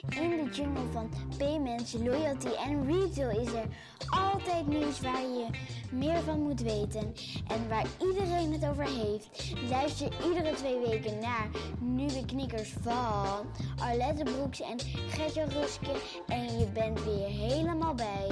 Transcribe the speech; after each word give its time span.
In 0.00 0.30
de 0.30 0.50
jungle 0.52 0.82
van 0.92 1.10
payments, 1.38 1.92
loyalty 1.92 2.48
en 2.66 2.86
retail 2.86 3.40
is 3.40 3.52
er 3.52 3.64
altijd 4.10 4.66
nieuws 4.66 5.00
waar 5.00 5.20
je 5.20 5.46
meer 5.90 6.20
van 6.24 6.40
moet 6.42 6.60
weten 6.60 7.14
en 7.46 7.68
waar 7.68 7.86
iedereen 8.08 8.52
het 8.52 8.68
over 8.68 8.84
heeft. 8.84 9.54
Luister 9.70 10.08
iedere 10.28 10.54
twee 10.54 10.78
weken 10.86 11.18
naar 11.20 11.48
nieuwe 11.80 12.24
knikkers 12.26 12.74
van 12.82 13.46
Arlette 13.78 14.22
Broeks 14.22 14.60
en 14.60 14.78
Gertje 15.08 15.44
Ruske 15.44 16.00
en 16.26 16.58
je 16.58 16.66
bent 16.72 17.04
weer 17.04 17.28
helemaal 17.28 17.94
bij. 17.94 18.26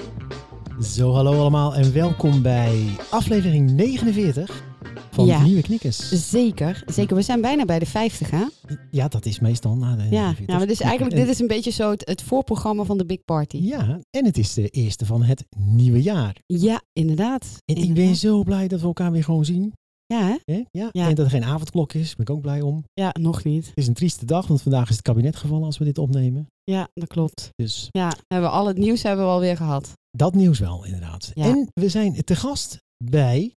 Zo, 0.81 1.13
hallo 1.13 1.39
allemaal 1.41 1.75
en 1.75 1.93
welkom 1.93 2.43
bij 2.43 2.97
aflevering 3.11 3.71
49 3.71 4.74
van 5.15 5.27
Ja. 5.27 5.43
Nieuwe 5.43 5.63
Knikkers. 5.63 6.31
Zeker, 6.31 6.83
zeker. 6.87 7.17
We 7.17 7.23
zijn 7.23 7.41
bijna 7.41 7.65
bij 7.65 7.79
de 7.79 7.87
50, 7.87 8.31
hè? 8.31 8.45
Ja, 8.91 9.09
dat 9.09 9.27
is 9.27 9.39
meestal 9.41 9.77
na 9.77 9.97
de 9.97 10.03
Ja, 10.03 10.09
49. 10.09 10.47
ja 10.47 10.57
maar 10.59 10.67
dus 10.67 10.81
eigenlijk, 10.81 11.17
dit 11.17 11.29
is 11.29 11.39
een 11.39 11.47
beetje 11.47 11.71
zo 11.71 11.91
het, 11.91 12.03
het 12.09 12.23
voorprogramma 12.23 12.85
van 12.85 12.99
de 12.99 13.07
Big 13.07 13.25
Party. 13.25 13.57
Ja, 13.57 14.01
en 14.11 14.25
het 14.25 14.39
is 14.39 14.55
de 14.55 14.69
eerste 14.69 15.07
van 15.07 15.23
het 15.23 15.45
nieuwe 15.59 16.03
jaar. 16.03 16.37
Ja, 16.47 16.83
inderdaad. 16.93 17.47
En 17.65 17.77
ik 17.77 17.95
ben 17.95 18.17
zo 18.17 18.43
blij 18.43 18.69
dat 18.69 18.81
we 18.81 18.87
elkaar 18.87 19.13
weer 19.13 19.25
gewoon 19.25 19.45
zien. 19.45 19.73
Ja, 20.07 20.21
hè? 20.27 20.37
Hè? 20.55 20.63
Ja. 20.71 20.89
Ja. 20.93 21.09
En 21.09 21.15
dat 21.15 21.25
er 21.25 21.31
geen 21.31 21.45
avondklok 21.45 21.93
is, 21.93 22.15
ben 22.17 22.27
ik 22.27 22.33
ook 22.33 22.41
blij 22.41 22.61
om. 22.61 22.85
Ja, 22.93 23.15
nog 23.21 23.45
niet. 23.45 23.67
Het 23.67 23.77
is 23.77 23.87
een 23.87 23.95
trieste 23.95 24.25
dag, 24.25 24.47
want 24.47 24.63
vandaag 24.63 24.89
is 24.89 24.95
het 24.95 25.03
kabinet 25.05 25.37
gevallen 25.37 25.65
als 25.65 25.79
we 25.79 25.85
dit 25.85 25.99
opnemen. 25.99 26.47
Ja, 26.65 26.89
dat 26.95 27.09
klopt. 27.09 27.49
Dus 27.55 27.89
Ja, 27.91 28.13
hebben 28.27 28.51
we 28.51 28.57
al 28.57 28.67
het 28.67 28.77
nieuws 28.79 29.03
hebben 29.03 29.25
we 29.25 29.31
alweer 29.31 29.57
gehad. 29.57 29.93
dat 30.11 30.35
nieuws 30.35 30.59
wel, 30.59 30.85
inderdaad. 30.85 31.31
Ja. 31.35 31.45
En 31.45 31.69
we 31.75 31.89
zijn 31.89 32.25
te 32.25 32.37
gast 32.37 32.79
bij 33.05 33.55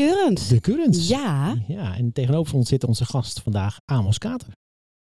De 0.00 0.58
Currents. 0.60 1.08
Ja, 1.08 1.54
Ja, 1.68 1.96
en 1.96 2.12
tegenover 2.12 2.54
ons 2.54 2.68
zit 2.68 2.84
onze 2.84 3.04
gast 3.04 3.40
vandaag, 3.40 3.78
Amos 3.84 4.18
Kater. 4.18 4.48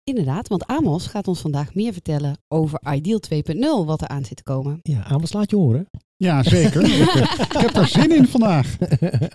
inderdaad. 0.05 0.49
Want 0.49 0.67
Amos 0.67 1.07
gaat 1.07 1.29
ons 1.29 1.41
vandaag 1.41 1.75
meer 1.75 1.93
vertellen 1.93 2.39
over 2.49 2.81
Ideal 2.95 3.21
2.0, 3.21 3.87
wat 3.87 4.01
er 4.01 4.09
aan 4.09 4.25
zit 4.25 4.37
te 4.37 4.43
komen. 4.43 4.79
Ja, 4.83 5.05
Amos, 5.05 5.33
laat 5.33 5.51
je 5.51 5.57
horen. 5.57 5.87
Ja, 6.17 6.43
zeker. 6.43 6.83
ik 7.51 7.53
heb 7.59 7.75
er 7.77 7.87
zin 7.89 8.17
in 8.17 8.27
vandaag. 8.27 8.77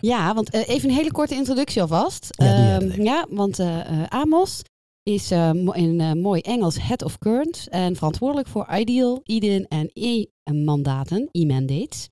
Ja, 0.02 0.34
want 0.34 0.50
eh, 0.50 0.68
even 0.68 0.90
een 0.90 0.96
hele 0.96 1.12
korte 1.12 1.36
introductie 1.36 1.82
alvast. 1.82 2.28
Ja, 2.30 2.80
Ehm, 2.80 3.02
ja 3.02 3.26
want 3.30 3.60
eh, 3.60 3.80
eh, 4.02 4.08
Amos 4.10 4.62
is 5.04 5.32
eh, 5.32 5.50
in 5.72 6.00
eh, 6.00 6.14
mooi 6.14 6.42
Engels 6.42 6.82
Head 6.82 7.04
of 7.04 7.18
Currents 7.18 7.68
en 7.68 7.96
verantwoordelijk 7.96 8.48
voor 8.48 8.68
Ideal, 8.76 9.22
IDIN 9.24 9.66
en 9.68 9.92
E-mandaten, 9.94 11.30
E-mandates. 11.32 12.10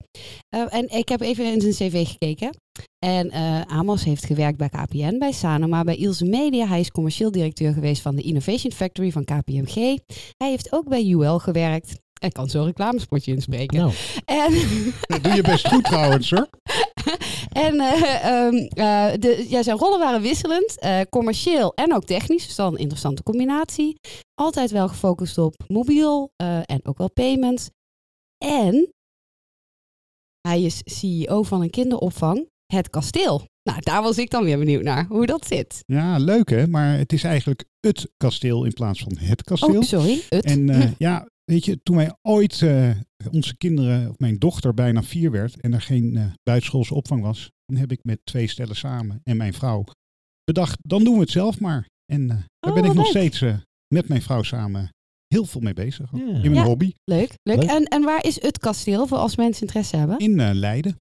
Eh, 0.49 0.73
en 0.73 0.89
ik 0.89 1.09
heb 1.09 1.21
even 1.21 1.45
in 1.45 1.61
zijn 1.61 1.73
cv 1.73 2.07
gekeken. 2.07 2.57
En 2.99 3.31
Amos 3.67 4.03
heeft 4.03 4.25
gewerkt 4.25 4.57
bij 4.57 4.69
KPN, 4.69 5.17
bij 5.17 5.31
Sanoma, 5.31 5.83
bij 5.83 5.95
Ilse 5.95 6.25
Media. 6.25 6.67
Hij 6.67 6.79
is 6.79 6.91
commercieel 6.91 7.31
directeur 7.31 7.73
geweest 7.73 8.01
van 8.01 8.15
de 8.15 8.21
Innovation 8.21 8.71
Factory 8.71 9.11
van 9.11 9.23
KPMG. 9.23 9.73
Hij 10.37 10.49
heeft 10.49 10.71
ook 10.71 10.89
bij 10.89 11.09
UL 11.09 11.39
gewerkt. 11.39 11.99
Hij 12.19 12.29
kan 12.29 12.49
zo'n 12.49 12.65
reclamespotje 12.65 13.31
inspreken. 13.31 13.77
Nou, 13.77 13.93
En 14.25 14.53
Dat 14.99 15.23
doe 15.23 15.33
je 15.33 15.41
best 15.41 15.67
goed 15.67 15.83
trouwens 15.83 16.29
hoor. 16.29 16.49
En 17.51 17.79
eh, 17.79 18.25
ehm, 18.25 18.55
eh, 18.55 19.19
de, 19.19 19.45
ja, 19.49 19.63
zijn 19.63 19.77
rollen 19.77 19.99
waren 19.99 20.21
wisselend, 20.21 20.79
eh, 20.79 21.01
commercieel 21.09 21.73
en 21.75 21.93
ook 21.93 22.03
technisch. 22.03 22.45
Dus 22.45 22.55
dan 22.55 22.73
een 22.73 22.79
interessante 22.79 23.23
combinatie. 23.23 23.99
Altijd 24.33 24.71
wel 24.71 24.87
gefocust 24.87 25.37
op 25.37 25.55
mobiel 25.67 26.31
en 26.65 26.79
ook 26.83 26.97
wel 26.97 27.11
payments. 27.11 27.69
En 28.45 28.93
hij 30.47 30.61
is 30.61 30.81
CEO 30.83 31.43
van 31.43 31.61
een 31.61 31.69
kinderopvang, 31.69 32.49
Het 32.65 32.89
Kasteel. 32.89 33.45
Nou, 33.63 33.79
daar 33.81 34.01
was 34.01 34.17
ik 34.17 34.29
dan 34.29 34.43
weer 34.43 34.57
benieuwd 34.57 34.83
naar, 34.83 35.05
hoe 35.05 35.25
dat 35.25 35.47
zit. 35.47 35.83
Ja, 35.85 36.17
leuk 36.17 36.49
hè. 36.49 36.67
Maar 36.67 36.97
het 36.97 37.13
is 37.13 37.23
eigenlijk 37.23 37.65
het 37.79 38.09
kasteel 38.17 38.65
in 38.65 38.73
plaats 38.73 38.99
van 38.99 39.17
het 39.19 39.43
kasteel. 39.43 39.75
Oh, 39.75 39.81
sorry, 39.81 40.21
het. 40.29 40.45
En 40.45 40.67
ja, 40.97 41.27
weet 41.51 41.65
je, 41.65 41.79
toen 41.83 41.95
wij 41.95 42.13
ooit 42.21 42.61
eh, 42.61 42.89
onze 43.31 43.57
kinderen, 43.57 44.09
of 44.09 44.19
mijn 44.19 44.37
dochter 44.37 44.73
bijna 44.73 45.03
vier 45.03 45.31
werd 45.31 45.61
en 45.61 45.73
er 45.73 45.81
geen 45.81 46.15
eh, 46.17 46.25
buitenschoolse 46.43 46.93
opvang 46.93 47.21
was, 47.21 47.51
dan 47.65 47.77
heb 47.77 47.91
ik 47.91 47.99
met 48.03 48.19
twee 48.23 48.47
stellen 48.47 48.75
samen 48.75 49.21
en 49.23 49.37
mijn 49.37 49.53
vrouw 49.53 49.83
bedacht, 50.43 50.79
dan 50.81 51.03
doen 51.03 51.13
we 51.13 51.19
het 51.19 51.29
zelf 51.31 51.59
maar. 51.59 51.87
En 52.11 52.21
eh, 52.21 52.27
daar 52.59 52.69
Oh, 52.69 52.73
ben 52.73 52.81
ik 52.83 52.87
wat 52.87 52.95
nog 52.95 53.13
leuk. 53.13 53.13
steeds 53.15 53.41
eh, 53.41 53.57
met 53.93 54.07
mijn 54.07 54.21
vrouw 54.21 54.43
samen 54.43 54.89
heel 55.27 55.45
veel 55.45 55.61
mee 55.61 55.73
bezig. 55.73 56.11
Ja. 56.11 56.19
In 56.19 56.41
mijn 56.41 56.53
Ja. 56.53 56.63
hobby. 56.63 56.91
leuk, 57.03 57.33
leuk. 57.43 57.57
Leuk. 57.57 57.69
En, 57.69 57.83
en 57.83 58.01
waar 58.03 58.25
is 58.25 58.41
het 58.41 58.57
kasteel 58.57 59.07
voor 59.07 59.17
als 59.17 59.35
mensen 59.35 59.61
interesse 59.61 59.95
hebben? 59.97 60.17
In 60.17 60.53
Leiden. 60.53 60.95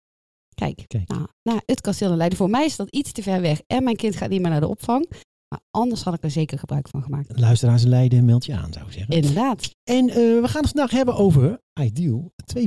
Kijk, 0.54 0.84
Kijk. 0.86 1.08
Nou, 1.08 1.26
nou, 1.42 1.60
het 1.66 1.80
kasteel 1.80 2.10
in 2.10 2.16
Leiden. 2.16 2.38
Voor 2.38 2.50
mij 2.50 2.64
is 2.64 2.76
dat 2.76 2.90
iets 2.90 3.12
te 3.12 3.22
ver 3.22 3.40
weg. 3.40 3.60
En 3.66 3.84
mijn 3.84 3.96
kind 3.96 4.16
gaat 4.16 4.28
niet 4.30 4.40
meer 4.40 4.50
naar 4.50 4.60
de 4.60 4.68
opvang. 4.68 5.10
Maar 5.48 5.60
anders 5.70 6.02
had 6.02 6.14
ik 6.14 6.22
er 6.22 6.30
zeker 6.30 6.58
gebruik 6.58 6.88
van 6.88 7.02
gemaakt. 7.02 7.38
luisteraars 7.38 7.82
Leiden, 7.82 8.24
meld 8.24 8.44
je 8.44 8.54
aan, 8.54 8.72
zou 8.72 8.86
ik 8.86 8.92
zeggen. 8.92 9.14
Inderdaad. 9.14 9.70
En 9.90 10.08
eh, 10.08 10.14
we 10.14 10.42
gaan 10.44 10.62
het 10.62 10.70
vandaag 10.70 10.90
hebben 10.90 11.14
over 11.16 11.60
Ideal 11.80 12.32
2.0. 12.58 12.62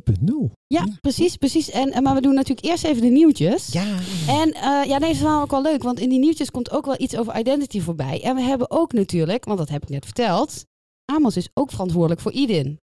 Ja, 0.67 0.69
Ja. 0.85 0.85
precies, 1.01 1.35
precies. 1.35 1.69
En, 1.69 1.91
en, 1.91 2.03
maar 2.03 2.15
we 2.15 2.21
doen 2.21 2.33
natuurlijk 2.33 2.67
eerst 2.67 2.83
even 2.83 3.01
de 3.01 3.07
nieuwtjes. 3.09 3.67
Ja. 3.67 3.97
En 4.27 4.51
eh, 4.53 4.61
ja, 4.63 4.83
nee, 4.85 4.99
dat 4.99 5.09
is 5.09 5.21
wel 5.21 5.41
ook 5.41 5.51
wel 5.51 5.61
leuk. 5.61 5.83
Want 5.83 5.99
in 5.99 6.09
die 6.09 6.19
nieuwtjes 6.19 6.51
komt 6.51 6.71
ook 6.71 6.85
wel 6.85 7.01
iets 7.01 7.17
over 7.17 7.39
identity 7.39 7.81
voorbij. 7.81 8.23
En 8.23 8.35
we 8.35 8.41
hebben 8.41 8.71
ook 8.71 8.93
natuurlijk, 8.93 9.45
want 9.45 9.57
dat 9.57 9.69
heb 9.69 9.83
ik 9.83 9.89
net 9.89 10.05
verteld. 10.05 10.65
Amos 11.05 11.37
is 11.37 11.49
ook 11.53 11.71
verantwoordelijk 11.71 12.21
voor 12.21 12.31
IDIN. 12.31 12.79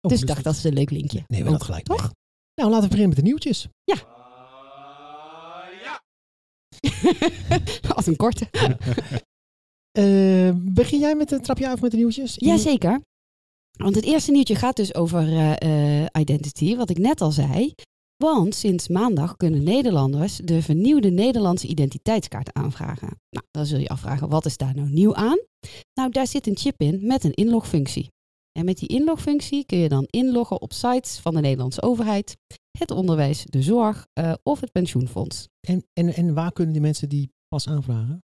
Oh, 0.00 0.10
dus 0.10 0.20
ik 0.20 0.26
dacht, 0.26 0.44
dat 0.44 0.54
is 0.54 0.64
een 0.64 0.72
leuk 0.72 0.90
linkje. 0.90 1.24
Nee, 1.26 1.40
we 1.42 1.46
Ook, 1.48 1.52
dat 1.52 1.62
gelijk 1.64 1.84
Toch? 1.84 2.00
mee. 2.02 2.10
Nou, 2.54 2.70
laten 2.70 2.88
we 2.88 2.96
beginnen 2.96 3.08
met 3.08 3.16
de 3.16 3.22
nieuwtjes. 3.30 3.68
Als 7.96 8.06
een 8.06 8.16
korte. 8.16 8.48
Eh, 9.96 10.50
begin 10.54 10.98
jij 10.98 11.14
met 11.14 11.32
een 11.32 11.40
trapje 11.40 11.68
af 11.68 11.80
met 11.80 11.90
de 11.90 11.96
nieuwtjes? 11.96 12.34
Jazeker. 12.36 13.00
Want 13.78 13.94
het 13.94 14.04
eerste 14.04 14.30
nieuwtje 14.30 14.54
gaat 14.54 14.76
dus 14.76 14.94
over 14.94 15.56
eh, 15.58 16.04
identity, 16.20 16.76
wat 16.76 16.90
ik 16.90 16.98
net 16.98 17.20
al 17.20 17.30
zei. 17.30 17.74
Want 18.16 18.54
sinds 18.54 18.88
maandag 18.88 19.36
kunnen 19.36 19.62
Nederlanders 19.62 20.36
de 20.36 20.62
vernieuwde 20.62 21.10
Nederlandse 21.10 21.66
identiteitskaart 21.66 22.52
aanvragen. 22.52 23.20
Nou, 23.30 23.46
dan 23.50 23.66
zul 23.66 23.78
je 23.78 23.88
afvragen, 23.88 24.28
wat 24.28 24.44
is 24.44 24.56
daar 24.56 24.74
nou 24.74 24.88
nieuw 24.88 25.14
aan? 25.14 25.38
Nou, 25.94 26.10
daar 26.10 26.26
zit 26.26 26.46
een 26.46 26.56
chip 26.56 26.80
in 26.80 27.06
met 27.06 27.24
een 27.24 27.34
inlogfunctie. 27.34 28.10
En 28.58 28.64
met 28.64 28.78
die 28.78 28.88
inlogfunctie 28.88 29.66
kun 29.66 29.78
je 29.78 29.88
dan 29.88 30.06
inloggen 30.10 30.60
op 30.60 30.72
sites 30.72 31.18
van 31.18 31.34
de 31.34 31.40
Nederlandse 31.40 31.82
overheid, 31.82 32.36
het 32.78 32.90
onderwijs, 32.90 33.44
de 33.44 33.62
zorg 33.62 34.06
of 34.42 34.60
het 34.60 34.72
pensioenfonds. 34.72 35.48
En, 35.60 35.86
en, 35.92 36.14
en 36.14 36.34
waar 36.34 36.52
kunnen 36.52 36.72
die 36.72 36.82
mensen 36.82 37.08
die 37.08 37.30
pas 37.48 37.68
aanvragen? 37.68 38.24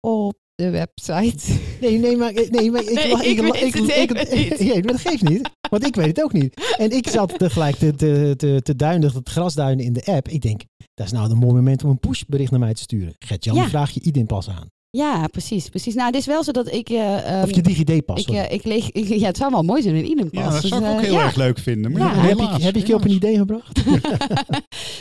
Op 0.00 0.41
de 0.62 0.70
website. 0.70 1.58
Nee, 1.80 1.98
nee, 1.98 2.16
maar, 2.16 2.32
nee, 2.50 2.70
maar 2.70 2.82
ik, 2.82 2.92
Nee, 2.94 3.30
ik 3.30 3.40
weet 3.40 3.52
het 3.52 4.28
even 4.28 4.36
niet. 4.36 4.58
Nee, 4.72 4.82
maar 4.82 4.92
dat 4.92 5.00
geeft 5.00 5.22
niet, 5.28 5.50
want 5.70 5.86
ik 5.86 5.94
weet 5.94 6.06
het 6.06 6.22
ook 6.22 6.32
niet. 6.32 6.74
En 6.78 6.90
ik 6.90 7.08
zat 7.08 7.38
tegelijk 7.38 7.76
te, 7.76 7.94
te, 7.94 8.34
te, 8.36 8.60
te 8.62 8.76
duinen, 8.76 9.12
het 9.12 9.28
grasduinen 9.28 9.84
in 9.84 9.92
de 9.92 10.04
app. 10.04 10.28
Ik 10.28 10.40
denk, 10.40 10.62
dat 10.94 11.06
is 11.06 11.12
nou 11.12 11.30
een 11.30 11.36
mooi 11.38 11.54
moment 11.54 11.84
om 11.84 11.90
een 11.90 11.98
pushbericht 11.98 12.50
naar 12.50 12.60
mij 12.60 12.74
te 12.74 12.82
sturen. 12.82 13.14
Gert-Jan, 13.18 13.54
Ja. 13.56 13.68
vraag 13.68 13.90
je 13.90 14.00
IDIN 14.00 14.26
pas 14.26 14.48
aan. 14.48 14.70
Ja, 14.96 15.26
precies, 15.26 15.68
precies. 15.68 15.94
Nou, 15.94 16.06
het 16.06 16.16
is 16.16 16.26
wel 16.26 16.44
zo 16.44 16.52
dat 16.52 16.72
ik... 16.72 16.88
eh, 16.88 17.34
ehm, 17.34 17.42
Of 17.42 17.54
je 17.54 17.62
DigiD 17.62 18.04
pas. 18.04 18.20
Ik, 18.20 18.28
eh, 18.28 18.50
ik 18.52 18.64
leeg, 18.64 18.90
ik- 18.90 19.08
ja, 19.08 19.26
het 19.26 19.36
zou 19.36 19.50
wel 19.50 19.62
mooi 19.62 19.82
zijn 19.82 19.94
in 19.94 20.04
ieder 20.06 20.28
Ja, 20.30 20.42
pas. 20.44 20.52
dat 20.52 20.60
Dus, 20.62 20.70
zou 20.70 20.84
ik 20.84 20.90
ook 20.90 20.96
eh, 20.96 21.02
heel 21.02 21.12
ja. 21.12 21.24
erg 21.24 21.34
leuk 21.36 21.58
vinden. 21.58 21.92
Maar 21.92 22.00
Ja, 22.00 22.14
heb, 22.22 22.38
ik, 22.38 22.62
heb 22.62 22.76
ik 22.76 22.86
je 22.86 22.94
op 22.94 23.04
een 23.04 23.10
idee 23.10 23.36
gebracht? 23.36 23.82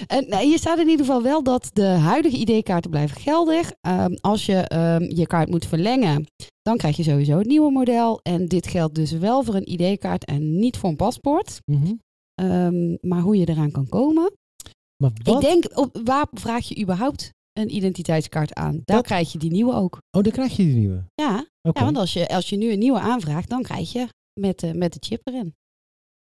En, 0.07 0.25
nou, 0.29 0.45
hier 0.45 0.57
staat 0.57 0.77
in 0.79 0.87
ieder 0.89 1.05
geval 1.05 1.21
wel 1.23 1.43
dat 1.43 1.69
de 1.73 1.83
huidige 1.85 2.37
ID-kaarten 2.37 2.89
blijven 2.91 3.21
geldig. 3.21 3.71
Ehm, 3.81 4.13
als 4.21 4.45
je 4.45 4.55
ehm, 4.55 5.03
je 5.03 5.27
kaart 5.27 5.49
moet 5.49 5.65
verlengen, 5.65 6.25
dan 6.61 6.77
krijg 6.77 6.97
je 6.97 7.03
sowieso 7.03 7.37
het 7.37 7.47
nieuwe 7.47 7.71
model. 7.71 8.19
En 8.23 8.47
dit 8.47 8.67
geldt 8.67 8.95
dus 8.95 9.11
wel 9.11 9.43
voor 9.43 9.55
een 9.55 9.71
ID-kaart 9.71 10.25
en 10.25 10.59
niet 10.59 10.77
voor 10.77 10.89
een 10.89 10.95
paspoort. 10.95 11.59
Mhm. 11.65 11.93
Ehm, 12.35 12.95
maar 13.01 13.21
hoe 13.21 13.37
je 13.37 13.49
eraan 13.49 13.71
kan 13.71 13.87
komen. 13.89 14.31
Maar 15.03 15.11
wat? 15.23 15.43
Ik 15.43 15.49
denk, 15.49 15.77
op, 15.79 15.99
waar 16.03 16.27
vraag 16.31 16.67
je 16.67 16.81
überhaupt 16.81 17.31
een 17.53 17.75
identiteitskaart 17.75 18.53
aan? 18.53 18.81
Daar 18.83 18.95
Dat- 18.95 19.05
krijg 19.05 19.31
je 19.31 19.37
die 19.37 19.51
nieuwe 19.51 19.73
ook. 19.73 19.97
Oh, 20.17 20.23
dan 20.23 20.31
krijg 20.31 20.55
je 20.55 20.63
die 20.63 20.75
nieuwe. 20.75 21.05
Ja, 21.15 21.45
ja 21.61 21.71
want 21.83 21.97
als 21.97 22.13
je, 22.13 22.27
als 22.27 22.49
je 22.49 22.57
nu 22.57 22.71
een 22.71 22.79
nieuwe 22.79 22.99
aanvraagt, 22.99 23.49
dan 23.49 23.61
krijg 23.61 23.91
je 23.91 24.07
met, 24.39 24.59
de 24.59 24.73
met 24.73 24.93
de 24.93 24.99
chip 24.99 25.27
erin. 25.27 25.55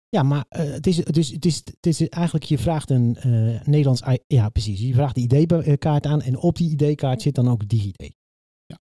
Ja, 0.09 0.23
maar 0.23 0.45
eh, 0.49 0.63
het, 0.71 0.87
is, 0.87 0.97
het, 0.97 1.17
is, 1.17 1.31
het, 1.31 1.45
is, 1.45 1.55
het 1.55 1.85
is 1.85 2.09
eigenlijk, 2.09 2.45
je 2.45 2.57
vraagt 2.57 2.89
een 2.89 3.15
eh, 3.15 3.61
Nederlands, 3.65 4.01
ja 4.27 4.49
precies, 4.49 4.79
je 4.79 4.93
vraagt 4.93 5.15
de 5.15 5.39
ID-kaart 5.39 6.05
aan 6.05 6.21
en 6.21 6.37
op 6.37 6.55
die 6.55 6.69
ID-kaart 6.69 7.21
zit 7.21 7.35
dan 7.35 7.49
ook 7.49 7.67
DigiD. 7.67 8.17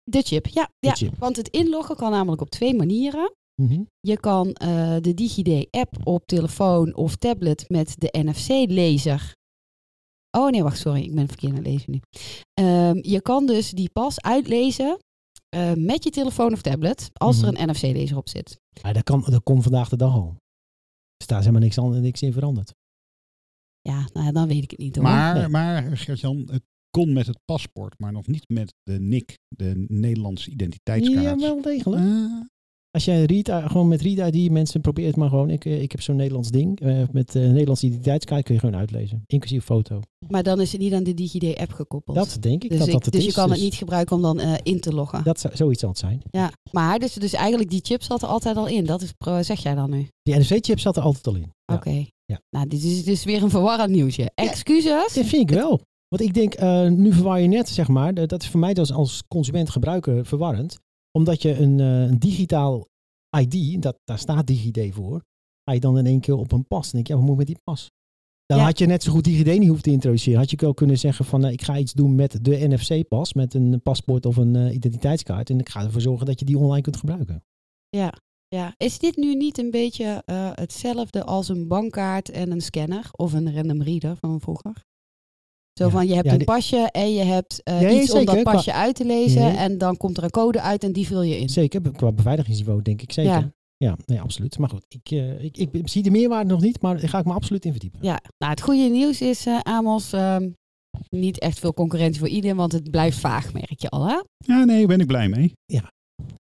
De 0.05 0.23
chip, 0.23 0.47
ja. 0.47 0.71
De 0.79 0.87
ja. 0.87 0.95
chip. 0.95 1.15
Want 1.19 1.37
het 1.37 1.49
inloggen 1.49 1.97
kan 1.97 2.11
namelijk 2.11 2.41
op 2.43 2.51
twee 2.51 2.75
manieren. 2.75 3.33
Mhm. 3.63 3.83
Je 4.01 4.21
kan 4.21 4.53
eh, 4.53 4.97
de 5.01 5.15
DigiD-app 5.15 6.07
op 6.07 6.27
telefoon 6.27 6.95
of 6.95 7.17
tablet 7.17 7.65
met 7.69 7.95
de 7.99 8.09
NFC-lezer. 8.19 9.37
Oh 10.31 10.51
nee, 10.51 10.63
wacht, 10.63 10.79
sorry, 10.79 11.03
ik 11.03 11.15
ben 11.15 11.29
verkeerd 11.29 11.53
aan 11.53 11.59
het 11.59 11.67
lezen 11.67 11.91
nu. 11.93 12.01
Ehm, 12.55 12.99
je 13.03 13.21
kan 13.23 13.47
dus 13.47 13.71
die 13.71 13.91
pas 13.91 14.21
uitlezen 14.21 14.99
eh, 15.49 15.73
met 15.75 16.05
je 16.05 16.11
telefoon 16.11 16.53
of 16.53 16.63
tablet 16.63 17.11
als 17.13 17.43
er 17.43 17.53
Mhm. 17.53 17.63
een 17.63 17.69
NFC-lezer 17.71 18.17
op 18.17 18.29
zit. 18.29 18.59
Ja, 18.83 18.93
dat, 18.93 19.03
kan, 19.03 19.25
dat 19.31 19.43
komt 19.43 19.63
vandaag 19.63 19.89
de 19.89 19.97
dag 19.97 20.13
al. 20.13 20.37
Dus 21.17 21.27
daar 21.27 21.39
is 21.39 21.45
helemaal 21.45 21.67
niks, 21.67 21.79
aan, 21.79 22.01
niks 22.01 22.23
in 22.23 22.33
veranderd. 22.33 22.73
Ja, 23.81 24.09
nou 24.13 24.27
ja, 24.27 24.33
dan 24.33 24.49
weet 24.49 24.63
ik 24.63 24.71
het 24.71 24.81
niet 24.81 24.95
hoor. 24.97 25.05
Maar, 25.05 25.35
Nee. 25.35 25.49
maar 25.49 25.97
Gert-Jan, 25.97 26.49
het 26.51 26.63
kon 26.91 27.13
met 27.13 27.27
het 27.27 27.39
paspoort, 27.45 27.99
maar 27.99 28.13
nog 28.13 28.27
niet 28.27 28.49
met 28.49 28.75
de 28.83 29.01
NIC, 29.01 29.39
de 29.49 29.85
Nederlandse 29.89 30.51
identiteitskaart. 30.51 31.23
Ja, 31.23 31.37
wel 31.37 31.63
degelijk. 31.63 32.03
Eh, 32.03 32.41
Als 32.91 33.05
jij 33.05 33.25
Read, 33.25 33.49
eh, 33.49 33.71
gewoon 33.71 33.89
met 33.89 34.01
Read 34.03 34.35
ID 34.35 34.51
mensen 34.51 34.81
probeert 34.81 35.17
maar 35.17 35.29
gewoon. 35.29 35.51
Ik, 35.51 35.65
eh, 35.65 35.83
ik 35.83 35.91
heb 35.93 36.01
zo'n 36.01 36.17
Nederlands 36.17 36.49
ding. 36.51 36.81
eh, 36.81 37.03
met 37.13 37.35
uh, 37.35 37.43
Nederlandse 37.51 37.87
identiteitskaart 37.87 38.43
kun 38.45 38.55
je 38.55 38.61
gewoon 38.61 38.77
uitlezen. 38.77 39.23
Inclusief 39.27 39.65
foto. 39.65 40.01
Maar 40.29 40.43
dan 40.43 40.61
is 40.61 40.73
het 40.73 40.81
niet 40.81 40.93
aan 40.93 41.03
de 41.03 41.15
DigiD-app 41.15 41.73
gekoppeld. 41.73 42.17
Dat 42.17 42.37
denk 42.41 42.65
ik 42.65 42.71
dus 42.71 42.79
dat 42.79 42.87
ik- 42.87 42.93
dat 42.93 43.05
het 43.05 43.15
dus 43.15 43.23
is. 43.23 43.29
je 43.29 43.35
kan 43.35 43.45
het 43.45 43.55
Dus 43.55 43.63
niet 43.63 43.75
gebruiken 43.75 44.17
om 44.17 44.23
dan 44.23 44.41
in 44.63 44.81
te 44.81 44.93
loggen. 44.95 45.25
Dat 45.25 45.41
zou, 45.41 45.57
zoiets 45.57 45.81
zal 45.81 45.89
het 45.89 45.99
zijn. 45.99 46.23
Ja, 46.31 46.53
maar 46.71 46.99
dus, 46.99 47.13
dus 47.15 47.33
eigenlijk 47.33 47.71
die 47.71 47.81
chip 47.83 48.03
zat 48.03 48.23
er 48.23 48.29
altijd 48.29 48.57
al 48.57 48.67
in. 48.67 48.85
Dat 48.85 49.03
is, 49.03 49.13
zeg 49.47 49.63
jij 49.63 49.75
dan 49.75 49.91
nu? 49.91 50.07
Die 50.23 50.35
NFC-chip 50.39 50.79
zat 50.79 50.97
er 50.97 51.03
altijd 51.03 51.27
al 51.27 51.35
in. 51.35 51.53
Ja. 51.65 51.75
Oké. 51.75 52.05
Ja. 52.25 52.41
Nou, 52.51 52.67
dit 52.69 52.83
is 52.85 53.05
dus 53.05 53.25
weer 53.25 53.43
een 53.43 53.51
verwarrend 53.51 53.91
nieuwsje. 53.91 54.31
Excuses. 54.35 55.13
Dat 55.15 55.25
vind 55.27 55.51
ik 55.51 55.57
wel. 55.57 55.81
Want 56.09 56.23
ik 56.23 56.35
denk, 56.35 56.61
nu 56.91 57.13
verwar 57.13 57.41
je 57.41 57.49
net, 57.49 57.69
zeg 57.69 57.89
maar, 57.89 58.15
dat 58.27 58.43
is 58.43 58.49
voor 58.49 58.61
mij 58.61 58.75
dus 58.75 58.93
als 58.93 59.23
consument 59.29 59.71
gebruiker 59.71 60.25
verwarrend. 60.27 60.79
Omdat 61.19 61.43
je 61.43 61.57
een, 61.59 61.81
eh, 61.81 62.03
een 62.03 62.19
digitaal 62.19 62.87
ID, 63.39 63.83
dat, 63.83 63.99
daar 64.05 64.19
staat 64.19 64.47
DigiD 64.47 64.95
voor, 64.95 65.23
ga 65.65 65.73
je 65.73 65.81
dan 65.81 65.99
in 65.99 66.07
één 66.07 66.21
keer 66.21 66.35
op 66.37 66.53
een 66.53 66.67
pas. 66.67 66.83
Dan 66.85 66.93
denk 66.93 67.07
je, 67.07 67.13
ja, 67.13 67.19
wat 67.19 67.29
moet 67.29 67.41
ik 67.41 67.47
met 67.47 67.55
die 67.55 67.65
pas? 67.65 67.91
Dan 68.47 68.59
Ja. 68.59 68.65
had 68.65 68.79
je 68.79 68.87
net 68.87 69.03
zo 69.03 69.13
goed 69.13 69.25
DigiD 69.25 69.47
niet 69.47 69.67
hoeven 69.67 69.83
te 69.83 69.91
introduceren. 69.91 70.39
Had 70.39 70.51
je 70.51 70.67
ook 70.67 70.77
kunnen 70.77 70.99
zeggen 70.99 71.25
van, 71.25 71.45
eh, 71.45 71.53
ik 71.53 71.63
ga 71.63 71.79
iets 71.79 71.93
doen 71.93 72.15
met 72.15 72.45
de 72.45 72.69
NFC-pas, 72.69 73.33
met 73.33 73.55
een 73.55 73.81
paspoort 73.83 74.27
of 74.27 74.37
een 74.37 74.57
eh, 74.57 74.75
identiteitskaart. 74.75 75.51
En 75.51 75.59
ik 75.59 75.69
ga 75.69 75.83
ervoor 75.83 76.01
zorgen 76.01 76.27
dat 76.27 76.39
je 76.39 76.45
die 76.45 76.59
online 76.59 76.83
kunt 76.83 76.97
gebruiken. 76.97 77.45
Ja. 77.89 78.13
ja. 78.49 78.75
Is 78.77 78.99
dit 78.99 79.17
nu 79.17 79.35
niet 79.35 79.59
een 79.59 79.71
beetje 79.71 80.23
eh, 80.25 80.51
hetzelfde 80.55 81.25
als 81.25 81.49
een 81.49 81.69
bankkaart 81.69 82.31
en 82.31 82.51
een 82.51 82.61
scanner? 82.61 83.09
Of 83.13 83.33
een 83.33 83.55
random 83.55 83.83
reader 83.83 84.17
van 84.17 84.41
vroeger? 84.41 84.85
Zo 85.79 85.85
Ja. 85.85 85.91
van, 85.91 86.07
je 86.09 86.15
hebt 86.15 86.27
Ja, 86.27 86.33
een 86.33 86.45
pasje 86.45 86.77
en 86.93 87.13
je 87.13 87.23
hebt 87.25 87.63
eh, 87.63 87.81
Ja, 87.81 87.89
ja, 87.89 88.01
iets 88.01 88.13
om 88.13 88.25
dat 88.25 88.41
Qua- 88.41 88.53
pasje 88.53 88.73
uit 88.73 88.95
te 88.95 89.05
lezen. 89.05 89.43
Nee. 89.43 89.57
En 89.57 89.79
dan 89.79 89.97
komt 89.97 90.17
er 90.17 90.23
een 90.25 90.31
code 90.31 90.61
uit 90.61 90.85
en 90.85 90.93
die 90.93 91.07
vul 91.07 91.23
je 91.23 91.39
in. 91.39 91.49
Zeker, 91.49 91.81
qua 91.93 92.13
beveiligingsniveau 92.13 92.83
denk 92.83 93.03
ik 93.03 93.13
zeker. 93.13 93.31
Ja. 93.33 93.53
Ja, 93.77 93.97
nee, 94.07 94.21
absoluut. 94.21 94.59
Maar 94.59 94.69
goed, 94.69 94.85
ik, 94.89 95.11
eh, 95.11 95.45
ik, 95.45 95.57
ik 95.57 95.89
zie 95.89 96.03
de 96.03 96.11
meerwaarde 96.11 96.51
nog 96.51 96.61
niet, 96.61 96.81
maar 96.83 97.01
daar 97.01 97.09
ga 97.09 97.19
ik 97.19 97.25
me 97.25 97.33
absoluut 97.33 97.65
in 97.65 97.71
verdiepen. 97.71 97.99
Ja, 98.03 98.21
nou 98.39 98.51
het 98.53 98.61
goede 98.63 98.89
nieuws 98.89 99.21
is, 99.21 99.47
eh, 99.47 99.59
Amos, 99.63 100.13
ehm, 100.13 100.51
niet 101.11 101.39
echt 101.39 101.59
veel 101.59 101.75
concurrentie 101.75 102.19
voor 102.21 102.29
iedereen, 102.29 102.57
want 102.57 102.73
het 102.73 102.91
blijft 102.91 103.19
vaag, 103.19 103.53
merk 103.53 103.81
je 103.81 103.89
al. 103.89 104.07
Hè? 104.09 104.23
Ja, 104.39 104.65
nee, 104.65 104.87
ben 104.87 105.01
ik 105.01 105.07
blij 105.07 105.29
mee. 105.29 105.53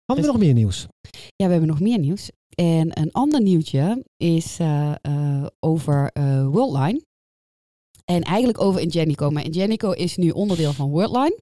Hadden 0.05 0.27
we 0.27 0.33
nog 0.33 0.39
meer 0.41 0.55
nieuws? 0.55 0.87
Ja, 1.37 1.45
we 1.47 1.51
hebben 1.51 1.69
nog 1.69 1.81
meer 1.81 1.99
nieuws. 1.99 2.31
En 2.55 3.01
een 3.01 3.13
ander 3.13 3.43
nieuwtje 3.43 4.05
is 4.17 4.59
eh, 4.59 4.93
eh, 5.03 5.47
over 5.61 6.11
eh, 6.13 6.47
Worldline. 6.47 7.03
En 8.11 8.23
eigenlijk 8.23 8.61
over 8.61 8.81
Ingenico. 8.81 9.31
Maar 9.31 9.45
Ingenico 9.45 9.91
is 9.91 10.17
nu 10.17 10.31
onderdeel 10.31 10.73
van 10.73 10.91
Worldline. 10.91 11.41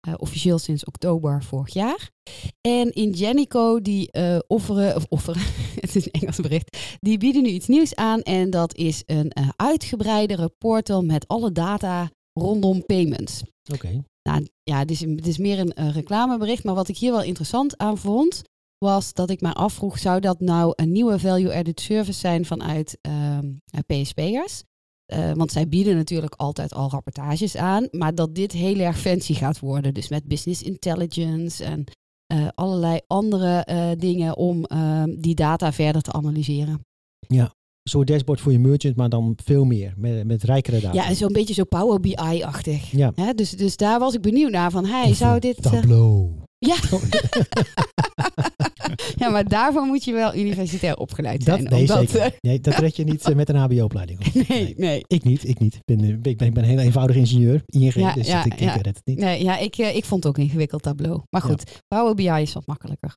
eh, 0.00 0.14
officieel 0.16 0.58
sinds 0.58 0.84
oktober 0.84 1.42
vorig 1.42 1.72
jaar. 1.72 2.10
En 2.60 2.92
Ingenico 2.92 3.80
die 3.80 4.10
eh, 4.10 4.38
offeren, 4.46 4.96
of 4.96 5.06
offeren, 5.08 5.42
het 5.80 5.96
is 5.96 6.04
een 6.04 6.20
Engels 6.20 6.36
bericht, 6.36 6.96
die 7.00 7.18
bieden 7.18 7.42
nu 7.42 7.48
iets 7.48 7.66
nieuws 7.66 7.94
aan. 7.94 8.20
En 8.20 8.50
dat 8.50 8.74
is 8.76 9.02
een 9.06 9.30
eh, 9.30 9.48
uitgebreidere 9.56 10.48
portal 10.58 11.02
met 11.02 11.28
alle 11.28 11.52
data 11.52 12.10
rondom 12.32 12.86
payments. 12.86 13.42
Oké. 13.72 14.04
Nou 14.22 14.46
ja, 14.62 14.78
het 14.78 14.90
is, 14.90 15.00
het 15.00 15.26
is 15.26 15.38
meer 15.38 15.58
een 15.58 15.92
reclamebericht. 15.92 16.64
Maar 16.64 16.74
wat 16.74 16.88
ik 16.88 16.96
hier 16.96 17.12
wel 17.12 17.22
interessant 17.22 17.76
aan 17.76 17.98
vond, 17.98 18.42
was 18.78 19.12
dat 19.12 19.30
ik 19.30 19.40
mij 19.40 19.52
afvroeg, 19.52 19.98
zou 19.98 20.20
dat 20.20 20.40
nou 20.40 20.72
een 20.76 20.92
nieuwe 20.92 21.18
value-added 21.18 21.80
service 21.80 22.18
zijn 22.18 22.44
vanuit 22.44 22.98
ehm, 23.00 23.52
eh, 23.64 23.80
PSP'ers? 23.86 24.62
Eh, 25.08 25.32
want 25.32 25.52
zij 25.52 25.68
bieden 25.68 25.96
natuurlijk 25.96 26.34
altijd 26.34 26.74
al 26.74 26.90
rapportages 26.90 27.56
aan, 27.56 27.88
maar 27.90 28.14
dat 28.14 28.34
dit 28.34 28.52
heel 28.52 28.78
erg 28.78 28.98
fancy 28.98 29.34
gaat 29.34 29.58
worden. 29.58 29.94
Dus 29.94 30.08
met 30.08 30.24
business 30.24 30.62
intelligence 30.62 31.64
en 31.64 31.84
eh, 32.26 32.48
allerlei 32.54 33.00
andere 33.06 33.64
eh, 33.64 33.90
dingen 33.98 34.36
om 34.36 34.64
ehm, 34.64 35.14
die 35.18 35.34
data 35.34 35.72
verder 35.72 36.02
te 36.02 36.12
analyseren. 36.12 36.86
Een 37.28 37.50
soort 37.82 38.06
dashboard 38.06 38.40
voor 38.40 38.52
je 38.52 38.58
merchant, 38.58 38.96
maar 38.96 39.08
dan 39.08 39.38
veel 39.44 39.64
meer. 39.64 39.94
Met, 39.96 40.26
met 40.26 40.42
rijkere 40.42 40.80
data. 40.80 40.94
Ja, 40.94 41.08
en 41.08 41.16
zo'n 41.16 41.32
beetje 41.32 41.54
zo 41.54 41.64
Power 41.64 42.00
BI-achtig. 42.00 42.90
Ja. 42.90 43.12
Hè, 43.14 43.34
dus, 43.34 43.50
dus 43.50 43.76
daar 43.76 43.98
was 43.98 44.14
ik 44.14 44.20
benieuwd 44.20 44.50
naar 44.50 44.70
van, 44.70 44.86
hey, 44.86 45.14
zou 45.14 45.38
dit... 45.38 45.62
Tableau. 45.62 46.32
Ja. 46.58 46.76
ja, 49.16 49.28
maar 49.28 49.48
daarvoor 49.48 49.86
moet 49.86 50.04
je 50.04 50.12
wel 50.12 50.34
universitair 50.34 50.96
opgeleid 50.96 51.44
Dat, 51.44 51.60
zijn. 51.60 51.70
nee, 51.70 51.80
omdat, 51.80 52.10
zeker. 52.10 52.36
Nee, 52.40 52.60
dat 52.60 52.74
red 52.74 52.96
je 52.96 53.04
niet 53.04 53.28
eh, 53.28 53.34
met 53.34 53.48
een 53.48 53.56
hbo-opleiding. 53.56 54.20
eh, 54.24 54.48
nee, 54.48 54.74
nee. 54.76 55.04
Ik 55.06 55.24
niet, 55.24 55.48
ik 55.48 55.58
niet. 55.58 55.74
Ik 55.74 55.82
ben, 55.84 56.00
eh, 56.00 56.08
ik 56.08 56.36
ben, 56.36 56.46
ik 56.46 56.54
ben 56.54 56.62
een 56.62 56.68
heel 56.68 56.78
eenvoudig 56.78 57.16
ingenieur, 57.16 57.62
ING, 57.66 57.94
Ja, 57.94 58.12
dus 58.12 58.26
ja, 58.26 58.44
ik, 58.44 58.52
ik 58.52 58.60
ja. 58.60 58.74
red 58.74 58.86
het 58.86 59.00
niet. 59.04 59.18
Nee, 59.18 59.42
ja, 59.42 59.58
ik, 59.58 59.76
eh, 59.78 59.96
ik 59.96 60.04
vond 60.04 60.24
het 60.24 60.32
ook 60.32 60.38
ingewikkeld 60.38 60.82
tableau. 60.82 61.22
Maar 61.30 61.42
goed, 61.42 61.82
Power 61.88 62.14
BI 62.14 62.28
is 62.42 62.52
wat 62.52 62.66
makkelijker. 62.66 63.14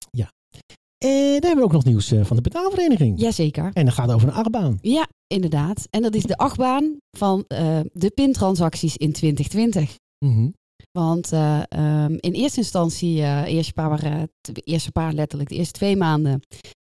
En 0.97 1.07
dan 1.07 1.49
hebben 1.49 1.57
we 1.57 1.63
ook 1.63 1.71
nog 1.71 1.83
nieuws 1.83 2.11
eh, 2.11 2.23
van 2.23 2.35
de 2.35 2.41
betaalvereniging. 2.41 3.19
Jazeker. 3.19 3.69
En 3.73 3.85
dat 3.85 3.93
gaat 3.93 4.11
over 4.11 4.27
een 4.27 4.33
achtbaan. 4.33 4.77
Ja, 4.81 5.07
inderdaad. 5.27 5.87
En 5.89 6.01
dat 6.01 6.15
is 6.15 6.23
de 6.23 6.37
achtbaan 6.37 6.97
van 7.17 7.43
eh, 7.47 7.79
de 7.93 8.09
pintransacties 8.09 8.97
in 8.97 9.11
2020. 9.11 9.95
Mhm. 10.25 10.49
Want 10.91 11.31
eh, 11.31 11.61
ehm, 11.69 12.13
in 12.19 12.31
eerste 12.33 12.59
instantie, 12.59 13.21
eh 13.21 13.53
eerste, 13.53 13.73
paar, 13.73 14.27
t- 14.41 14.67
eerste 14.67 14.91
paar 14.91 15.13
letterlijk, 15.13 15.49
de 15.49 15.55
eerste 15.55 15.73
twee 15.73 15.95
maanden, 15.95 16.41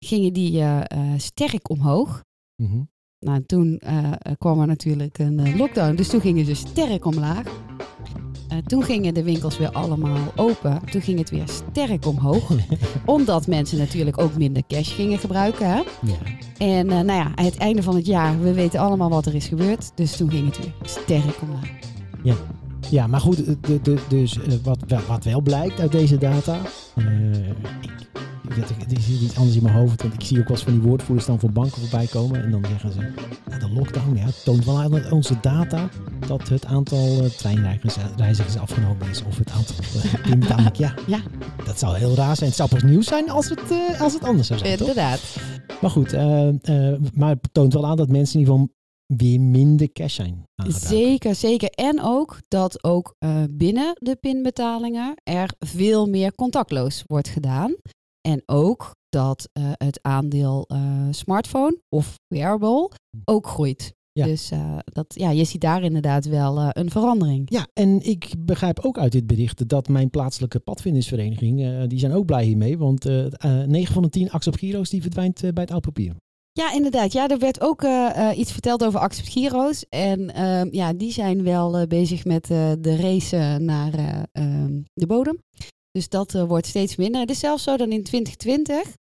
gingen 0.05 0.33
die 0.33 0.63
sterk 1.17 1.69
omhoog. 1.69 2.23
Mhm. 2.63 2.81
Nou, 3.19 3.43
toen 3.45 3.81
kwam 4.37 4.59
er 4.59 4.67
natuurlijk 4.67 5.17
een 5.19 5.57
lockdown, 5.57 5.95
dus 5.95 6.07
toen 6.07 6.21
gingen 6.21 6.45
ze 6.45 6.53
sterk 6.53 7.05
omlaag. 7.05 7.43
Toen 8.65 8.83
gingen 8.83 9.13
de 9.13 9.23
winkels 9.23 9.57
weer 9.57 9.71
allemaal 9.71 10.17
open. 10.35 10.81
Toen 10.91 11.01
ging 11.01 11.19
het 11.19 11.29
weer 11.29 11.47
sterk 11.49 12.05
omhoog. 12.05 12.51
Omdat 13.05 13.47
mensen 13.47 13.77
natuurlijk 13.77 14.17
ook 14.17 14.37
minder 14.37 14.63
cash 14.67 14.95
gingen 14.95 15.17
gebruiken. 15.19 15.67
Hè? 15.69 15.75
Ja. 16.01 16.17
En 16.57 16.85
nou 16.85 17.11
ja, 17.11 17.31
het 17.35 17.57
einde 17.57 17.83
van 17.83 17.95
het 17.95 18.05
jaar, 18.05 18.39
we 18.41 18.53
weten 18.53 18.79
allemaal 18.79 19.09
wat 19.09 19.25
er 19.25 19.35
is 19.35 19.47
gebeurd. 19.47 19.91
Dus 19.95 20.17
toen 20.17 20.29
ging 20.29 20.45
het 20.45 20.57
weer 20.57 20.73
sterk 20.83 21.41
omlaag. 21.41 21.69
ja, 22.23 22.35
maar 23.07 23.19
goed, 23.21 23.37
de, 23.45 23.81
de, 23.81 23.95
dus 24.07 24.37
eh, 24.39 24.53
wat, 24.63 24.77
wel- 24.87 24.99
wat 25.07 25.23
wel 25.23 25.41
blijkt 25.41 25.79
uit 25.79 25.91
deze 25.91 26.17
data. 26.17 26.59
eh, 26.95 27.05
ik, 28.87 28.97
is 28.97 29.21
iets 29.21 29.35
anders 29.37 29.55
in 29.55 29.63
mijn 29.63 29.75
hoofd, 29.75 30.01
want 30.01 30.13
ik 30.13 30.21
zie 30.23 30.37
ook 30.39 30.47
wel 30.47 30.57
eens 30.57 30.65
van 30.65 30.73
die 30.73 30.81
woordvoerders 30.81 31.27
dan 31.27 31.39
voor 31.39 31.51
banken 31.51 31.81
voorbij 31.81 32.05
komen. 32.05 32.43
En 32.43 32.51
dan 32.51 32.65
zeggen 32.69 32.91
ze, 32.91 32.97
nou, 33.49 33.59
de 33.59 33.69
lockdown 33.73 34.15
ja, 34.17 34.25
toont 34.43 34.65
wel 34.65 34.81
aan 34.81 35.11
onze 35.11 35.33
data 35.41 35.89
dat 36.27 36.49
het 36.49 36.65
aantal 36.65 37.19
eh, 37.23 37.29
treinreizigers 37.29 38.57
afgenomen 38.57 39.09
is. 39.09 39.23
Of 39.23 39.37
het 39.37 39.51
aantal 39.51 39.75
uh. 40.59 40.67
Ja, 40.73 40.93
Ja. 41.07 41.19
dat 41.65 41.79
zou 41.79 41.97
heel 41.97 42.15
raar 42.15 42.35
zijn. 42.35 42.49
Het 42.49 42.57
zou 42.57 42.69
pas 42.69 42.83
nieuws 42.83 43.07
zijn 43.07 43.29
als 43.29 43.49
het, 43.49 43.61
als 43.99 44.13
het 44.13 44.23
anders 44.23 44.47
zou 44.47 44.59
zijn, 44.59 44.77
toch? 44.77 44.87
Inderdaad. 44.87 45.19
Maar 45.81 45.91
goed, 45.91 46.11
maar 47.13 47.29
het 47.29 47.49
toont 47.51 47.73
wel 47.73 47.85
aan 47.85 47.97
dat 47.97 48.09
mensen 48.09 48.33
in 48.33 48.39
ieder 48.39 48.53
geval 48.55 48.73
weer 49.07 49.41
minder 49.41 49.91
cash 49.91 50.15
zijn. 50.15 50.43
Zeker, 50.67 51.35
zeker. 51.35 51.69
En 51.69 52.01
ook 52.01 52.39
dat 52.47 52.83
ook 52.83 53.15
eh, 53.17 53.43
binnen 53.51 53.97
de 53.99 54.15
pinbetalingen 54.15 55.13
er 55.23 55.49
veel 55.59 56.05
meer 56.05 56.35
contactloos 56.35 57.03
wordt 57.05 57.27
gedaan. 57.27 57.75
En 58.21 58.43
ook 58.45 58.91
dat 59.09 59.49
eh, 59.53 59.71
het 59.73 59.99
aandeel 60.01 60.65
eh, 60.67 61.07
smartphone 61.11 61.81
of 61.89 62.19
wearable 62.27 62.91
ook 63.25 63.47
groeit. 63.47 63.93
Ja. 64.11 64.25
Dus 64.25 64.51
dat, 64.85 65.05
ja, 65.07 65.29
je 65.29 65.43
ziet 65.43 65.61
daar 65.61 65.83
inderdaad 65.83 66.25
wel 66.25 66.69
een 66.71 66.89
verandering. 66.89 67.49
Ja, 67.51 67.67
en 67.73 68.05
ik 68.05 68.33
begrijp 68.39 68.79
ook 68.79 68.97
uit 68.97 69.11
dit 69.11 69.27
bericht 69.27 69.67
dat 69.67 69.87
mijn 69.87 70.09
plaatselijke 70.09 70.59
padvindersvereniging, 70.59 71.87
die 71.87 71.99
zijn 71.99 72.11
ook 72.11 72.25
blij 72.25 72.43
hiermee, 72.43 72.77
want 72.77 73.05
eh 73.05 73.63
9 73.65 73.93
van 73.93 74.03
de 74.03 74.09
10 74.09 74.31
Accept 74.31 74.57
Giro's 74.57 74.89
die 74.89 75.01
verdwijnt 75.01 75.41
bij 75.41 75.63
het 75.63 75.71
oud 75.71 75.81
papier. 75.81 76.15
Ja, 76.59 76.73
inderdaad. 76.73 77.11
Ja, 77.11 77.27
er 77.27 77.39
werd 77.39 77.61
ook 77.61 77.83
eh, 77.83 78.29
eh, 78.29 78.37
iets 78.37 78.51
verteld 78.51 78.83
over 78.83 78.99
Accept 78.99 79.27
Giro's. 79.27 79.85
En 79.89 80.33
ehm, 80.33 80.67
ja, 80.71 80.93
die 80.93 81.11
zijn 81.11 81.43
wel 81.43 81.77
eh, 81.77 81.87
bezig 81.87 82.25
met 82.25 82.45
de 82.45 82.95
race 82.95 83.57
naar 83.59 83.93
eh, 83.93 84.23
ehm, 84.31 84.81
de 84.93 85.05
bodem. 85.05 85.39
Dus 85.91 86.09
dat 86.09 86.31
wordt 86.31 86.65
steeds 86.65 86.95
minder. 86.95 87.21
Het 87.21 87.29
is 87.29 87.39
zelfs 87.39 87.63
zo 87.63 87.77
dat 87.77 87.89
in 87.89 88.03
2020 88.03 88.93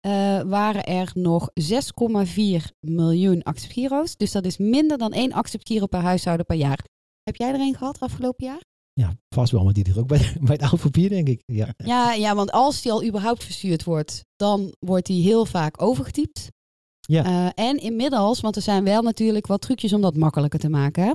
eh, 0.00 0.40
waren 0.40 0.84
er 0.84 1.10
nog 1.14 1.50
6,4 1.60 2.64
miljoen 2.80 3.42
Accept 3.42 3.72
Giro's. 3.72 4.16
Dus 4.16 4.32
dat 4.32 4.44
is 4.44 4.56
minder 4.56 4.98
dan 4.98 5.12
één 5.12 5.32
Accept 5.32 5.68
Giro 5.68 5.86
per 5.86 6.00
huishouden 6.00 6.46
per 6.46 6.56
jaar. 6.56 6.84
Heb 7.22 7.36
jij 7.36 7.52
er 7.52 7.60
een 7.60 7.76
gehad 7.76 8.00
afgelopen 8.00 8.46
jaar? 8.46 8.60
Ja, 8.92 9.16
vast 9.34 9.52
wel, 9.52 9.64
maar 9.64 9.72
die 9.72 9.84
ligt 9.84 9.98
ook 9.98 10.06
bij, 10.06 10.36
bij 10.40 10.56
het 10.60 10.70
oud 10.70 10.80
papier, 10.80 11.08
denk 11.08 11.28
ik. 11.28 11.42
Ja. 11.46 11.74
Ja, 11.76 12.12
ja, 12.12 12.34
want 12.34 12.50
als 12.52 12.82
die 12.82 12.92
al 12.92 13.04
überhaupt 13.04 13.44
verstuurd 13.44 13.84
wordt, 13.84 14.24
dan 14.36 14.74
wordt 14.78 15.06
die 15.06 15.22
heel 15.22 15.46
vaak 15.46 15.82
overgetypt. 15.82 16.48
Ja. 17.08 17.24
Eh, 17.24 17.64
en 17.66 17.76
inmiddels, 17.78 18.40
want 18.40 18.56
er 18.56 18.62
zijn 18.62 18.84
wel 18.84 19.02
natuurlijk 19.02 19.46
wat 19.46 19.60
trucjes 19.60 19.92
om 19.92 20.00
dat 20.00 20.16
makkelijker 20.16 20.58
te 20.58 20.68
maken. 20.68 21.04
hè. 21.04 21.12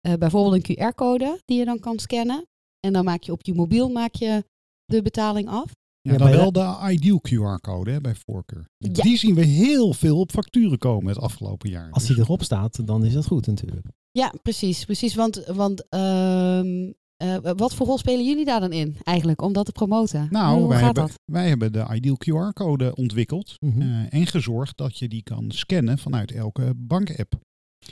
Eh, 0.00 0.18
bijvoorbeeld 0.18 0.68
een 0.68 0.76
QR-code 0.76 1.40
die 1.44 1.58
je 1.58 1.64
dan 1.64 1.78
kan 1.78 1.98
scannen. 1.98 2.46
En 2.80 2.92
dan 2.92 3.04
maak 3.04 3.22
je 3.22 3.32
op 3.32 3.42
je 3.42 3.54
mobiel 3.54 3.88
maak 3.88 4.14
je 4.14 4.44
de 4.84 5.02
betaling 5.02 5.48
af. 5.48 5.72
Ja, 6.02 6.16
dan 6.16 6.30
wel 6.30 6.52
de 6.52 6.76
Ideal 6.90 7.20
QR-code 7.28 7.90
hè, 7.90 8.00
bij 8.00 8.14
voorkeur. 8.14 8.68
Ja. 8.76 9.02
Die 9.02 9.16
zien 9.16 9.34
we 9.34 9.44
heel 9.44 9.92
veel 9.92 10.18
op 10.18 10.30
facturen 10.30 10.78
komen 10.78 11.08
het 11.08 11.22
afgelopen 11.22 11.70
jaar. 11.70 11.90
Als 11.90 12.06
die 12.06 12.18
erop 12.18 12.42
staat, 12.42 12.86
dan 12.86 13.04
is 13.04 13.12
dat 13.12 13.26
goed 13.26 13.46
natuurlijk. 13.46 13.86
Ja, 14.10 14.34
precies. 14.42 14.84
precies 14.84 15.14
want 15.14 15.44
want 15.46 15.88
ehm, 15.88 16.90
eh, 17.20 17.52
wat 17.56 17.74
voor 17.74 17.86
rol 17.86 17.98
spelen 17.98 18.24
jullie 18.24 18.44
daar 18.44 18.60
dan 18.60 18.72
in 18.72 18.96
eigenlijk, 19.02 19.42
om 19.42 19.52
dat 19.52 19.64
te 19.66 19.72
promoten? 19.72 20.26
Nou, 20.30 20.58
Hoe 20.58 20.68
wij 20.68 20.76
gaat 20.76 20.84
hebben, 20.84 21.06
dat? 21.06 21.14
wij 21.24 21.48
hebben 21.48 21.72
de 21.72 21.86
Ideal 21.94 22.16
QR-code 22.16 22.94
ontwikkeld 22.94 23.54
Mhm. 23.60 23.80
eh, 23.80 24.14
en 24.14 24.26
gezorgd 24.26 24.76
dat 24.76 24.98
je 24.98 25.08
die 25.08 25.22
kan 25.22 25.50
scannen 25.50 25.98
vanuit 25.98 26.32
elke 26.32 26.72
bankapp. 26.76 27.34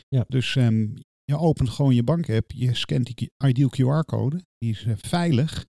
Ja. 0.09 0.25
Dus 0.29 0.57
ehm, 0.57 0.87
je 1.25 1.39
opent 1.39 1.69
gewoon 1.71 1.95
je 1.95 2.03
bankapp, 2.03 2.53
je 2.53 2.75
scant 2.75 3.17
die 3.17 3.31
Ideal 3.45 3.71
QR-code, 3.71 4.45
die 4.59 4.71
is 4.71 4.85
eh, 4.85 4.93
veilig 4.97 5.67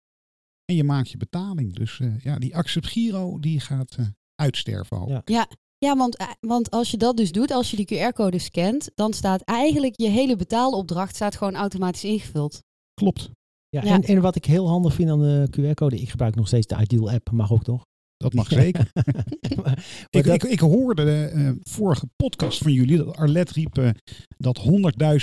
en 0.65 0.75
je 0.75 0.83
maakt 0.83 1.09
je 1.09 1.17
betaling. 1.17 1.73
Dus 1.75 1.99
eh, 1.99 2.19
ja, 2.19 2.37
die 2.39 2.55
Accept 2.55 2.87
Giro 2.87 3.39
die 3.39 3.59
gaat 3.59 3.95
eh, 3.95 4.05
uitsterven. 4.35 5.07
ik. 5.07 5.29
Ja. 5.29 5.47
Ja, 5.85 5.95
want, 5.97 6.17
want 6.39 6.71
als 6.71 6.91
je 6.91 6.97
dat 6.97 7.17
dus 7.17 7.31
doet, 7.31 7.51
als 7.51 7.71
je 7.71 7.85
die 7.85 7.85
QR-code 8.09 8.39
scant, 8.39 8.89
dan 8.95 9.13
staat 9.13 9.41
eigenlijk 9.41 9.93
je 9.99 10.07
hele 10.09 10.35
betaalopdracht 10.35 11.15
staat 11.15 11.35
gewoon 11.35 11.55
automatisch 11.55 12.03
ingevuld. 12.03 12.59
Klopt, 12.93 13.29
Ja, 13.69 13.83
Ja. 13.83 13.93
En, 13.93 14.01
en 14.01 14.21
wat 14.21 14.35
ik 14.35 14.45
heel 14.45 14.67
handig 14.67 14.93
vind 14.93 15.09
aan 15.09 15.19
de 15.21 15.47
QR-code, 15.51 15.99
ik 15.99 16.09
gebruik 16.09 16.35
nog 16.35 16.47
steeds 16.47 16.67
de 16.67 16.77
Ideal 16.81 17.11
app, 17.11 17.31
mag 17.31 17.51
ook 17.51 17.63
toch? 17.63 17.81
dat 18.17 18.33
mag 18.33 18.47
zeker. 18.47 18.91
maar, 18.93 19.23
maar 19.63 19.85
Ik, 20.09 20.23
dat- 20.23 20.33
ik, 20.33 20.43
ik 20.43 20.59
hoorde 20.59 21.03
de 21.03 21.21
eh, 21.33 21.51
vorige 21.61 22.07
podcast 22.15 22.57
van 22.61 22.71
jullie 22.71 22.97
dat 22.97 23.15
Arlet 23.17 23.51
riep 23.51 23.77
eh, 23.77 23.89
dat 24.37 24.59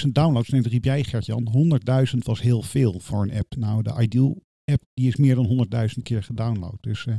100.000 0.07 0.09
downloads, 0.13 0.49
nee 0.49 0.63
dat 0.63 0.73
riep 0.73 0.85
jij 0.85 1.05
Gert-Jan, 1.05 1.49
100.000 2.13 2.19
was 2.19 2.41
heel 2.41 2.63
veel 2.63 3.01
voor 3.01 3.23
een 3.23 3.33
app. 3.39 3.57
Nou, 3.57 3.83
de 3.83 3.95
Ideal 4.01 4.37
app 4.65 4.83
die 4.95 5.09
is 5.09 5.17
meer 5.17 5.35
dan 5.35 5.67
100.000 5.97 6.03
keer 6.03 6.23
gedownload. 6.23 6.77
Dus 6.81 7.07
eh, 7.07 7.15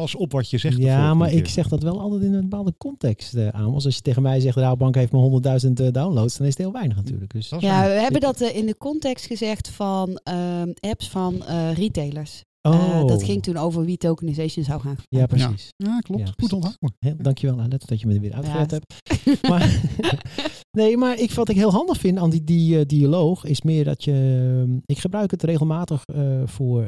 pas 0.00 0.14
op 0.14 0.32
wat 0.32 0.50
je 0.50 0.58
zegt. 0.58 0.76
ja, 0.76 1.14
maar 1.14 1.32
ik 1.32 1.48
zeg 1.48 1.68
dat 1.68 1.82
wel 1.82 2.00
altijd 2.00 2.22
in 2.22 2.32
een 2.34 2.40
bepaalde 2.48 2.74
context 2.78 3.34
eh, 3.34 3.48
aan. 3.48 3.70
Want 3.72 3.84
als 3.84 3.94
je 3.96 4.00
tegen 4.02 4.22
mij 4.22 4.40
zegt, 4.40 4.54
de 4.54 4.60
Rabobank 4.60 4.94
heeft 4.94 5.12
maar 5.12 5.22
100.000 5.64 5.72
eh, 5.72 5.92
downloads, 5.92 6.36
dan 6.36 6.46
is 6.46 6.52
het 6.52 6.62
heel 6.62 6.72
weinig 6.72 6.96
natuurlijk. 6.96 7.32
Dus, 7.32 7.48
Ja, 7.58 7.82
we 7.82 7.90
hebben 8.00 8.20
dat 8.20 8.40
eh, 8.40 8.56
in 8.56 8.66
de 8.66 8.76
context 8.78 9.26
gezegd 9.26 9.68
van 9.68 10.20
ehm, 10.22 10.70
apps 10.80 11.08
van 11.08 11.44
eh, 11.44 11.72
retailers. 11.74 12.42
oh, 12.68 12.74
Eh, 13.00 13.04
dat 13.06 13.22
ging 13.22 13.42
toen 13.42 13.56
over 13.56 13.84
wie 13.84 13.96
tokenization 13.96 14.64
zou 14.64 14.80
gaan. 14.80 14.96
Ja, 15.08 15.26
precies. 15.26 15.68
Ja, 15.76 15.98
klopt. 15.98 16.20
Ja, 16.20 16.26
Goed 16.26 16.36
precies. 16.36 16.54
onthouden. 16.54 16.96
Heel, 16.98 17.14
dankjewel, 17.18 17.60
Alet, 17.60 17.88
dat 17.88 18.00
je 18.00 18.06
me 18.06 18.14
er 18.14 18.20
weer 18.20 18.34
uitgelegd 18.34 18.70
Ja. 18.70 18.76
hebt. 18.78 19.00
Maar, 19.48 19.80
nee, 20.78 20.96
maar 20.96 21.18
ik, 21.18 21.30
wat 21.32 21.48
ik 21.48 21.56
heel 21.56 21.72
handig 21.72 21.98
vind 21.98 22.18
aan 22.18 22.30
die, 22.30 22.44
die 22.44 22.86
dialoog 22.86 23.44
is 23.44 23.62
meer 23.62 23.84
dat 23.84 24.04
je... 24.04 24.80
Ik 24.86 24.98
gebruik 24.98 25.30
het 25.30 25.42
regelmatig 25.42 26.02
eh, 26.04 26.42
voor... 26.44 26.86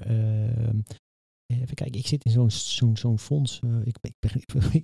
even 1.63 1.75
kijken, 1.75 1.99
ik 2.01 2.07
zit 2.07 2.25
in 2.25 2.31
zo'n 2.31 2.51
zo'n 2.51 2.97
zo'n 2.97 3.19
fonds. 3.19 3.61
eh, 3.65 3.71
ik, 3.85 3.97
ben- 4.01 4.31
ik, 4.35 4.47
ben- 4.53 4.83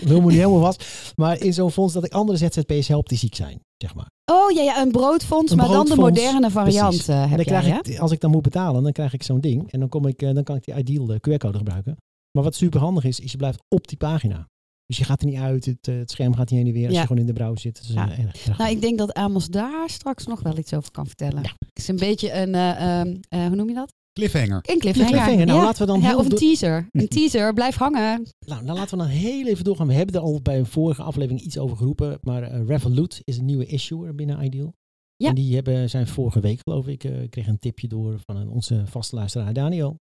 ik 0.00 0.08
wil 0.08 0.20
me 0.20 0.26
niet 0.26 0.38
helemaal 0.38 0.60
vast. 0.60 1.12
Maar 1.16 1.40
in 1.40 1.54
zo'n 1.54 1.70
fonds 1.70 1.92
dat 1.94 2.04
ik 2.04 2.12
andere 2.12 2.38
ZZP'ers 2.38 2.88
help 2.88 3.08
die 3.08 3.18
ziek 3.18 3.34
zijn, 3.34 3.60
zeg 3.76 3.94
maar. 3.94 4.06
Oh 4.32 4.50
ja, 4.50 4.62
ja 4.62 4.80
een 4.82 4.90
broodfonds, 4.92 5.50
Een 5.52 5.56
maar 5.58 5.68
dan 5.68 5.86
de 5.86 5.96
moderne 5.96 6.50
variant 6.50 6.88
precies. 6.88 7.08
eh, 7.08 7.20
heb 7.30 7.44
dan 7.44 7.64
jij, 7.64 7.80
ik, 7.82 7.98
als 7.98 8.10
ik 8.10 8.20
dan 8.20 8.30
moet 8.30 8.42
betalen, 8.42 8.82
dan 8.82 8.92
krijg 8.92 9.12
ik 9.12 9.22
zo'n 9.22 9.40
ding. 9.40 9.72
En 9.72 9.80
dan, 9.80 9.88
kom 9.88 10.06
ik, 10.06 10.22
eh, 10.22 10.34
dan 10.34 10.42
kan 10.44 10.56
ik 10.56 10.64
die 10.64 10.74
Ideal 10.74 11.06
de 11.06 11.20
QR-code 11.20 11.58
gebruiken. 11.58 11.96
Maar 12.32 12.44
wat 12.44 12.54
super 12.54 12.80
handig 12.80 13.04
is, 13.04 13.20
is 13.20 13.30
je 13.30 13.36
blijft 13.36 13.62
op 13.68 13.88
die 13.88 13.96
pagina. 13.96 14.48
Dus 14.86 14.98
je 14.98 15.04
gaat 15.04 15.20
er 15.20 15.26
niet 15.26 15.38
uit, 15.38 15.64
het, 15.64 15.86
het 15.86 16.10
scherm 16.10 16.34
gaat 16.34 16.50
niet 16.50 16.58
heen 16.58 16.68
en 16.68 16.74
weer 16.74 16.84
als 16.86 16.94
Ja. 16.94 17.00
je 17.00 17.06
gewoon 17.06 17.22
in 17.22 17.26
de 17.28 17.32
browser 17.32 17.58
zit. 17.60 17.86
Dus, 17.86 17.94
Ja. 17.96 18.10
erg- 18.18 18.46
erg 18.46 18.58
Nou, 18.58 18.70
ik 18.70 18.80
denk 18.80 18.98
dat 18.98 19.12
Amos 19.12 19.46
daar 19.48 19.90
straks 19.90 20.26
nog 20.26 20.40
wel 20.42 20.58
iets 20.58 20.74
over 20.74 20.90
kan 20.90 21.06
vertellen. 21.06 21.42
Ja. 21.42 21.48
Het 21.58 21.78
is 21.78 21.88
een 21.88 21.96
beetje 21.96 22.32
een, 22.32 22.54
eh, 22.54 23.00
ehm, 23.00 23.16
eh, 23.28 23.46
hoe 23.46 23.56
noem 23.56 23.68
je 23.68 23.74
dat? 23.74 23.92
Cliffhanger. 24.14 24.60
Een 24.62 24.78
cliffhanger. 24.78 25.12
cliffhanger. 25.12 25.46
Nou, 25.46 25.58
ja. 25.58 25.64
laten 25.64 25.86
we 25.86 25.92
dan 25.92 26.00
ja, 26.00 26.16
of 26.16 26.30
een 26.30 26.36
teaser. 26.36 26.88
Een 26.90 27.08
teaser, 27.08 27.52
blijf 27.54 27.76
hangen. 27.76 28.26
Nou, 28.46 28.64
dan 28.64 28.74
laten 28.76 28.98
we 28.98 29.04
dan 29.04 29.12
heel 29.12 29.46
even 29.46 29.64
doorgaan. 29.64 29.86
We 29.86 29.94
hebben 29.94 30.14
er 30.14 30.20
al 30.20 30.40
bij 30.42 30.58
een 30.58 30.66
vorige 30.66 31.02
aflevering 31.02 31.40
iets 31.40 31.58
over 31.58 31.76
geroepen. 31.76 32.18
Maar 32.22 32.42
eh, 32.42 32.66
Revolut 32.66 33.20
is 33.24 33.38
een 33.38 33.44
nieuwe 33.44 33.66
issuer 33.66 34.14
binnen 34.14 34.44
Ideal. 34.44 34.74
Ja. 35.16 35.28
En 35.28 35.34
die 35.34 35.54
hebben, 35.54 35.90
zijn 35.90 36.06
vorige 36.06 36.40
week, 36.40 36.60
geloof 36.62 36.86
ik, 36.86 37.04
eh, 37.04 37.22
ik 37.22 37.30
kreeg 37.30 37.46
een 37.46 37.58
tipje 37.58 37.88
door 37.88 38.20
van 38.24 38.36
een, 38.36 38.48
onze 38.48 38.82
vaste 38.86 39.14
luisteraar 39.14 39.52
Daniel. 39.52 39.96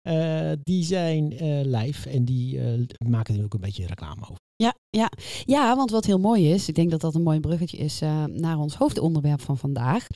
Eh, 0.00 0.52
die 0.62 0.84
zijn 0.84 1.38
eh, 1.38 1.60
live 1.64 2.10
en 2.10 2.24
die 2.24 2.60
eh, 2.60 2.86
maken 3.08 3.38
er 3.38 3.44
ook 3.44 3.54
een 3.54 3.60
beetje 3.60 3.86
reclame 3.86 4.20
over. 4.22 4.38
Ja, 4.56 4.74
ja. 4.90 5.10
ja, 5.44 5.76
want 5.76 5.90
wat 5.90 6.04
heel 6.04 6.18
mooi 6.18 6.52
is, 6.52 6.68
ik 6.68 6.74
denk 6.74 6.90
dat 6.90 7.00
dat 7.00 7.14
een 7.14 7.22
mooi 7.22 7.40
bruggetje 7.40 7.76
is 7.76 8.00
eh, 8.00 8.24
naar 8.24 8.58
ons 8.58 8.74
hoofdonderwerp 8.74 9.40
van 9.40 9.58
vandaag, 9.58 10.06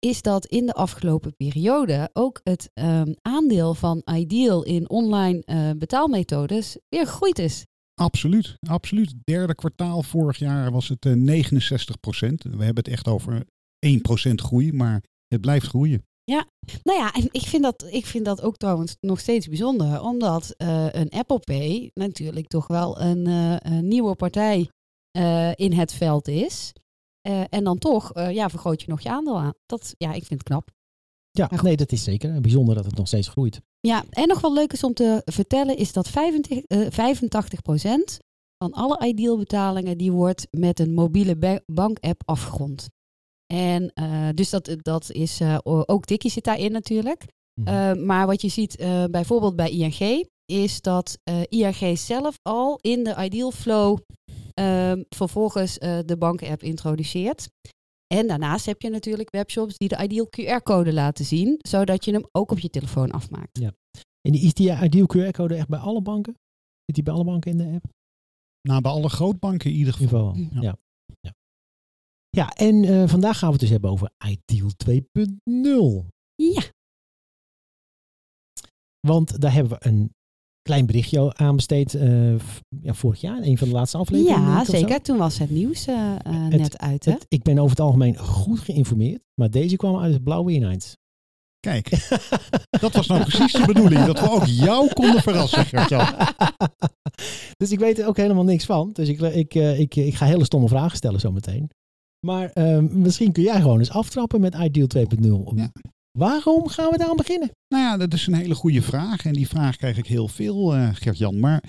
is 0.00 0.22
dat 0.22 0.46
in 0.46 0.66
de 0.66 0.72
afgelopen 0.72 1.36
periode 1.36 2.10
ook 2.12 2.40
het 2.44 2.70
ehm, 2.74 3.12
aandeel 3.22 3.74
van 3.74 4.02
Ideal 4.14 4.64
in 4.64 4.90
online 4.90 5.42
eh, 5.44 5.70
betaalmethodes 5.78 6.76
weer 6.88 7.06
gegroeid 7.06 7.38
is. 7.38 7.66
Absoluut, 7.94 8.56
absoluut. 8.60 9.14
Derde 9.24 9.54
kwartaal 9.54 10.02
vorig 10.02 10.38
jaar 10.38 10.70
was 10.70 10.88
het 10.88 11.06
eh, 11.06 11.12
69% 11.12 11.16
We 12.42 12.64
hebben 12.64 12.84
het 12.84 12.88
echt 12.88 13.08
over 13.08 13.46
1% 13.86 13.90
groei, 14.34 14.72
maar 14.72 15.02
het 15.28 15.40
blijft 15.40 15.66
groeien. 15.66 16.04
Nou 16.82 16.98
ja, 16.98 17.12
en 17.12 17.28
ik 17.30 17.42
vind 17.42 17.62
dat, 17.62 17.86
ik 17.90 18.06
vind 18.06 18.24
dat 18.24 18.42
ook 18.42 18.56
trouwens 18.56 18.96
nog 19.00 19.20
steeds 19.20 19.48
bijzonder, 19.48 20.02
omdat 20.02 20.54
eh, 20.56 20.86
een 20.90 21.10
Apple 21.10 21.38
Pay 21.38 21.90
natuurlijk 21.94 22.46
toch 22.46 22.66
wel 22.66 23.00
een, 23.00 23.26
eh, 23.26 23.56
een 23.76 23.88
nieuwe 23.88 24.14
partij 24.14 24.70
eh, 25.10 25.50
in 25.54 25.72
het 25.72 25.92
veld 25.92 26.28
is. 26.28 26.72
Eh, 27.20 27.42
en 27.48 27.64
dan 27.64 27.78
toch, 27.78 28.12
eh, 28.12 28.30
ja, 28.30 28.48
vergroot 28.48 28.80
je 28.82 28.88
nog 28.88 29.00
je 29.00 29.08
aandeel 29.10 29.38
aan. 29.38 29.54
Dat, 29.66 29.94
ja, 29.98 30.08
ik 30.08 30.24
vind 30.24 30.40
het 30.40 30.42
knap. 30.42 30.70
Ja, 31.30 31.50
nee, 31.62 31.76
dat 31.76 31.92
is 31.92 32.04
zeker. 32.04 32.40
Bijzonder 32.40 32.74
dat 32.74 32.84
het 32.84 32.96
nog 32.96 33.06
steeds 33.06 33.28
groeit. 33.28 33.60
Ja, 33.80 34.04
en 34.10 34.28
nog 34.28 34.40
wel 34.40 34.52
leuk 34.52 34.72
is 34.72 34.84
om 34.84 34.94
te 34.94 35.22
vertellen, 35.24 35.76
is 35.76 35.92
dat 35.92 36.08
85, 36.08 36.64
eh, 36.64 36.90
85% 36.90 38.18
van 38.58 38.72
alle 38.72 39.06
Ideal 39.06 39.36
betalingen, 39.36 39.98
die 39.98 40.12
wordt 40.12 40.46
met 40.50 40.80
een 40.80 40.94
mobiele 40.94 41.36
ba- 41.36 41.60
bankapp 41.66 42.22
afgerond. 42.24 42.88
En 43.46 43.92
dus 44.34 44.50
dat, 44.50 44.76
dat 44.78 45.10
is, 45.10 45.40
ook 45.62 46.04
Tikkie 46.04 46.30
zit 46.30 46.44
daarin 46.44 46.72
natuurlijk. 46.72 47.24
Mhm. 47.60 48.04
Maar 48.06 48.26
wat 48.26 48.42
je 48.42 48.48
ziet 48.48 48.76
bijvoorbeeld 49.10 49.56
bij 49.56 49.70
ING, 49.70 50.28
is 50.44 50.80
dat 50.80 51.18
ING 51.48 51.98
zelf 51.98 52.38
al 52.42 52.78
in 52.80 53.04
de 53.04 53.16
Ideal 53.18 53.50
Flow 53.50 53.98
ehm, 54.60 55.02
vervolgens 55.08 55.78
eh, 55.78 55.98
de 56.04 56.16
bankapp 56.16 56.62
introduceert. 56.62 57.48
En 58.14 58.26
daarnaast 58.26 58.66
heb 58.66 58.82
je 58.82 58.90
natuurlijk 58.90 59.30
webshops 59.30 59.76
die 59.78 59.88
de 59.88 60.02
Ideal 60.02 60.28
QR-code 60.28 60.92
laten 60.92 61.24
zien, 61.24 61.56
zodat 61.68 62.04
je 62.04 62.12
hem 62.12 62.24
ook 62.32 62.50
op 62.50 62.58
je 62.58 62.70
telefoon 62.70 63.10
afmaakt. 63.10 63.58
En 63.60 64.32
die- 64.32 64.40
is 64.40 64.54
die 64.54 64.76
Ideal 64.82 65.06
QR-code 65.06 65.54
echt 65.54 65.68
bij 65.68 65.78
alle 65.78 66.02
banken? 66.02 66.34
Zit 66.84 66.94
die 66.94 67.02
bij 67.04 67.14
alle 67.14 67.24
banken 67.24 67.50
in 67.50 67.56
de 67.58 67.64
app? 67.74 67.84
Nou, 68.68 68.80
bij 68.80 68.90
alle 68.90 69.08
grootbanken 69.08 69.70
in 69.70 69.76
ieder 69.76 69.94
In 70.00 70.00
geval. 70.00 70.34
ieder 70.34 70.46
geval. 70.48 70.62
Ja. 70.62 70.76
Ja. 71.20 71.30
Ja, 71.30 71.32
ja. 72.30 72.48
en 72.66 72.84
eh, 72.84 73.08
vandaag 73.08 73.38
gaan 73.38 73.46
we 73.48 73.52
het 73.52 73.60
dus 73.60 73.70
hebben 73.70 73.90
over 73.90 74.10
Ideal 74.26 74.70
2.0. 74.76 76.06
Ja, 76.34 76.62
Want 79.06 79.40
daar 79.40 79.52
hebben 79.52 79.72
we 79.78 79.86
een 79.86 80.14
klein 80.62 80.86
berichtje 80.86 81.34
aan 81.34 81.56
besteed 81.56 81.94
eh, 81.94 82.30
ja, 82.82 82.94
vorig 82.94 83.20
jaar. 83.20 83.42
Een 83.42 83.58
van 83.58 83.68
de 83.68 83.74
laatste 83.74 83.98
afleveringen. 83.98 84.50
ja 84.50 84.64
zeker. 84.64 85.02
Toen 85.02 85.16
was 85.18 85.38
het 85.38 85.50
nieuws 85.50 85.86
eh, 85.86 85.94
eh, 85.94 86.48
Het- 86.50 86.60
net 86.60 86.78
uit. 86.78 87.04
Hè? 87.04 87.12
Het- 87.12 87.26
ik 87.28 87.42
ben 87.42 87.58
over 87.58 87.70
het 87.70 87.80
algemeen 87.80 88.16
goed 88.18 88.58
geïnformeerd. 88.60 89.22
Maar 89.34 89.50
deze 89.50 89.76
kwam 89.76 89.98
uit 89.98 90.12
het 90.12 90.24
blauwe 90.24 90.52
ineens. 90.52 90.96
Kijk, 91.60 92.08
dat 92.70 92.92
was 92.92 93.06
nou 93.06 93.20
precies 93.22 93.52
de 93.52 93.66
bedoeling. 93.66 94.04
Dat 94.04 94.20
we 94.20 94.30
ook 94.30 94.46
jou 94.46 94.92
konden 94.92 95.22
verrassen, 95.22 95.64
Gert-Jan. 95.66 96.06
dus 97.58 97.70
ik 97.70 97.78
weet 97.78 97.98
er 97.98 98.06
ook 98.06 98.16
helemaal 98.16 98.44
niks 98.44 98.64
van. 98.64 98.90
Dus 98.92 99.08
ik, 99.08 99.20
ik, 99.20 99.54
eh, 99.54 99.78
ik, 99.80 99.96
ik 99.96 100.14
ga 100.14 100.26
hele 100.26 100.44
stomme 100.44 100.68
vragen 100.68 100.96
stellen 100.96 101.20
zometeen. 101.20 101.70
Maar 102.26 102.50
ehm, 102.50 103.00
misschien 103.02 103.32
kun 103.32 103.42
jij 103.42 103.60
gewoon 103.60 103.78
eens 103.78 103.90
aftrappen 103.90 104.40
met 104.40 104.54
Ideal 104.54 104.86
2.0. 104.86 105.52
Ja. 105.54 105.72
Waarom 106.18 106.68
gaan 106.68 106.90
we 106.90 106.98
daar 106.98 107.08
aan 107.08 107.16
beginnen? 107.16 107.50
Nou 107.68 107.84
ja, 107.84 107.96
dat 107.96 108.12
is 108.12 108.26
een 108.26 108.34
hele 108.34 108.54
goede 108.54 108.82
vraag. 108.82 109.24
En 109.24 109.32
die 109.32 109.48
vraag 109.48 109.76
krijg 109.76 109.96
ik 109.96 110.06
heel 110.06 110.28
veel, 110.28 110.74
eh 110.74 110.88
Gert-Jan. 110.92 111.40
Maar 111.40 111.62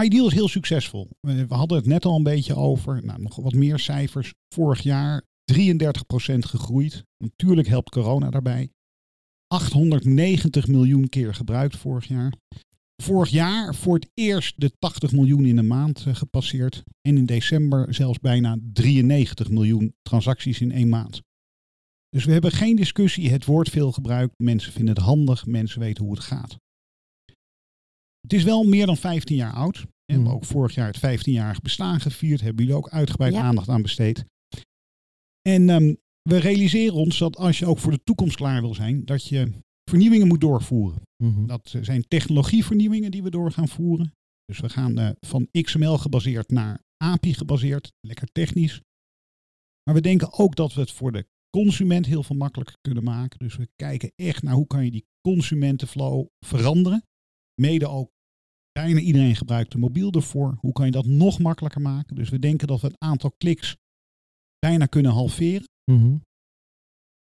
Ideal 0.00 0.26
is 0.26 0.32
heel 0.32 0.48
succesvol. 0.48 1.08
We 1.20 1.46
hadden 1.48 1.78
het 1.78 1.86
net 1.86 2.04
al 2.04 2.16
een 2.16 2.22
beetje 2.22 2.54
over. 2.54 3.04
Nou, 3.04 3.22
nog 3.22 3.36
wat 3.36 3.52
meer 3.52 3.78
cijfers. 3.78 4.32
Vorig 4.54 4.80
jaar 4.80 5.22
33% 5.52 5.54
gegroeid. 6.38 7.04
Natuurlijk 7.16 7.68
helpt 7.68 7.90
corona 7.90 8.30
daarbij. 8.30 8.70
890 9.46 10.66
miljoen 10.66 11.08
keer 11.08 11.34
gebruikt 11.34 11.76
vorig 11.76 12.04
jaar. 12.04 12.32
Vorig 13.02 13.30
jaar 13.30 13.74
voor 13.74 13.94
het 13.94 14.10
eerst 14.14 14.60
de 14.60 14.72
80 14.78 15.12
miljoen 15.12 15.44
in 15.44 15.58
een 15.58 15.66
maand 15.66 16.04
eh, 16.06 16.14
gepasseerd. 16.14 16.82
En 17.00 17.16
in 17.16 17.26
december 17.26 17.94
zelfs 17.94 18.18
bijna 18.18 18.58
93 18.72 19.50
miljoen 19.50 19.94
transacties 20.02 20.60
in 20.60 20.72
één 20.72 20.88
maand. 20.88 21.20
Dus 22.12 22.24
we 22.24 22.32
hebben 22.32 22.50
geen 22.52 22.76
discussie. 22.76 23.30
Het 23.30 23.44
wordt 23.44 23.70
veel 23.70 23.92
gebruikt. 23.92 24.34
Mensen 24.36 24.72
vinden 24.72 24.94
het 24.94 25.04
handig. 25.04 25.46
Mensen 25.46 25.80
weten 25.80 26.04
hoe 26.04 26.14
het 26.14 26.22
gaat. 26.22 26.56
Het 28.20 28.32
is 28.32 28.42
wel 28.44 28.64
meer 28.64 28.86
dan 28.86 28.96
15 28.96 29.36
jaar 29.36 29.52
oud. 29.52 29.76
We 29.80 29.88
hebben 30.12 30.26
Mhm. 30.26 30.36
ook 30.36 30.44
vorig 30.44 30.74
jaar 30.74 30.86
het 30.86 30.98
15-jarig 30.98 31.60
bestaan 31.60 32.00
gevierd. 32.00 32.40
Hebben 32.40 32.64
jullie 32.64 32.78
ook 32.78 32.88
uitgebreid 32.88 33.32
Ja. 33.32 33.40
aandacht 33.42 33.68
aan 33.68 33.82
besteed. 33.82 34.24
En 35.48 35.68
ehm, 35.70 35.94
we 36.22 36.36
realiseren 36.38 36.94
ons 36.94 37.18
dat 37.18 37.36
als 37.36 37.58
je 37.58 37.66
ook 37.66 37.78
voor 37.78 37.92
de 37.92 38.02
toekomst 38.04 38.36
klaar 38.36 38.60
wil 38.60 38.74
zijn, 38.74 39.04
dat 39.04 39.26
je 39.28 39.52
vernieuwingen 39.90 40.26
moet 40.28 40.40
doorvoeren. 40.40 41.02
Mhm. 41.24 41.46
Dat 41.46 41.74
zijn 41.80 42.08
technologievernieuwingen 42.08 43.10
die 43.10 43.22
we 43.22 43.30
door 43.30 43.52
gaan 43.52 43.68
voeren. 43.68 44.12
Dus 44.44 44.60
we 44.60 44.68
gaan 44.68 44.98
eh, 44.98 45.10
van 45.20 45.48
XML 45.50 45.98
gebaseerd 45.98 46.50
naar 46.50 46.80
API 47.04 47.34
gebaseerd. 47.34 47.92
Lekker 48.00 48.28
technisch. 48.32 48.80
Maar 49.84 49.94
we 49.94 50.00
denken 50.00 50.32
ook 50.32 50.56
dat 50.56 50.74
we 50.74 50.80
het 50.80 50.90
voor 50.90 51.12
de 51.12 51.26
consument 51.56 52.06
heel 52.06 52.22
veel 52.22 52.36
makkelijker 52.36 52.76
kunnen 52.80 53.04
maken. 53.04 53.38
Dus 53.38 53.56
we 53.56 53.68
kijken 53.76 54.12
echt 54.14 54.42
naar 54.42 54.54
hoe 54.54 54.66
kan 54.66 54.84
je 54.84 54.90
die 54.90 55.06
consumentenflow 55.20 56.26
veranderen. 56.46 57.06
Mede 57.60 57.88
ook 57.88 58.10
bijna 58.72 59.00
iedereen 59.00 59.36
gebruikt 59.36 59.72
de 59.72 59.78
mobiel 59.78 60.12
ervoor. 60.12 60.56
Hoe 60.60 60.72
kan 60.72 60.86
je 60.86 60.92
dat 60.92 61.06
nog 61.06 61.38
makkelijker 61.38 61.80
maken? 61.80 62.16
Dus 62.16 62.28
we 62.28 62.38
denken 62.38 62.66
dat 62.66 62.80
we 62.80 62.86
het 62.86 62.98
aantal 62.98 63.32
kliks 63.32 63.76
bijna 64.58 64.86
kunnen 64.86 65.12
halveren. 65.12 65.68
Mhm. 65.84 66.16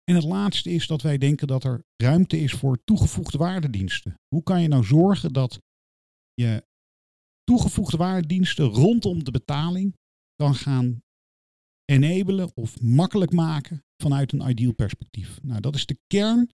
En 0.04 0.14
het 0.14 0.25
laatste 0.25 0.71
is 0.71 0.87
dat 0.87 1.02
wij 1.02 1.19
denken 1.19 1.47
dat 1.47 1.64
er 1.64 1.85
ruimte 1.97 2.40
is 2.40 2.52
voor 2.52 2.85
toegevoegde 2.85 3.38
waardediensten. 3.38 4.14
Hoe 4.28 4.42
kan 4.42 4.62
je 4.62 4.69
nou 4.69 4.85
zorgen 4.85 5.33
dat 5.33 5.61
je 6.35 6.66
toegevoegde 7.45 7.97
waardediensten 7.97 8.64
rondom 8.64 9.25
de 9.25 9.31
betaling 9.31 9.97
kan 10.35 10.54
gaan 10.54 11.02
enabelen 11.85 12.51
of 12.55 12.81
makkelijk 12.81 13.33
maken 13.33 13.85
vanuit 14.03 14.33
een 14.33 14.49
ideal 14.49 14.73
perspectief? 14.73 15.39
Nou, 15.43 15.61
dat 15.61 15.75
is 15.75 15.87
de 15.87 15.99
kern 16.07 16.51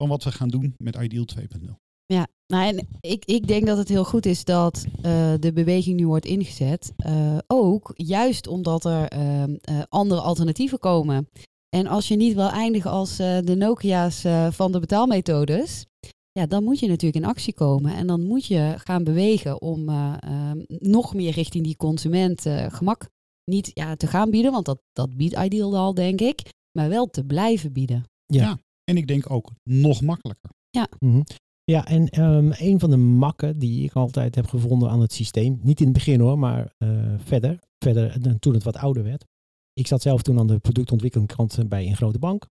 van 0.00 0.08
wat 0.08 0.24
we 0.24 0.32
gaan 0.32 0.48
doen 0.48 0.74
met 0.78 0.96
Ideal 0.96 1.26
2.0. 1.38 1.70
Ja, 2.06 2.26
nou, 2.46 2.66
en 2.66 2.88
ik, 3.00 3.24
ik 3.24 3.46
denk 3.46 3.66
dat 3.66 3.78
het 3.78 3.88
heel 3.88 4.04
goed 4.04 4.26
is 4.26 4.44
dat 4.44 4.86
eh, 5.02 5.32
de 5.40 5.52
beweging 5.52 5.96
nu 5.96 6.06
wordt 6.06 6.26
ingezet. 6.26 6.92
Eh, 6.96 7.38
ook 7.46 7.92
juist 7.96 8.46
omdat 8.46 8.84
er 8.84 9.08
ehm, 9.08 9.56
eh, 9.60 9.82
andere 9.88 10.20
alternatieven 10.20 10.78
komen. 10.78 11.28
En 11.68 11.86
als 11.86 12.08
je 12.08 12.16
niet 12.16 12.34
wil 12.34 12.50
eindigen 12.50 12.90
als 12.90 13.16
de 13.16 13.54
Nokia's 13.56 14.24
van 14.50 14.72
de 14.72 14.80
betaalmethodes, 14.80 15.86
ja, 16.32 16.46
dan 16.46 16.64
moet 16.64 16.78
je 16.78 16.88
natuurlijk 16.88 17.24
in 17.24 17.30
actie 17.30 17.54
komen. 17.54 17.94
En 17.94 18.06
dan 18.06 18.26
moet 18.26 18.46
je 18.46 18.74
gaan 18.76 19.04
bewegen 19.04 19.60
om 19.62 19.88
ehm, 19.88 20.58
nog 20.68 21.14
meer 21.14 21.32
richting 21.32 21.64
die 21.64 21.76
consument 21.76 22.46
gemak 22.68 23.08
niet 23.44 23.70
ja, 23.74 23.96
te 23.96 24.06
gaan 24.06 24.30
bieden, 24.30 24.52
want 24.52 24.64
dat, 24.64 24.82
dat 24.92 25.16
biedt 25.16 25.38
Ideal 25.38 25.76
al, 25.76 25.94
denk 25.94 26.20
ik, 26.20 26.50
maar 26.72 26.88
wel 26.88 27.06
te 27.06 27.24
blijven 27.24 27.72
bieden. 27.72 28.04
Ja. 28.26 28.42
Ja. 28.42 28.58
En 28.84 28.96
ik 28.96 29.06
denk 29.06 29.30
ook 29.30 29.50
nog 29.62 30.00
makkelijker. 30.00 30.50
Mhm. 30.98 31.22
Ja, 31.64 31.86
en 31.86 32.08
ehm, 32.08 32.52
een 32.58 32.80
van 32.80 32.90
de 32.90 32.96
makken 32.96 33.58
die 33.58 33.84
ik 33.84 33.92
altijd 33.92 34.34
heb 34.34 34.46
gevonden 34.46 34.90
aan 34.90 35.00
het 35.00 35.12
systeem, 35.12 35.58
niet 35.62 35.78
in 35.80 35.84
het 35.84 35.94
begin 35.94 36.20
hoor, 36.20 36.38
maar 36.38 36.74
eh, 36.78 37.14
verder, 37.18 37.58
verder 37.78 38.38
toen 38.38 38.54
het 38.54 38.62
wat 38.62 38.76
ouder 38.76 39.02
werd. 39.02 39.24
Ik 39.72 39.86
zat 39.86 40.02
zelf 40.02 40.22
toen 40.22 40.38
aan 40.38 40.46
de 40.46 40.58
productontwikkelingskant 40.58 41.58
eh, 41.58 41.64
bij 41.64 41.86
een 41.86 41.96
grote 41.96 42.18
bank. 42.18 42.46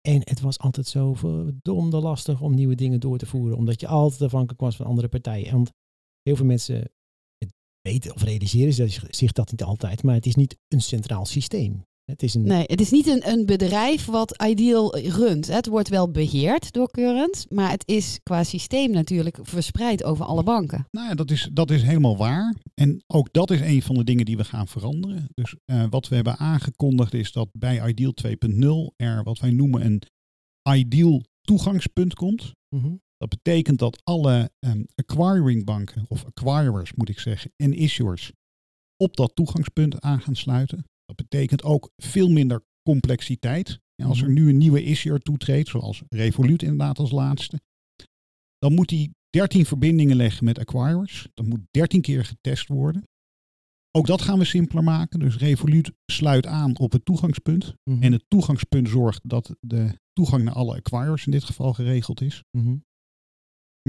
En 0.00 0.20
het 0.24 0.40
was 0.40 0.58
altijd 0.58 0.86
zo 0.86 1.14
verdomde 1.14 2.00
lastig 2.00 2.40
om 2.40 2.54
nieuwe 2.54 2.74
dingen 2.74 3.00
door 3.00 3.18
te 3.18 3.26
voeren, 3.26 3.56
omdat 3.56 3.80
je 3.80 3.86
altijd 3.86 4.22
afhankelijk 4.22 4.60
was 4.60 4.76
van 4.76 4.86
andere 4.86 5.08
partijen. 5.08 5.52
Want 5.52 5.70
heel 6.22 6.36
veel 6.36 6.46
mensen 6.46 6.90
weten 7.90 8.14
of 8.14 8.22
realiseren 8.22 8.72
ze 8.72 9.00
zich 9.10 9.32
dat 9.32 9.50
niet 9.50 9.62
altijd, 9.62 10.02
maar 10.02 10.14
het 10.14 10.26
is 10.26 10.34
niet 10.34 10.56
een 10.68 10.80
centraal 10.80 11.26
systeem. 11.26 11.86
Het 12.04 12.22
is 12.22 12.34
een, 12.34 12.42
Nee, 12.42 12.64
het 12.66 12.80
is 12.80 12.90
niet 12.90 13.06
een, 13.06 13.28
een 13.28 13.46
bedrijf 13.46 14.04
wat 14.04 14.42
Ideal 14.46 14.98
runt. 14.98 15.46
Het 15.46 15.66
wordt 15.66 15.88
wel 15.88 16.10
beheerd 16.10 16.72
door 16.72 16.90
Current, 16.90 17.46
maar 17.48 17.70
het 17.70 17.82
is 17.86 18.20
qua 18.22 18.44
systeem 18.44 18.90
natuurlijk 18.90 19.38
verspreid 19.42 20.04
over 20.04 20.24
alle 20.24 20.42
banken. 20.42 20.86
Nou 20.90 21.08
ja, 21.08 21.14
dat 21.14 21.30
is, 21.30 21.48
dat 21.52 21.70
is 21.70 21.82
helemaal 21.82 22.16
waar. 22.16 22.54
En 22.74 23.02
ook 23.06 23.32
dat 23.32 23.50
is 23.50 23.60
een 23.60 23.82
van 23.82 23.94
de 23.94 24.04
dingen 24.04 24.24
die 24.24 24.36
we 24.36 24.44
gaan 24.44 24.68
veranderen. 24.68 25.28
Dus 25.34 25.54
eh, 25.64 25.84
wat 25.90 26.08
we 26.08 26.14
hebben 26.14 26.36
aangekondigd 26.36 27.14
is 27.14 27.32
dat 27.32 27.48
bij 27.52 27.88
Ideal 27.88 28.14
2.0 28.26 28.96
er 28.96 29.22
wat 29.22 29.38
wij 29.38 29.50
noemen 29.50 29.84
een 29.84 30.02
Ideal 30.76 31.22
toegangspunt 31.40 32.14
komt. 32.14 32.52
Mhm. 32.76 32.94
Dat 33.18 33.28
betekent 33.28 33.78
dat 33.78 34.00
alle 34.04 34.50
um, 34.58 34.86
acquiring 34.94 35.64
banken, 35.64 36.04
of 36.08 36.24
acquirers 36.24 36.92
moet 36.94 37.08
ik 37.08 37.18
zeggen, 37.18 37.52
en 37.56 37.72
issuers 37.72 38.32
op 38.96 39.16
dat 39.16 39.34
toegangspunt 39.34 40.00
aan 40.00 40.20
gaan 40.20 40.36
sluiten. 40.36 40.84
Dat 41.04 41.16
betekent 41.16 41.62
ook 41.62 41.90
veel 41.96 42.28
minder 42.28 42.62
complexiteit. 42.82 43.80
Ja, 43.94 44.06
als 44.06 44.22
er 44.22 44.30
nu 44.30 44.48
een 44.48 44.56
nieuwe 44.56 44.84
issuer 44.84 45.20
toetreedt, 45.20 45.68
zoals 45.68 46.02
Revolut 46.08 46.62
inderdaad 46.62 46.98
als 46.98 47.10
laatste, 47.10 47.60
dan 48.58 48.74
moet 48.74 48.90
hij 48.90 49.12
13 49.30 49.66
verbindingen 49.66 50.16
leggen 50.16 50.44
met 50.44 50.58
acquirers. 50.58 51.28
Dat 51.34 51.46
moet 51.46 51.60
13 51.70 52.00
keer 52.00 52.24
getest 52.24 52.68
worden. 52.68 53.02
Ook 53.90 54.06
dat 54.06 54.22
gaan 54.22 54.38
we 54.38 54.44
simpeler 54.44 54.84
maken. 54.84 55.18
Dus 55.18 55.36
Revolut 55.36 55.92
sluit 56.06 56.46
aan 56.46 56.78
op 56.78 56.92
het 56.92 57.04
toegangspunt. 57.04 57.74
Mhm. 57.84 58.02
En 58.02 58.12
het 58.12 58.24
toegangspunt 58.28 58.88
zorgt 58.88 59.28
dat 59.28 59.56
de 59.60 59.98
toegang 60.12 60.44
naar 60.44 60.54
alle 60.54 60.76
acquirers 60.76 61.26
in 61.26 61.32
dit 61.32 61.44
geval 61.44 61.72
geregeld 61.74 62.20
is. 62.20 62.42
Mhm. 62.50 62.76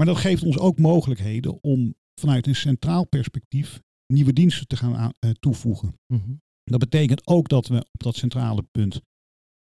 Maar 0.00 0.08
dat 0.08 0.18
geeft 0.18 0.42
ons 0.42 0.58
ook 0.58 0.78
mogelijkheden 0.78 1.62
om 1.62 1.94
vanuit 2.20 2.46
een 2.46 2.54
centraal 2.54 3.06
perspectief 3.06 3.80
nieuwe 4.06 4.32
diensten 4.32 4.66
te 4.66 4.76
gaan 4.76 4.96
aan- 4.96 5.12
eh, 5.18 5.30
toevoegen. 5.30 5.94
Mhm. 6.06 6.34
Dat 6.64 6.78
betekent 6.78 7.26
ook 7.26 7.48
dat 7.48 7.66
we 7.66 7.76
op 7.76 8.02
dat 8.02 8.16
centrale 8.16 8.62
punt 8.62 9.00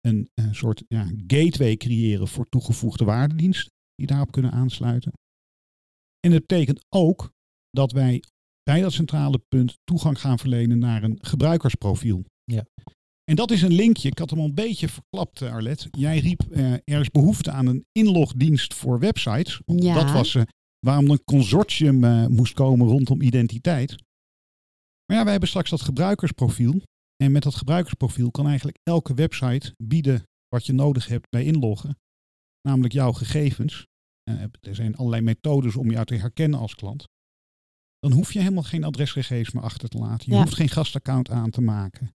een, 0.01 0.31
eh, 0.35 0.53
soort 0.53 0.85
ja, 0.88 1.05
gateway 1.27 1.77
creëren 1.77 2.29
voor 2.29 2.49
toegevoegde 2.49 3.05
waardediensten 3.05 3.73
die 3.95 4.07
daarop 4.07 4.33
kunnen 4.33 4.53
aansluiten. 4.53 5.12
En 6.21 6.31
dat 6.31 6.47
betekent 6.47 6.85
ook 6.88 7.33
dat 7.71 7.92
wij 7.92 8.23
bij 8.62 8.81
dat 8.81 8.92
centrale 8.92 9.38
punt 9.38 9.79
toegang 9.85 10.21
gaan 10.21 10.38
verlenen 10.38 10.79
naar 10.79 11.03
een 11.03 11.18
gebruikersprofiel. 11.21 12.25
Ja. 12.45 12.64
En 13.24 13.37
dat 13.37 13.50
is 13.50 13.62
een 13.62 13.72
linkje, 13.72 14.08
ik 14.08 14.18
had 14.18 14.30
hem 14.30 14.38
al 14.38 14.44
een 14.44 14.54
beetje 14.54 14.88
verklapt, 14.88 15.42
eh, 15.42 15.52
Arlet. 15.52 15.88
Jij 15.90 16.18
riep, 16.18 16.40
eh, 16.50 16.72
er 16.72 17.00
is 17.00 17.11
behoefte 17.11 17.50
aan 17.50 17.66
een 17.66 17.85
inlogdienst 17.92 18.74
voor 18.74 18.98
websites. 18.98 19.61
Ja. 19.66 19.94
Dat 19.94 20.11
was 20.12 20.35
eh, 20.35 20.42
waarom 20.78 21.11
een 21.11 21.24
consortium 21.24 22.28
moest 22.32 22.52
komen 22.54 22.87
rondom 22.87 23.20
identiteit. 23.22 23.90
Maar 25.06 25.16
ja, 25.16 25.22
wij 25.22 25.30
hebben 25.30 25.48
straks 25.48 25.70
dat 25.70 25.80
gebruikersprofiel. 25.80 26.82
En 27.16 27.32
met 27.32 27.42
dat 27.42 27.54
gebruikersprofiel 27.54 28.30
kan 28.30 28.46
eigenlijk 28.46 28.78
elke 28.82 29.14
website 29.14 29.74
bieden 29.82 30.26
wat 30.48 30.66
je 30.66 30.72
nodig 30.72 31.06
hebt 31.06 31.30
bij 31.30 31.44
inloggen. 31.44 31.98
Namelijk 32.68 32.92
jouw 32.94 33.12
gegevens. 33.12 33.87
Er 34.61 34.74
zijn 34.74 34.96
allerlei 34.96 35.22
methodes 35.22 35.76
om 35.76 35.90
jou 35.90 36.04
te 36.06 36.14
herkennen 36.14 36.58
als 36.58 36.74
klant. 36.74 37.08
Dan 37.98 38.12
hoef 38.12 38.32
je 38.32 38.38
helemaal 38.38 38.62
geen 38.62 38.85
adresgegevens 38.85 39.50
meer 39.54 39.62
achter 39.62 39.88
te 39.88 39.98
laten. 39.98 40.30
Je 40.30 40.37
Ja. 40.37 40.42
hoeft 40.42 40.54
geen 40.54 40.68
gastaccount 40.68 41.30
aan 41.30 41.50
te 41.50 41.61
maken. 41.61 42.14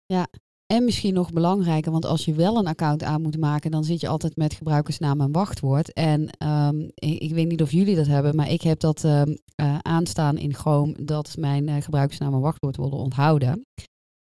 En 0.73 0.83
misschien 0.83 1.13
nog 1.13 1.31
belangrijker, 1.31 1.91
want 1.91 2.05
als 2.05 2.25
je 2.25 2.33
wel 2.33 2.57
een 2.57 2.67
account 2.67 3.03
aan 3.03 3.21
moet 3.21 3.37
maken, 3.37 3.71
dan 3.71 3.83
zit 3.83 4.01
je 4.01 4.07
altijd 4.07 4.35
met 4.35 4.53
gebruikersnaam 4.53 5.21
en 5.21 5.31
wachtwoord. 5.31 5.93
En 5.93 6.29
ehm, 6.37 6.89
ik, 6.95 7.33
weet 7.33 7.47
niet 7.47 7.61
of 7.61 7.71
jullie 7.71 7.95
dat 7.95 8.07
hebben, 8.07 8.35
maar 8.35 8.49
ik 8.49 8.61
heb 8.61 8.79
dat 8.79 9.03
ehm, 9.03 9.35
eh, 9.55 9.77
aanstaan 9.81 10.37
in 10.37 10.53
Chrome 10.53 11.05
dat 11.05 11.35
mijn 11.37 11.67
eh, 11.67 11.81
gebruikersnaam 11.81 12.33
en 12.33 12.39
wachtwoord 12.39 12.75
worden 12.75 12.99
onthouden. 12.99 13.65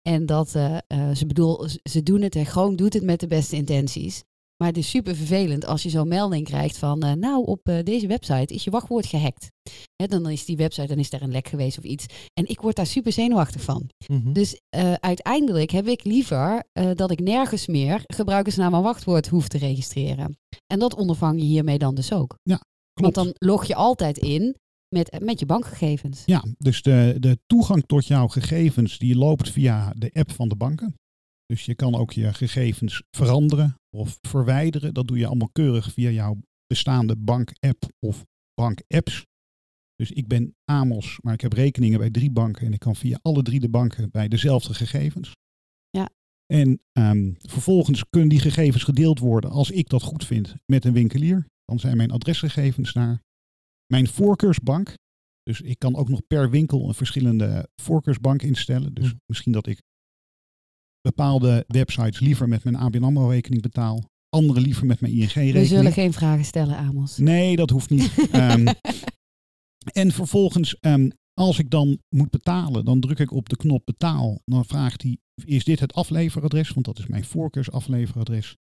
En 0.02 0.26
dat 0.26 0.56
eh, 0.56 0.78
ze 1.14 1.26
bedoel, 1.26 1.68
ze 1.84 2.04
doen 2.04 2.22
het 2.22 2.36
en 2.36 2.46
Chrome 2.46 2.76
doet 2.76 2.94
het 2.94 3.04
met 3.04 3.20
de 3.20 3.28
beste 3.28 3.56
intenties. 3.56 4.24
Maar 4.62 4.68
het 4.68 4.78
is 4.78 4.90
super 4.90 5.16
vervelend 5.16 5.66
als 5.66 5.84
je 5.84 5.90
zo'n 5.90 6.08
melding 6.08 6.46
krijgt 6.46 6.78
van, 6.78 7.02
eh, 7.02 7.14
nou, 7.14 7.46
op 7.46 7.60
eh, 7.68 7.84
deze 7.84 8.08
website 8.08 8.54
is 8.54 8.64
je 8.64 8.70
wachtwoord 8.70 9.06
gehackt. 9.06 9.52
Hè, 9.96 10.08
dan 10.08 10.30
is 10.30 10.46
die 10.46 10.58
website, 10.58 10.88
dan 10.88 10.98
is 10.98 11.14
er 11.14 11.22
een 11.22 11.32
lek 11.32 11.48
geweest 11.48 11.78
of 11.78 11.84
iets. 11.84 12.06
En 12.34 12.50
ik 12.50 12.62
word 12.62 12.76
daar 12.76 12.86
super 12.86 13.12
zenuwachtig 13.12 13.62
van. 13.62 13.90
Mhm. 14.08 14.34
Dus 14.34 14.62
eh, 14.70 14.94
uiteindelijk 14.94 15.72
heb 15.72 15.88
ik 15.88 16.04
liever 16.04 16.64
dat 16.94 17.12
ik 17.12 17.20
nergens 17.20 17.68
meer 17.68 18.04
gebruikersnaam 18.06 18.74
en 18.74 18.82
wachtwoord 18.82 19.28
hoef 19.28 19.48
te 19.48 19.58
registreren. 19.58 20.38
En 20.68 20.80
dat 20.80 20.96
ondervang 20.96 21.40
je 21.40 21.46
hiermee 21.46 21.78
dan 21.78 21.96
dus 21.96 22.14
ook. 22.14 22.38
Want 22.44 22.62
Klopt. 22.94 23.16
dan 23.16 23.50
log 23.50 23.66
je 23.66 23.76
altijd 23.76 24.18
in 24.18 24.56
met, 24.96 25.20
met 25.24 25.40
je 25.40 25.46
bankgegevens. 25.46 26.24
Ja, 26.26 26.44
dus 26.58 26.82
de, 26.82 27.16
de 27.20 27.40
toegang 27.46 27.84
tot 27.86 28.06
jouw 28.08 28.28
gegevens 28.28 28.98
die 28.98 29.16
loopt 29.16 29.50
via 29.50 29.94
de 29.96 30.10
app 30.14 30.32
van 30.32 30.50
de 30.50 30.56
banken. 30.56 30.96
Dus 31.54 31.66
je 31.66 31.76
kan 31.76 31.96
ook 31.96 32.12
je 32.12 32.34
gegevens 32.34 33.04
veranderen 33.18 33.76
of 33.96 34.18
verwijderen. 34.22 34.94
Dat 34.94 35.08
doe 35.08 35.18
je 35.18 35.26
allemaal 35.26 35.50
keurig 35.52 35.94
via 35.94 36.10
jouw 36.10 36.38
bestaande 36.68 37.16
bank-app 37.16 37.86
of 38.00 38.26
bank-apps. 38.54 39.26
Dus 39.96 40.12
ik 40.12 40.28
ben 40.28 40.56
Amos, 40.72 41.20
maar 41.22 41.34
ik 41.34 41.42
heb 41.42 41.54
rekeningen 41.54 42.00
bij 42.00 42.10
drie 42.10 42.32
banken 42.32 42.66
en 42.66 42.74
ik 42.74 42.80
kan 42.80 42.96
via 42.96 43.20
alle 43.22 43.42
drie 43.44 43.60
de 43.60 43.70
banken 43.70 44.10
bij 44.12 44.28
dezelfde 44.28 44.74
gegevens. 44.74 45.32
Ja. 45.90 46.10
En 46.54 46.82
ehm, 46.92 47.34
vervolgens 47.38 48.04
kunnen 48.10 48.30
die 48.30 48.40
gegevens 48.40 48.84
gedeeld 48.84 49.20
worden 49.20 49.50
als 49.50 49.72
ik 49.72 49.90
dat 49.90 50.02
goed 50.02 50.26
vind 50.26 50.56
met 50.66 50.86
een 50.86 50.94
winkelier. 50.94 51.46
Dan 51.66 51.80
zijn 51.80 51.98
mijn 51.98 52.12
adresgegevens 52.12 52.94
daar. 52.94 53.22
Mijn 53.86 54.08
voorkeursbank, 54.08 54.94
dus 55.44 55.62
ik 55.62 55.80
kan 55.80 55.96
ook 55.96 56.10
nog 56.10 56.28
per 56.28 56.50
winkel 56.50 56.88
een 56.88 56.94
verschillende 56.94 57.70
voorkeursbank 57.82 58.42
instellen. 58.42 58.94
Dus 58.94 59.06
Mhm. 59.06 59.16
misschien 59.26 59.52
dat 59.52 59.68
ik 59.68 59.82
bepaalde 61.02 61.64
websites 61.68 62.20
liever 62.20 62.48
met 62.48 62.64
mijn 62.64 62.76
ABN 62.76 63.04
AMRO 63.04 63.28
rekening 63.28 63.62
betaal. 63.62 64.10
Andere 64.30 64.62
liever 64.62 64.86
met 64.86 65.02
mijn 65.02 65.14
ING 65.14 65.34
We 65.34 65.66
zullen 65.66 65.92
geen 65.92 66.14
vragen 66.14 66.46
stellen, 66.46 66.78
Amos. 66.78 67.18
Nee, 67.18 67.56
dat 67.56 67.70
hoeft 67.70 67.90
niet. 67.90 68.12
Ehm, 68.32 68.68
en 69.94 70.12
vervolgens, 70.12 70.80
ehm, 70.80 71.10
als 71.34 71.60
ik 71.60 71.70
dan 71.70 72.00
moet 72.10 72.30
betalen, 72.30 72.86
dan 72.86 73.00
druk 73.00 73.20
ik 73.20 73.32
op 73.32 73.50
de 73.50 73.58
knop 73.58 73.86
betaal. 73.86 74.42
Dan 74.46 74.66
vraagt 74.66 75.02
hij, 75.02 75.18
is 75.46 75.64
dit 75.64 75.80
het 75.80 75.94
afleveradres? 75.94 76.70
Want 76.70 76.86
dat 76.86 77.00
is 77.00 77.08
mijn 77.08 77.26
voorkeursafleveradres. 77.26 78.56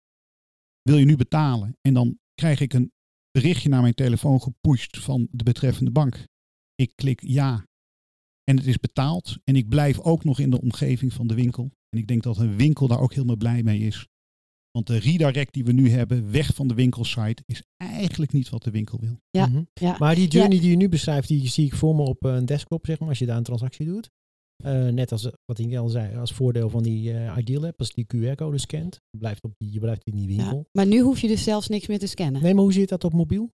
Wil 0.82 0.98
je 0.98 1.04
nu 1.04 1.16
betalen? 1.16 1.76
En 1.80 1.94
dan 1.94 2.18
krijg 2.34 2.60
ik 2.60 2.72
een 2.72 2.92
berichtje 3.30 3.68
naar 3.68 3.82
mijn 3.82 3.94
telefoon 3.94 4.42
gepusht 4.42 4.98
van 4.98 5.28
de 5.30 5.44
betreffende 5.44 5.90
bank. 5.90 6.26
Ik 6.74 6.92
klik 6.94 7.20
ja. 7.26 7.66
En 8.44 8.56
het 8.56 8.66
is 8.66 8.78
betaald. 8.78 9.38
En 9.44 9.56
ik 9.56 9.68
blijf 9.68 10.00
ook 10.00 10.24
nog 10.24 10.38
in 10.38 10.50
de 10.50 10.60
omgeving 10.60 11.12
van 11.12 11.26
de 11.26 11.34
winkel. 11.34 11.70
En 11.94 12.00
ik 12.00 12.06
denk 12.06 12.22
dat 12.22 12.38
een 12.38 12.56
winkel 12.56 12.86
daar 12.88 13.00
ook 13.00 13.12
helemaal 13.14 13.36
blij 13.36 13.62
mee 13.62 13.78
is. 13.80 14.06
Want 14.70 14.86
de 14.86 14.96
redirect 14.96 15.52
die 15.54 15.64
we 15.64 15.72
nu 15.72 15.90
hebben, 15.90 16.30
weg 16.30 16.54
van 16.54 16.68
de 16.68 16.74
winkelsite, 16.74 17.42
is 17.46 17.62
eigenlijk 17.76 18.32
niet 18.32 18.48
wat 18.48 18.62
de 18.62 18.70
winkel 18.70 18.98
wil. 19.00 19.18
Ja, 19.30 19.46
Mhm. 19.46 19.62
ja. 19.74 19.96
Maar 19.98 20.14
die 20.14 20.28
journey 20.28 20.60
die 20.60 20.70
je 20.70 20.76
nu 20.76 20.88
beschrijft, 20.88 21.28
die 21.28 21.48
zie 21.48 21.66
ik 21.66 21.74
voor 21.74 21.94
me 21.94 22.02
op 22.02 22.24
een 22.24 22.46
desktop, 22.46 22.86
zeg 22.86 22.98
maar, 22.98 23.08
als 23.08 23.18
je 23.18 23.26
daar 23.26 23.36
een 23.36 23.42
transactie 23.42 23.86
doet. 23.86 24.10
Eh, 24.64 24.88
net 24.88 25.12
als 25.12 25.24
eh, 25.24 25.32
wat 25.44 25.58
ik 25.58 25.76
al 25.76 25.88
zei, 25.88 26.16
als 26.16 26.32
voordeel 26.32 26.70
van 26.70 26.82
die 26.82 27.12
eh, 27.12 27.36
Ideal 27.38 27.66
app, 27.66 27.78
als 27.78 27.90
die 27.94 28.04
QR-code 28.06 28.58
scant, 28.58 29.00
je 29.10 29.18
blijft, 29.18 29.42
op 29.44 29.52
die, 29.56 29.72
je 29.72 29.78
blijft 29.80 30.04
in 30.04 30.16
die 30.16 30.26
winkel. 30.26 30.56
Ja. 30.56 30.64
Maar 30.72 30.86
nu 30.86 31.00
hoef 31.00 31.20
je 31.20 31.28
dus 31.28 31.42
zelfs 31.42 31.68
niks 31.68 31.86
meer 31.86 31.98
te 31.98 32.06
scannen. 32.06 32.42
Nee, 32.42 32.54
maar 32.54 32.62
hoe 32.62 32.72
zit 32.72 32.88
dat 32.88 33.04
op 33.04 33.12
mobiel? 33.12 33.50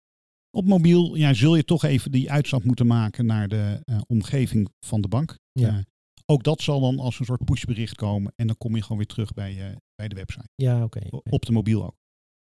Op 0.58 0.66
mobiel 0.66 1.16
ja, 1.16 1.34
zul 1.34 1.56
je 1.56 1.64
toch 1.64 1.84
even 1.84 2.12
die 2.12 2.32
uitstap 2.32 2.64
moeten 2.64 2.88
maken 2.88 3.26
naar 3.26 3.48
de 3.48 3.82
eh, 3.86 4.00
omgeving 4.08 4.70
van 4.86 5.02
de 5.02 5.08
bank. 5.08 5.38
Ja. 5.52 5.84
Ook 6.30 6.44
dat 6.44 6.62
zal 6.62 6.80
dan 6.80 7.00
als 7.00 7.20
een 7.20 7.26
soort 7.26 7.44
pushbericht 7.46 7.96
komen 7.96 8.34
en 8.36 8.48
dan 8.48 8.58
kom 8.58 8.76
je 8.76 8.82
gewoon 8.82 8.98
weer 8.98 9.06
terug 9.08 9.34
bij, 9.34 9.70
eh, 9.70 9.76
bij 9.96 10.08
de 10.08 10.16
website. 10.16 10.48
Ja, 10.56 10.84
oké. 10.84 11.00
Op 11.30 11.46
de 11.46 11.52
mobiel 11.52 11.86
ook. 11.86 11.96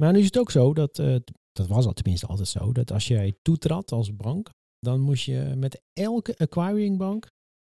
Maar 0.02 0.12
nu 0.12 0.18
is 0.18 0.24
het 0.24 0.38
ook 0.38 0.50
zo 0.50 0.74
dat, 0.74 0.98
eh, 0.98 1.16
dat 1.52 1.66
was 1.66 1.86
al 1.86 1.92
tenminste 1.92 2.26
altijd 2.26 2.48
zo, 2.48 2.72
dat 2.72 2.90
als 2.92 3.06
jij 3.08 3.34
toetrad 3.42 3.92
als 3.92 4.16
bank, 4.16 4.48
dan 4.78 5.00
moest 5.00 5.24
je 5.24 5.52
met 5.56 5.82
elke 5.92 6.36
acquiring 6.36 6.98
bank, 6.98 7.26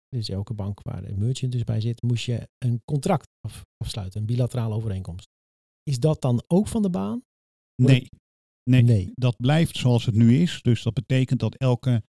dus 0.07 0.29
elke 0.29 0.53
bank 0.53 0.81
waar 0.81 1.01
de 1.05 1.15
merchant 1.17 1.51
dus 1.51 1.63
bij 1.63 1.81
zit, 1.81 2.01
moest 2.01 2.25
je 2.25 2.49
een 2.57 2.81
contract 2.85 3.27
af- 3.47 3.61
afsluiten, 3.83 4.19
een 4.19 4.25
bilaterale 4.25 4.75
overeenkomst. 4.75 5.27
Is 5.83 5.99
dat 5.99 6.21
dan 6.21 6.43
ook 6.47 6.67
van 6.67 6.81
de 6.81 6.89
baan? 6.89 7.21
Nee. 7.81 8.07
Nee, 8.69 8.81
Nee. 8.81 9.11
dat 9.13 9.35
blijft 9.37 9.77
zoals 9.77 10.05
het 10.05 10.15
nu 10.15 10.37
is. 10.37 10.61
Dus 10.61 10.83
dat 10.83 10.93
betekent 10.93 11.39
dat 11.39 11.55
elke 11.55 12.03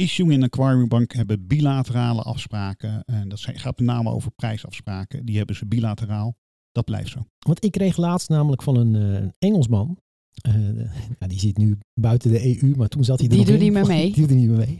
issuing 0.00 0.32
en 0.32 0.42
acquiring 0.42 0.88
bank 0.88 1.12
hebben 1.12 1.46
bilaterale 1.46 2.22
afspraken. 2.22 3.02
En 3.04 3.28
dat 3.28 3.38
zijn, 3.38 3.58
gaat 3.58 3.78
met 3.78 3.86
name 3.86 4.10
over 4.10 4.30
prijsafspraken. 4.30 5.24
Die 5.26 5.36
hebben 5.36 5.56
ze 5.56 5.66
bilateraal. 5.66 6.34
Dat 6.72 6.84
blijft 6.84 7.10
zo. 7.10 7.26
Want 7.38 7.64
ik 7.64 7.70
kreeg 7.70 7.96
laatst 7.96 8.28
namelijk 8.28 8.62
van 8.62 8.76
een, 8.76 8.94
eh, 8.94 9.14
een 9.22 9.32
Engelsman, 9.38 9.98
eh, 10.42 10.54
nou, 10.54 11.26
die 11.28 11.38
zit 11.38 11.56
nu 11.58 11.78
buiten 12.00 12.30
de 12.30 12.46
EU, 12.62 12.76
maar 12.76 12.88
toen 12.88 13.04
zat 13.04 13.18
hij 13.20 13.28
er 13.28 13.34
Die 13.34 13.44
nog 13.44 13.48
doet 13.52 13.58
in. 13.58 13.64
niet 13.64 13.72
meer 13.72 13.86
mee. 13.96 14.04
Die 14.12 14.20
doet 14.20 14.30
er 14.30 14.36
niet 14.36 14.48
meer 14.48 14.58
mee. 14.58 14.78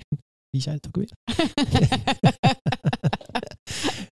Wie 0.51 0.61
zei 0.63 0.77
het 0.77 0.87
ook 0.87 0.97
weer? 0.97 1.11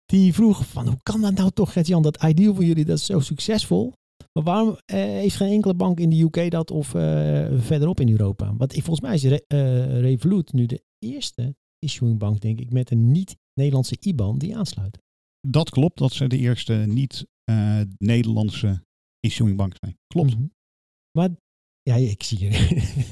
die 0.06 0.34
vroeg 0.34 0.68
van, 0.68 0.88
hoe 0.88 0.98
kan 1.04 1.22
dat 1.22 1.34
nou 1.34 1.52
toch, 1.52 1.74
Gert-Jan, 1.74 2.02
dat 2.02 2.24
ideal 2.24 2.56
voor 2.56 2.64
jullie, 2.64 2.86
dat 2.86 2.98
is 2.98 3.06
zo 3.06 3.20
succesvol. 3.20 3.94
Maar 4.38 4.46
waarom 4.46 4.78
eh, 4.86 5.00
heeft 5.00 5.36
geen 5.36 5.52
enkele 5.52 5.74
bank 5.74 6.00
in 6.00 6.10
de 6.10 6.22
UK 6.22 6.52
dat 6.52 6.72
of 6.72 6.94
eh, 6.94 7.60
verderop 7.60 8.00
in 8.00 8.10
Europa? 8.10 8.56
Want 8.56 8.76
ik, 8.76 8.84
volgens 8.84 9.06
mij 9.06 9.16
is 9.16 9.24
Re- 9.24 9.46
eh, 9.48 10.00
Revolut 10.00 10.54
nu 10.54 10.66
de 10.66 10.84
eerste 11.00 11.56
issuing 11.80 12.20
bank, 12.20 12.42
denk 12.42 12.60
ik, 12.60 12.72
met 12.72 12.92
een 12.92 13.12
niet-Nederlandse 13.12 13.98
IBAN 14.00 14.38
die 14.38 14.58
aansluit. 14.58 15.00
Dat 15.48 15.70
klopt. 15.70 15.98
Dat 15.98 16.14
ze 16.14 16.28
de 16.28 16.38
eerste 16.38 16.74
niet-Nederlandse 16.74 18.84
issuing 19.20 19.58
bank 19.58 19.74
zijn. 19.80 19.98
Klopt. 20.08 20.36
Mhm. 20.36 20.46
Maar 21.12 21.30
ja, 21.82 21.96
ik 21.96 22.24
zie 22.24 22.40
je. 22.40 22.50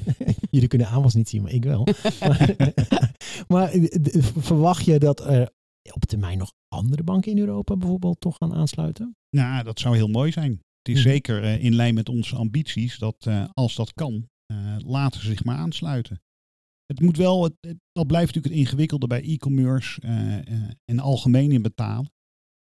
Jullie 0.50 0.68
kunnen 0.68 0.88
aanwas 0.88 1.14
niet 1.14 1.28
zien, 1.28 1.42
maar 1.42 1.52
ik 1.52 1.64
wel. 1.64 1.86
maar 2.20 2.54
maar, 3.48 3.70
eh, 3.70 4.22
verwacht 4.22 4.84
je 4.84 4.98
dat 4.98 5.20
er 5.20 5.50
op 5.92 6.04
termijn 6.04 6.38
nog 6.38 6.52
andere 6.68 7.02
banken 7.02 7.30
in 7.30 7.38
Europa 7.38 7.76
bijvoorbeeld 7.76 8.20
toch 8.20 8.36
gaan 8.36 8.54
aansluiten? 8.54 9.16
Nou, 9.30 9.64
dat 9.64 9.80
zou 9.80 9.96
heel 9.96 10.08
mooi 10.08 10.32
zijn. 10.32 10.64
Het 10.86 10.96
is 10.96 11.02
Mhm. 11.04 11.12
zeker 11.12 11.42
eh, 11.42 11.64
in 11.64 11.74
lijn 11.74 11.94
met 11.94 12.08
onze 12.08 12.36
ambities 12.36 12.98
dat 12.98 13.26
als 13.26 13.48
als 13.54 13.74
dat 13.74 13.92
kan, 13.94 14.28
eh, 14.46 14.76
laten 14.78 15.20
ze 15.20 15.26
zich 15.26 15.44
maar 15.44 15.56
aansluiten. 15.56 16.20
Het 16.86 17.00
moet 17.00 17.16
wel, 17.16 17.42
het, 17.44 17.52
het- 17.60 17.80
dat 17.92 18.06
blijft 18.06 18.26
natuurlijk 18.26 18.54
het 18.54 18.62
ingewikkelde 18.64 19.06
bij 19.06 19.22
e-commerce 19.22 20.00
eh, 20.00 20.36
eh, 20.38 20.70
en 20.84 20.98
algemeen 20.98 21.52
in 21.52 21.62
betalen. 21.62 22.10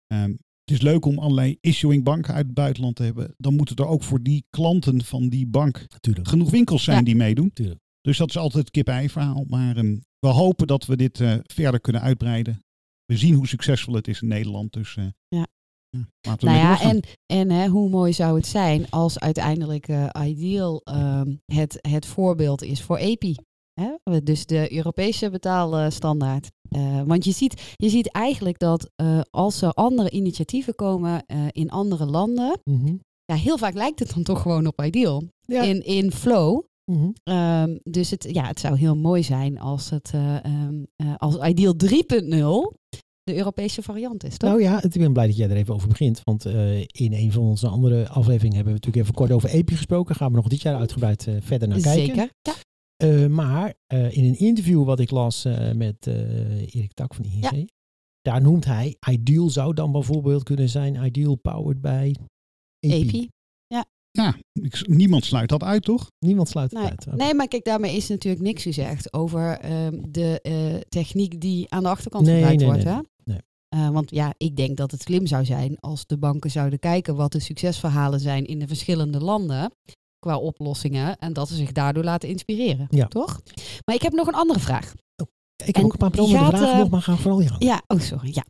Ehm, 0.08 0.30
het 0.64 0.72
is 0.78 0.82
leuk 0.82 1.06
om 1.06 1.20
allerlei 1.20 1.58
issuing 1.62 2.04
banken 2.04 2.34
uit 2.34 2.46
het 2.46 2.54
buitenland 2.54 2.96
te 2.96 3.04
hebben. 3.04 3.34
Dan 3.38 3.56
moeten 3.56 3.76
er 3.76 3.86
ook 3.88 4.04
voor 4.04 4.24
die 4.24 4.46
klanten 4.50 5.04
van 5.04 5.30
die 5.30 5.48
bank 5.48 5.86
Natuurlijk. 5.92 6.28
genoeg 6.28 6.50
winkels 6.50 6.84
zijn 6.84 6.98
Ja. 6.98 7.04
die 7.04 7.16
meedoen. 7.16 7.54
Tuurlijk. 7.54 7.80
Dus 8.02 8.18
dat 8.18 8.30
is 8.30 8.38
altijd 8.38 8.64
het 8.64 8.72
kip-ei 8.72 9.10
verhaal. 9.10 9.44
Maar 9.48 9.78
ehm, 9.78 9.98
we 10.20 10.28
hopen 10.28 10.68
dat 10.68 10.86
we 10.86 10.96
dit 10.98 11.20
eh, 11.22 11.38
verder 11.44 11.80
kunnen 11.80 12.02
uitbreiden. 12.02 12.64
We 13.06 13.18
zien 13.18 13.34
hoe 13.34 13.48
succesvol 13.48 13.94
het 13.94 14.08
is 14.08 14.22
in 14.22 14.28
Nederland. 14.28 14.74
Dus 14.74 14.96
eh, 14.96 15.06
Ja. 15.28 15.48
Nou 16.40 16.58
ja, 16.58 16.82
en, 16.82 17.04
en 17.26 17.52
hè, 17.52 17.68
hoe 17.68 17.90
mooi 17.90 18.14
zou 18.14 18.36
het 18.36 18.48
zijn 18.48 18.90
als 18.90 19.20
uiteindelijk 19.20 19.88
eh, 19.88 20.10
Ideal 20.26 20.82
ehm, 20.84 21.36
het, 21.46 21.78
het 21.82 22.06
voorbeeld 22.06 22.62
is 22.64 22.82
voor 22.82 22.98
EPI. 22.98 23.36
Hè? 23.82 24.20
Dus 24.24 24.46
de 24.46 24.74
Europese 24.74 25.30
betaalstandaard. 25.30 26.52
Eh, 26.70 27.02
want 27.06 27.26
je 27.26 27.32
ziet, 27.32 27.74
je 27.76 27.90
ziet 27.90 28.12
eigenlijk 28.12 28.60
dat 28.60 28.90
eh, 28.96 29.20
als 29.30 29.62
er 29.62 29.72
andere 29.72 30.10
initiatieven 30.10 30.76
komen 30.76 31.26
in 31.52 31.70
andere 31.70 32.06
landen, 32.06 32.60
Mhm. 32.64 32.96
ja, 33.26 33.36
heel 33.36 33.58
vaak 33.58 33.74
lijkt 33.74 34.00
het 34.00 34.14
dan 34.14 34.24
toch 34.24 34.42
gewoon 34.42 34.68
op 34.68 34.82
Ideal. 34.84 35.24
Ja. 35.42 35.62
In, 35.64 35.86
in 35.86 36.12
flow. 36.12 36.62
Mhm. 36.92 37.10
Ehm, 37.24 37.78
dus 37.84 38.10
het, 38.10 38.28
ja, 38.32 38.44
het 38.46 38.60
zou 38.60 38.78
heel 38.78 38.96
mooi 38.96 39.24
zijn 39.24 39.60
als 39.60 39.90
het 39.90 40.12
eh, 40.14 40.46
ehm, 40.46 40.84
eh, 40.96 41.14
als 41.18 41.36
Ideal 41.38 41.74
3.0 41.76 42.74
de 43.30 43.38
Europese 43.38 43.82
variant 43.82 44.24
is, 44.24 44.38
toch? 44.38 44.50
Nou 44.50 44.62
ja, 44.62 44.76
het- 44.80 44.96
ik 44.96 45.02
ben 45.02 45.14
blij 45.14 45.28
dat 45.28 45.38
jij 45.38 45.50
er 45.50 45.56
even 45.56 45.74
over 45.74 45.88
begint. 45.88 46.22
Want 46.24 46.46
eh, 46.46 46.80
in 46.80 47.14
een 47.14 47.32
van 47.32 47.44
onze 47.44 47.68
andere 47.68 48.08
afleveringen 48.08 48.56
hebben 48.56 48.74
we 48.74 48.80
natuurlijk 48.80 49.04
even 49.04 49.14
kort 49.14 49.32
over 49.32 49.50
EPI 49.50 49.76
gesproken. 49.76 50.16
Gaan 50.16 50.30
we 50.32 50.36
nog 50.38 50.48
dit 50.48 50.62
jaar 50.62 50.76
uitgebreid 50.76 51.28
eh, 51.28 51.36
verder 51.40 51.68
naar 51.68 51.80
kijken. 51.82 52.06
Zeker. 52.06 52.30
Ja. 52.42 52.54
Eh, 52.96 53.28
maar 53.28 53.74
eh, 53.88 54.18
in 54.18 54.24
een 54.24 54.38
interview 54.40 54.84
wat 54.86 55.00
ik 55.00 55.12
las 55.12 55.46
eh, 55.46 55.72
met 55.72 56.08
eh, 56.08 56.60
Erik 56.76 56.94
Tak 56.94 57.14
van 57.14 57.26
ING, 57.26 57.42
Ja. 57.42 57.66
daar 58.22 58.42
noemt 58.42 58.66
hij 58.66 58.96
Ideal 59.10 59.50
zou 59.50 59.74
dan 59.74 59.92
bijvoorbeeld 59.92 60.44
kunnen 60.44 60.70
zijn 60.70 61.06
Ideal 61.06 61.36
powered 61.36 61.82
by 61.82 62.14
EPI. 62.80 63.02
EPI. 63.08 63.30
Ja, 64.12 64.36
ik- 64.54 64.88
niemand 64.88 65.26
sluit 65.26 65.50
dat 65.50 65.64
uit, 65.64 65.84
toch? 65.84 66.12
Niemand 66.20 66.50
sluit 66.50 66.72
het 66.72 66.80
Nee, 66.82 66.90
uit. 66.90 67.16
nee, 67.18 67.34
maar 67.34 67.48
kijk, 67.48 67.64
daarmee 67.66 67.96
is 67.96 68.08
natuurlijk 68.08 68.44
niks 68.44 68.64
gezegd 68.64 69.14
over 69.14 69.58
ehm, 69.60 69.98
de 70.10 70.42
eh, 70.42 70.76
techniek 70.90 71.42
die 71.42 71.70
aan 71.70 71.84
de 71.84 71.90
achterkant 71.90 72.26
Nee, 72.26 72.34
gebruikt 72.36 72.60
nee, 72.60 72.68
wordt. 72.70 72.84
nee, 72.84 72.94
hè? 72.94 73.00
Eh, 73.70 73.90
want 73.90 74.12
ja, 74.12 74.34
ik 74.38 74.56
denk 74.56 74.78
dat 74.78 74.92
het 74.92 75.02
slim 75.02 75.28
zou 75.28 75.46
zijn 75.46 75.78
als 75.80 76.06
de 76.06 76.18
banken 76.18 76.52
zouden 76.52 76.80
kijken 76.80 77.16
wat 77.16 77.32
de 77.32 77.40
succesverhalen 77.40 78.20
zijn 78.20 78.46
in 78.46 78.60
de 78.60 78.68
verschillende 78.68 79.20
landen 79.20 79.72
qua 80.20 80.38
oplossingen 80.38 81.18
en 81.18 81.34
dat 81.34 81.48
ze 81.48 81.56
zich 81.56 81.72
daardoor 81.72 82.04
laten 82.04 82.30
inspireren. 82.30 82.88
Ja. 82.90 83.08
Toch? 83.08 83.42
Maar 83.86 83.96
ik 83.96 84.02
heb 84.02 84.14
nog 84.14 84.28
een 84.28 84.34
andere 84.34 84.60
vraag. 84.60 84.94
Ik 85.66 85.66
heb 85.66 85.76
En 85.76 85.84
ook 85.84 85.92
een 85.92 85.98
paar 85.98 86.28
vragen 86.28 86.72
eh, 86.72 86.78
nog, 86.78 86.90
maar 86.90 87.02
ga 87.02 87.16
vooral 87.16 87.42
Jan. 87.42 87.56
Ja, 87.60 87.82
oh 87.88 88.00
sorry. 88.00 88.34
Ja. 88.34 88.46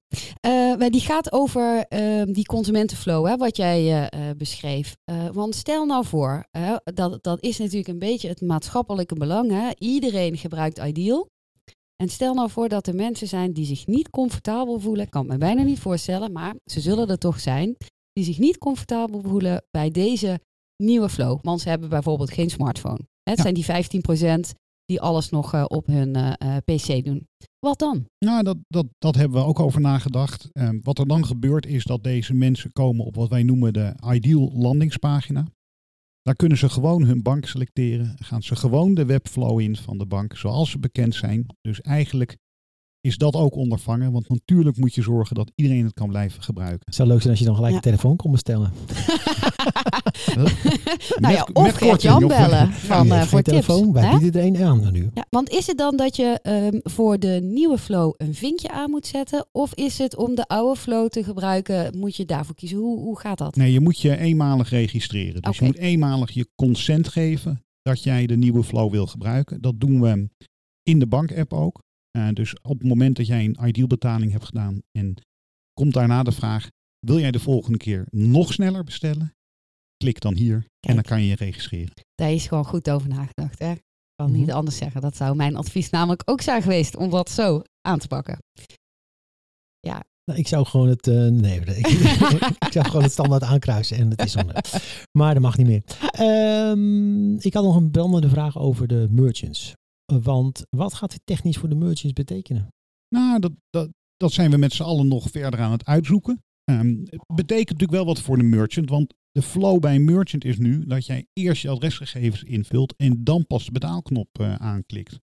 Maar 0.78 0.90
die 0.90 1.02
gaat 1.02 1.32
over 1.32 1.86
ehm, 1.88 2.32
die 2.32 2.46
consumentenflow, 2.46 3.28
hè, 3.28 3.38
wat 3.38 3.58
jij 3.58 4.10
beschreef. 4.38 4.96
Want 5.32 5.56
stel 5.56 5.86
nou 5.86 6.06
voor, 6.06 6.46
dat, 6.84 7.24
dat 7.24 7.42
is 7.42 7.58
natuurlijk 7.58 7.88
een 7.88 8.00
beetje 8.00 8.28
het 8.28 8.42
maatschappelijke 8.42 9.16
belang. 9.16 9.52
Hè. 9.52 9.70
Iedereen 9.78 10.38
gebruikt 10.38 10.78
Ideal. 10.78 11.28
En 12.04 12.10
stel 12.10 12.34
nou 12.34 12.50
voor 12.50 12.70
dat 12.70 12.88
er 12.88 12.96
mensen 12.96 13.28
zijn 13.28 13.54
die 13.54 13.66
zich 13.66 13.88
niet 13.88 14.10
comfortabel 14.10 14.80
voelen. 14.80 15.06
Ik 15.06 15.12
kan 15.12 15.22
het 15.22 15.32
me 15.32 15.38
bijna 15.38 15.62
niet 15.64 15.80
voorstellen, 15.80 16.32
maar 16.32 16.56
ze 16.72 16.80
zullen 16.82 17.08
er 17.10 17.18
toch 17.18 17.40
zijn. 17.40 17.76
Die 18.14 18.24
zich 18.24 18.40
niet 18.40 18.58
comfortabel 18.58 19.22
voelen 19.22 19.64
bij 19.72 19.92
deze 19.92 20.40
nieuwe 20.84 21.10
flow. 21.10 21.40
Want 21.42 21.62
ze 21.62 21.70
hebben 21.70 21.90
bijvoorbeeld 21.90 22.32
geen 22.32 22.50
smartphone. 22.50 23.00
Het 23.24 23.38
Ja. 23.38 23.44
zijn 23.44 23.54
die 23.54 23.66
15% 23.66 24.54
die 24.86 25.02
alles 25.02 25.30
nog 25.30 25.54
eh, 25.54 25.66
op 25.68 25.86
hun 25.88 26.16
eh, 26.16 26.34
eh, 26.38 26.58
PC 26.66 27.06
doen. 27.06 27.28
Wat 27.60 27.80
dan? 27.80 28.06
Nou, 28.26 28.44
dat, 28.44 28.58
dat, 28.68 28.86
dat 28.98 29.16
hebben 29.16 29.42
we 29.42 29.46
ook 29.48 29.60
over 29.60 29.82
nagedacht. 29.82 30.50
Ehm, 30.52 30.80
wat 30.84 31.00
er 31.00 31.08
dan 31.08 31.26
gebeurt 31.26 31.66
is 31.66 31.84
dat 31.84 32.04
deze 32.04 32.34
mensen 32.34 32.72
komen 32.72 33.06
op 33.06 33.16
wat 33.16 33.30
wij 33.30 33.44
noemen 33.44 33.74
de 33.74 33.94
ideal 34.14 34.52
landingspagina. 34.54 35.46
Daar 36.22 36.36
kunnen 36.36 36.58
ze 36.58 36.70
gewoon 36.70 37.04
hun 37.04 37.22
bank 37.22 37.46
selecteren. 37.46 38.16
Gaan 38.20 38.42
ze 38.42 38.56
gewoon 38.56 38.94
de 38.94 39.06
webflow 39.06 39.60
in 39.60 39.76
van 39.76 39.98
de 39.98 40.06
bank 40.06 40.38
zoals 40.38 40.72
ze 40.72 40.80
bekend 40.80 41.16
zijn. 41.16 41.46
Dus 41.62 41.82
eigenlijk 41.82 42.38
is 43.02 43.18
dat 43.18 43.36
ook 43.36 43.56
ondervangen. 43.56 44.12
Want 44.12 44.30
natuurlijk 44.30 44.78
moet 44.78 44.96
je 44.96 45.02
zorgen 45.02 45.36
dat 45.36 45.52
iedereen 45.56 45.84
het 45.84 45.94
kan 45.94 46.08
blijven 46.08 46.44
gebruiken. 46.44 46.82
Het 46.86 46.96
zou 46.96 47.08
leuk 47.08 47.18
zijn 47.20 47.30
als 47.30 47.40
je 47.40 47.46
dan 47.46 47.56
gelijk 47.56 47.72
Ja. 47.72 47.78
een 47.78 47.84
telefoon 47.86 48.16
kon 48.16 48.32
bestellen. 48.32 48.72
Nou 51.20 51.34
ja, 51.34 51.48
of 51.54 51.72
Gert-Jan 51.76 52.28
bellen 52.28 52.50
Ja, 52.68 52.72
van, 52.72 53.08
Je 53.08 53.14
eh, 53.14 53.22
voor 53.22 53.42
tips. 53.42 53.66
telefoon, 53.66 53.94
wij 53.94 54.04
hè? 54.04 54.18
bieden 54.18 54.42
er 54.42 54.48
één 54.56 54.66
aan 54.68 54.92
nu. 54.92 55.10
Ja, 55.14 55.26
want 55.30 55.50
is 55.50 55.68
het 55.68 55.78
dan 55.78 55.96
dat 55.98 56.16
je 56.16 56.40
ehm, 56.42 56.80
voor 56.84 57.20
de 57.20 57.40
nieuwe 57.44 57.78
flow 57.78 58.14
een 58.18 58.34
vinkje 58.36 58.72
aan 58.72 58.90
moet 58.90 59.08
zetten? 59.08 59.46
Of 59.52 59.74
is 59.74 59.98
het 59.98 60.16
om 60.16 60.36
de 60.36 60.48
oude 60.48 60.80
flow 60.80 61.08
te 61.08 61.24
gebruiken, 61.24 61.98
moet 61.98 62.16
je 62.16 62.26
daarvoor 62.26 62.56
kiezen? 62.56 62.78
Hoe, 62.78 63.00
hoe 63.00 63.20
gaat 63.20 63.38
dat? 63.38 63.56
Nee, 63.56 63.72
je 63.72 63.80
moet 63.80 64.00
je 64.00 64.18
eenmalig 64.18 64.70
registreren. 64.70 65.42
Dus 65.42 65.58
je 65.58 65.66
moet 65.66 65.78
eenmalig 65.78 66.32
je 66.32 66.48
consent 66.56 67.08
geven 67.08 67.64
dat 67.82 68.04
jij 68.04 68.26
de 68.26 68.38
nieuwe 68.38 68.64
flow 68.64 68.92
wil 68.92 69.08
gebruiken. 69.08 69.62
Dat 69.62 69.80
doen 69.80 70.02
we 70.02 70.30
in 70.84 71.00
de 71.00 71.08
bank-app 71.08 71.54
ook. 71.54 71.82
Eh, 72.12 72.28
dus 72.34 72.62
op 72.62 72.80
het 72.80 72.88
moment 72.88 73.16
dat 73.16 73.28
jij 73.28 73.46
een 73.46 73.68
ideal 73.68 73.88
betaling 73.88 74.32
hebt 74.32 74.46
gedaan 74.46 74.82
en 74.98 75.14
komt 75.74 75.94
daarna 75.94 76.24
de 76.24 76.32
vraag, 76.32 76.68
wil 77.00 77.20
jij 77.20 77.32
de 77.32 77.40
volgende 77.40 77.78
keer 77.78 78.06
nog 78.10 78.54
sneller 78.54 78.84
bestellen? 78.84 79.34
Klik 79.98 80.22
dan 80.22 80.36
hier 80.36 80.66
en 80.88 80.94
dan 80.96 81.04
kan 81.04 81.22
je 81.22 81.28
je 81.28 81.36
registreren. 81.36 81.94
Daar 82.16 82.32
is 82.32 82.48
gewoon 82.48 82.66
goed 82.66 82.90
over 82.90 83.10
nagedacht. 83.10 83.60
Hè? 83.60 83.72
Ik 83.72 83.82
kan 84.16 84.30
Mhm. 84.30 84.40
niet 84.40 84.52
anders 84.52 84.78
zeggen. 84.78 85.02
Dat 85.02 85.16
zou 85.16 85.36
mijn 85.36 85.56
advies 85.56 85.90
namelijk 85.90 86.22
ook 86.26 86.42
zijn 86.42 86.62
geweest 86.62 86.96
om 86.96 87.10
dat 87.10 87.30
zo 87.30 87.62
aan 87.82 88.00
te 88.00 88.08
pakken. 88.08 88.38
Ja, 89.80 90.04
Nou, 90.26 90.40
ik 90.42 90.48
zou 90.48 90.66
gewoon 90.66 90.88
het. 90.88 91.08
eh, 91.08 91.28
nee, 91.28 91.60
ik, 91.82 91.88
ik 92.66 92.72
zou 92.72 92.86
gewoon 92.86 93.04
het 93.04 93.12
standaard 93.12 93.44
aankruisen 93.44 93.98
en 93.98 94.10
het 94.10 94.22
is 94.24 94.32
zo. 94.32 94.42
Maar 95.12 95.34
dat 95.34 95.44
mag 95.44 95.58
niet 95.58 95.68
meer. 95.68 95.84
Ehm, 96.12 97.34
ik 97.36 97.54
had 97.54 97.64
nog 97.64 97.76
een 97.76 97.92
brandende 97.92 98.30
vraag 98.30 98.58
over 98.58 98.88
de 98.88 99.08
merchants. 99.10 99.74
Want 100.22 100.66
wat 100.70 100.94
gaat 100.94 101.12
dit 101.12 101.22
technisch 101.24 101.58
voor 101.58 101.70
de 101.70 101.76
merchants 101.76 102.14
betekenen? 102.14 102.68
Nou, 103.16 103.40
dat, 103.40 103.52
dat, 103.70 103.90
dat 104.18 104.32
zijn 104.32 104.52
we 104.52 104.58
met 104.58 104.74
z'n 104.74 104.84
allen 104.84 105.08
nog 105.08 105.30
verder 105.32 105.60
aan 105.60 105.72
het 105.72 105.86
uitzoeken. 105.86 106.44
Ehm, 106.64 106.88
het 107.06 107.24
betekent 107.36 107.70
natuurlijk 107.70 107.92
wel 107.92 108.06
wat 108.06 108.22
voor 108.22 108.38
de 108.38 108.44
merchant, 108.44 108.90
want 108.90 109.14
de 109.32 109.42
flow 109.42 109.80
bij 109.80 109.96
een 109.96 110.06
merchant 110.06 110.46
is 110.46 110.58
nu 110.58 110.86
dat 110.86 111.06
jij 111.06 111.26
eerst 111.34 111.62
je 111.62 111.70
adresgegevens 111.70 112.44
invult 112.44 112.96
en 112.96 113.24
dan 113.24 113.48
pas 113.48 113.66
de 113.66 113.72
betaalknop 113.72 114.28
eh, 114.40 114.56
aanklikt. 114.56 115.20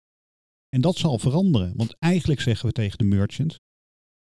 En 0.70 0.82
dat 0.82 0.98
zal 0.98 1.20
veranderen, 1.20 1.74
want 1.76 1.96
eigenlijk 2.00 2.42
zeggen 2.42 2.66
we 2.68 2.74
tegen 2.74 2.98
de 2.98 3.04
merchant, 3.04 3.60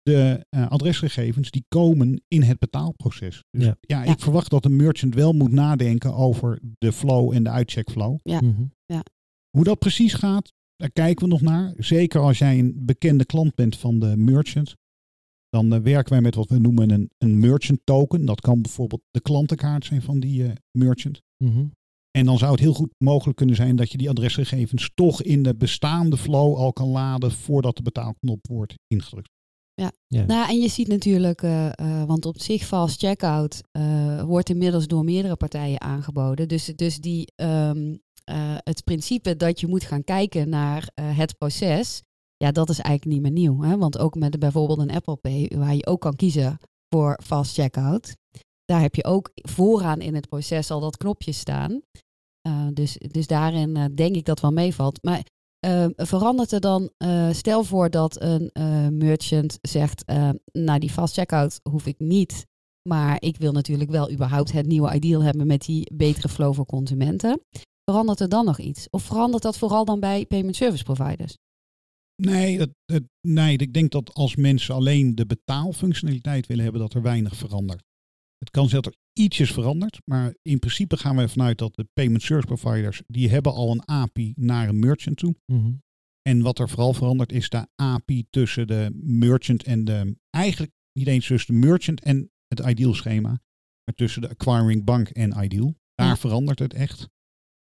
de 0.02 0.46
eh, 0.50 0.68
adresgegevens 0.68 1.52
die 1.52 1.65
komen 1.68 2.22
in 2.28 2.41
het 2.41 2.60
betaalproces. 2.60 3.44
Dus 3.50 3.63
Ja. 3.65 3.76
ja, 3.82 4.04
Ja. 4.04 4.12
ik 4.12 4.20
verwacht 4.20 4.50
dat 4.50 4.63
de 4.63 4.70
merchant 4.70 5.13
wel 5.15 5.34
moet 5.34 5.52
nadenken 5.52 6.13
over 6.13 6.60
de 6.78 6.91
flow 6.91 7.32
en 7.34 7.44
de 7.44 7.50
uitcheckflow. 7.50 8.18
Ja. 8.24 8.41
Mhm. 8.41 8.63
Hoe 9.56 9.63
dat 9.63 9.80
precies 9.80 10.13
gaat, 10.13 10.54
daar 10.76 10.91
kijken 10.91 11.26
we 11.26 11.32
nog 11.32 11.41
naar. 11.41 11.74
Zeker 11.78 12.22
als 12.22 12.38
jij 12.38 12.60
een 12.60 12.86
bekende 12.86 13.26
klant 13.26 13.56
bent 13.56 13.78
van 13.78 14.00
de 14.00 14.18
merchant. 14.18 14.76
Dan 15.50 15.74
eh, 15.74 15.80
werken 15.80 16.12
wij 16.12 16.22
met 16.22 16.36
wat 16.36 16.50
we 16.50 16.60
noemen 16.60 16.89
een, 16.89 17.10
een 17.18 17.39
merchant 17.39 17.80
token. 17.84 18.26
Dat 18.26 18.41
kan 18.41 18.62
bijvoorbeeld 18.62 19.02
de 19.12 19.22
klantenkaart 19.22 19.86
zijn 19.86 20.02
van 20.02 20.20
die 20.20 20.46
eh, 20.46 20.52
merchant. 20.72 21.22
Mhm. 21.44 21.65
En 22.12 22.26
dan 22.26 22.38
zou 22.38 22.52
het 22.52 22.60
heel 22.60 22.74
goed 22.74 22.94
mogelijk 22.98 23.38
kunnen 23.38 23.56
zijn 23.56 23.76
dat 23.76 23.91
je 23.91 23.98
die 23.98 24.10
adresgegevens 24.10 24.91
toch 24.94 25.22
in 25.22 25.44
de 25.44 25.56
bestaande 25.56 26.18
flow 26.18 26.56
al 26.56 26.74
kan 26.74 26.88
laden 26.88 27.32
voordat 27.32 27.76
de 27.76 27.84
betaalknop 27.84 28.48
wordt 28.48 28.74
ingedrukt. 28.88 29.30
Ja. 30.08 30.26
Nou, 30.26 30.50
en 30.50 30.60
je 30.60 30.68
ziet 30.68 30.88
natuurlijk, 30.88 31.41
eh, 31.41 31.68
eh, 31.68 32.04
want 32.08 32.26
op 32.26 32.41
zich 32.41 32.63
fast 32.63 33.00
checkout 33.00 33.62
eh, 33.72 34.24
wordt 34.24 34.50
inmiddels 34.50 34.88
door 34.88 35.04
meerdere 35.04 35.36
partijen 35.36 35.82
aangeboden. 35.82 36.48
Dus, 36.48 36.65
dus 36.65 36.98
die, 36.98 37.32
ehm, 37.36 37.96
eh, 38.26 38.56
het 38.58 38.84
principe 38.84 39.36
dat 39.36 39.60
je 39.60 39.68
moet 39.68 39.84
gaan 39.84 40.04
kijken 40.04 40.50
naar 40.50 40.90
eh, 40.94 41.18
het 41.18 41.38
proces, 41.38 42.02
ja, 42.38 42.52
dat 42.52 42.70
is 42.70 42.80
eigenlijk 42.80 43.16
niet 43.16 43.22
meer 43.22 43.42
nieuw. 43.42 43.62
Hè? 43.62 43.78
Want 43.78 43.98
ook 43.98 44.16
met 44.16 44.40
bijvoorbeeld 44.40 44.80
een 44.80 44.96
Apple 44.96 45.16
Pay, 45.16 45.52
waar 45.56 45.76
je 45.76 45.86
ook 45.86 46.02
kan 46.02 46.16
kiezen 46.16 46.58
voor 46.90 47.20
fast 47.24 47.54
checkout, 47.54 48.16
daar 48.66 48.82
heb 48.82 48.96
je 48.96 49.04
ook 49.04 49.32
vooraan 49.34 50.02
in 50.02 50.16
het 50.16 50.28
proces 50.28 50.72
al 50.72 50.80
dat 50.80 50.98
knopje 50.98 51.32
staan. 51.32 51.82
Eh, 52.42 52.68
dus, 52.74 52.98
dus 52.98 53.28
daarin 53.28 53.92
denk 53.96 54.16
ik 54.16 54.26
dat 54.26 54.40
wel 54.40 54.52
meevalt. 54.52 55.04
Maar 55.04 55.26
eh, 55.60 55.86
verandert 55.96 56.52
er 56.52 56.60
dan, 56.60 56.92
stel 57.32 57.64
voor 57.64 57.90
dat 57.90 58.22
een 58.22 58.50
merchant 58.98 59.58
zegt, 59.62 60.04
nou 60.52 60.80
die 60.80 60.90
fast 60.90 61.14
checkout 61.14 61.60
hoef 61.70 61.86
ik 61.86 62.00
niet, 62.00 62.46
maar 62.90 63.22
ik 63.22 63.38
wil 63.38 63.52
natuurlijk 63.52 63.90
wel 63.90 64.12
überhaupt 64.12 64.52
het 64.52 64.66
nieuwe 64.66 64.94
ideal 64.94 65.24
hebben 65.24 65.48
met 65.48 65.66
die 65.66 65.94
betere 65.94 66.30
flow 66.30 66.54
voor 66.54 66.66
consumenten. 66.66 67.42
Verandert 67.91 68.19
er 68.19 68.30
dan 68.30 68.45
nog 68.45 68.60
iets? 68.60 68.89
Of 68.89 69.04
verandert 69.04 69.43
dat 69.43 69.58
vooral 69.58 69.86
dan 69.86 70.00
bij 70.00 70.26
payment 70.26 70.56
service 70.56 70.84
providers? 70.84 71.38
Nee, 72.21 72.58
dat, 72.58 72.69
dat- 72.86 73.04
nee, 73.28 73.58
ik 73.58 73.74
denk 73.74 73.91
dat 73.91 74.13
als 74.13 74.36
mensen 74.36 74.76
alleen 74.76 75.15
de 75.15 75.26
betaalfunctionaliteit 75.26 76.48
willen 76.48 76.63
hebben, 76.63 76.82
dat 76.82 76.93
er 76.93 77.02
weinig 77.02 77.36
verandert. 77.36 77.84
Het 78.38 78.50
kan 78.50 78.69
zijn 78.69 78.82
dat 78.82 78.93
er 78.93 79.00
ietsjes 79.24 79.52
verandert, 79.52 80.00
maar 80.06 80.36
in 80.41 80.60
principe 80.60 80.98
gaan 80.98 81.15
we 81.15 81.21
ervan 81.21 81.45
uit 81.45 81.58
dat 81.58 81.76
de 81.76 81.88
payment 81.93 82.21
service 82.24 82.48
providers, 82.56 83.02
die 83.08 83.30
hebben 83.30 83.54
al 83.54 83.71
een 83.71 83.88
API 83.89 84.34
naar 84.36 84.69
een 84.69 84.80
merchant 84.80 85.17
toe. 85.17 85.36
Mhm. 85.45 85.74
En 86.21 86.41
wat 86.41 86.60
er 86.60 86.69
vooral 86.69 86.93
verandert 86.93 87.32
is 87.32 87.50
de 87.50 87.67
API 87.76 88.26
tussen 88.30 88.67
de 88.67 88.89
merchant 89.04 89.63
en 89.63 89.86
de, 89.86 90.15
eigenlijk 90.30 90.71
niet 91.00 91.08
eens 91.08 91.28
tussen 91.28 91.54
de 91.54 91.67
merchant 91.67 92.02
en 92.02 92.32
het 92.48 92.60
ideal 92.60 92.93
schema, 92.93 93.30
maar 93.84 93.95
tussen 93.95 94.21
de 94.21 94.30
acquiring 94.30 94.84
bank 94.84 95.10
en 95.10 95.43
ideal. 95.43 95.76
Daar 95.95 96.08
Ja. 96.08 96.17
verandert 96.17 96.60
het 96.60 96.74
echt. 96.74 97.08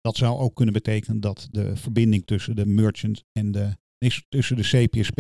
Dat 0.02 0.16
zou 0.18 0.40
ook 0.40 0.56
kunnen 0.56 0.74
betekenen 0.74 1.20
dat 1.20 1.48
de 1.52 1.76
verbinding 1.76 2.26
tussen 2.26 2.56
de 2.56 2.66
merchant 2.66 3.24
en 3.32 3.52
de, 3.52 3.76
tussen 4.30 4.56
de 4.56 4.62
CPSP 4.64 5.20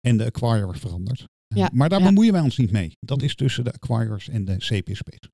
en 0.00 0.16
de 0.16 0.24
acquirer 0.24 0.78
verandert. 0.78 1.20
Eh, 1.20 1.26
Ja, 1.58 1.70
Maar 1.72 1.88
daar 1.88 2.00
ja. 2.00 2.04
bemoeien 2.06 2.32
wij 2.32 2.40
ons 2.42 2.56
niet 2.58 2.70
mee. 2.70 2.96
Dat 3.00 3.22
is 3.22 3.34
tussen 3.34 3.64
de 3.64 3.72
acquirers 3.72 4.28
en 4.28 4.44
de 4.44 4.56
CPSP's. 4.56 5.28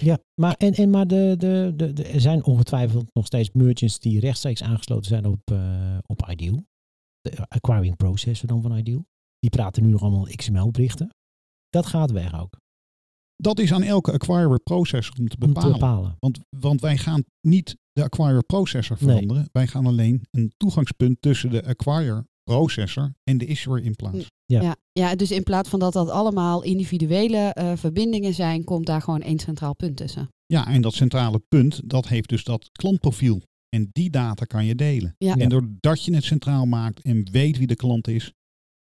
Ja, 0.00 0.18
maar, 0.40 0.54
en, 0.54 0.72
en, 0.74 0.90
maar 0.90 1.06
de, 1.06 1.34
de, 1.38 1.72
de, 1.76 1.92
de- 1.92 2.02
er 2.06 2.20
zijn 2.20 2.44
ongetwijfeld 2.44 3.14
nog 3.14 3.26
steeds 3.26 3.50
merchants 3.52 3.98
die 3.98 4.20
rechtstreeks 4.20 4.62
aangesloten 4.62 5.08
zijn 5.08 5.24
op, 5.26 5.40
eh, 5.50 5.98
op 6.06 6.26
Ideal. 6.28 6.64
De 7.20 7.48
acquiring 7.48 7.96
processor 7.96 8.48
dan 8.48 8.62
van 8.62 8.76
Ideal. 8.76 9.06
Die 9.38 9.50
praten 9.50 9.82
nu 9.82 9.88
nog 9.90 10.02
allemaal 10.02 10.26
XML-berichten. 10.36 11.08
Dat 11.68 11.86
gaat 11.86 12.10
weg 12.10 12.40
ook. 12.40 12.56
Dat 13.40 13.58
is 13.58 13.72
aan 13.72 13.82
elke 13.82 14.12
acquirer 14.12 14.58
processor 14.58 15.14
om 15.18 15.28
te 15.28 15.36
Om 15.40 15.52
te 15.52 15.70
bepalen. 15.70 16.16
Want, 16.18 16.38
want 16.56 16.80
wij 16.80 16.96
gaan 16.96 17.24
niet 17.40 17.76
de 17.92 18.02
acquirer 18.02 18.42
processor 18.44 18.96
Nee. 19.00 19.08
veranderen. 19.08 19.48
Wij 19.52 19.66
gaan 19.66 19.86
alleen 19.86 20.22
een 20.30 20.52
toegangspunt 20.56 21.16
tussen 21.20 21.50
de 21.50 21.64
acquirer 21.64 22.26
processor 22.44 23.12
en 23.24 23.38
de 23.38 23.46
issuer 23.46 23.82
in 23.82 23.96
plaats. 23.96 24.26
Ja. 24.44 24.62
Ja, 24.62 24.76
ja, 24.92 25.14
dus 25.14 25.30
in 25.30 25.42
plaats 25.42 25.68
van 25.68 25.78
dat 25.78 25.92
dat 25.92 26.08
allemaal 26.08 26.62
individuele 26.62 27.36
eh, 27.36 27.72
verbindingen 27.76 28.34
zijn, 28.34 28.64
komt 28.64 28.86
daar 28.86 29.02
gewoon 29.02 29.22
één 29.22 29.38
centraal 29.38 29.74
punt 29.74 29.96
tussen. 29.96 30.28
Ja, 30.46 30.66
en 30.66 30.82
dat 30.82 30.94
centrale 30.94 31.42
punt, 31.48 31.80
dat 31.84 32.08
heeft 32.08 32.28
dus 32.28 32.44
dat 32.44 32.70
klantprofiel. 32.72 33.42
En 33.68 33.88
die 33.92 34.10
data 34.10 34.44
kan 34.44 34.64
je 34.64 34.74
delen. 34.74 35.14
Ja. 35.18 35.36
En 35.36 35.48
doordat 35.48 36.04
je 36.04 36.14
het 36.14 36.24
centraal 36.24 36.66
maakt 36.66 37.02
en 37.02 37.28
weet 37.30 37.58
wie 37.58 37.66
de 37.66 37.76
klant 37.76 38.08
is, 38.08 38.32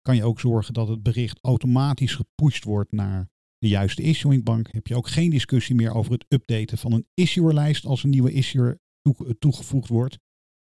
kan 0.03 0.17
je 0.17 0.25
ook 0.25 0.41
zorgen 0.41 0.75
dat 0.75 0.89
het 0.89 1.03
bericht 1.03 1.39
automatisch 1.43 2.15
gepusht 2.15 2.65
wordt 2.65 2.93
naar 2.93 3.29
de 3.59 3.69
juiste 3.69 4.03
issuing 4.03 4.45
bank. 4.45 4.73
Heb 4.73 4.87
je 4.87 4.97
ook 4.97 5.09
geen 5.09 5.31
discussie 5.31 5.75
meer 5.75 5.95
over 5.95 6.13
het 6.13 6.25
updaten 6.29 6.79
van 6.79 6.93
een 6.93 7.07
issuerlijst 7.15 7.85
als 7.85 8.03
een 8.03 8.11
nieuwe 8.11 8.33
issuer 8.33 8.79
toe- 9.01 9.39
toegevoegd 9.39 9.89
wordt. 9.89 10.19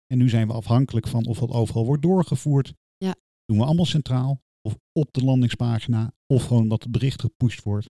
En 0.07 0.17
nu 0.17 0.29
zijn 0.29 0.47
we 0.47 0.53
afhankelijk 0.53 1.07
van 1.07 1.25
of 1.25 1.39
dat 1.39 1.51
overal 1.51 1.85
wordt 1.85 2.01
doorgevoerd. 2.01 2.73
Ja. 2.97 3.15
Doen 3.45 3.57
we 3.57 3.65
allemaal 3.65 3.85
centraal 3.85 4.41
of 4.61 4.77
op 4.91 5.13
de 5.13 5.23
landingspagina 5.23 6.13
of 6.33 6.45
gewoon 6.45 6.67
dat 6.67 6.83
het 6.83 6.91
bericht 6.91 7.21
gepusht 7.21 7.63
wordt. 7.63 7.89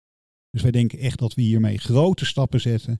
Dus 0.50 0.62
wij 0.62 0.72
denken 0.72 1.00
echt 1.00 1.20
dat 1.20 1.34
we 1.34 1.41
hiermee 1.41 1.78
grote 1.78 2.26
stappen 2.26 2.62
zetten 2.62 3.00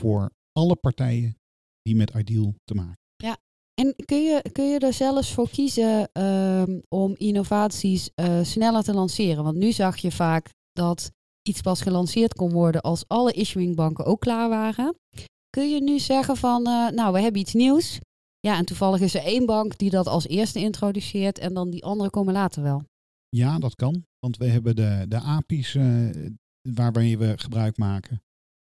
voor 0.00 0.30
alle 0.52 0.76
partijen 0.76 1.36
die 1.82 1.96
met 1.96 2.14
Ideal 2.14 2.54
te 2.64 2.74
maken. 2.74 3.06
En 3.78 3.94
kun 4.04 4.22
je, 4.22 4.42
kun 4.52 4.64
je 4.64 4.78
er 4.78 4.92
zelfs 4.92 5.32
voor 5.32 5.50
kiezen 5.50 6.12
ehm, 6.12 6.80
om 6.88 7.14
innovaties 7.16 8.10
eh, 8.14 8.42
sneller 8.42 8.82
te 8.82 8.94
lanceren? 8.94 9.44
Want 9.44 9.56
nu 9.56 9.72
zag 9.72 9.96
je 9.96 10.10
vaak 10.10 10.50
dat 10.72 11.10
iets 11.42 11.60
pas 11.60 11.80
gelanceerd 11.80 12.34
kon 12.34 12.52
worden 12.52 12.80
als 12.80 13.04
alle 13.06 13.32
issuingbanken 13.32 14.04
ook 14.04 14.20
klaar 14.20 14.48
waren. 14.48 14.96
Kun 15.50 15.70
je 15.70 15.82
nu 15.82 15.98
zeggen 15.98 16.36
van, 16.36 16.66
eh, 16.66 16.88
nou, 16.88 17.12
we 17.12 17.20
hebben 17.20 17.40
iets 17.40 17.54
nieuws. 17.54 17.98
Ja, 18.40 18.56
en 18.56 18.64
toevallig 18.64 19.00
is 19.00 19.14
er 19.14 19.22
één 19.22 19.46
bank 19.46 19.78
die 19.78 19.90
dat 19.90 20.06
als 20.06 20.28
eerste 20.28 20.60
introduceert 20.60 21.38
en 21.38 21.54
dan 21.54 21.70
die 21.70 21.84
andere 21.84 22.10
komen 22.10 22.32
later 22.32 22.62
wel. 22.62 22.82
Ja, 23.28 23.58
dat 23.58 23.74
kan. 23.74 24.06
Want 24.18 24.36
we 24.36 24.46
hebben 24.46 24.76
de, 24.76 25.04
de 25.08 25.20
API's 25.20 25.74
eh, 25.74 26.08
waarmee 26.74 27.18
we 27.18 27.38
gebruik 27.38 27.76
maken. 27.76 28.22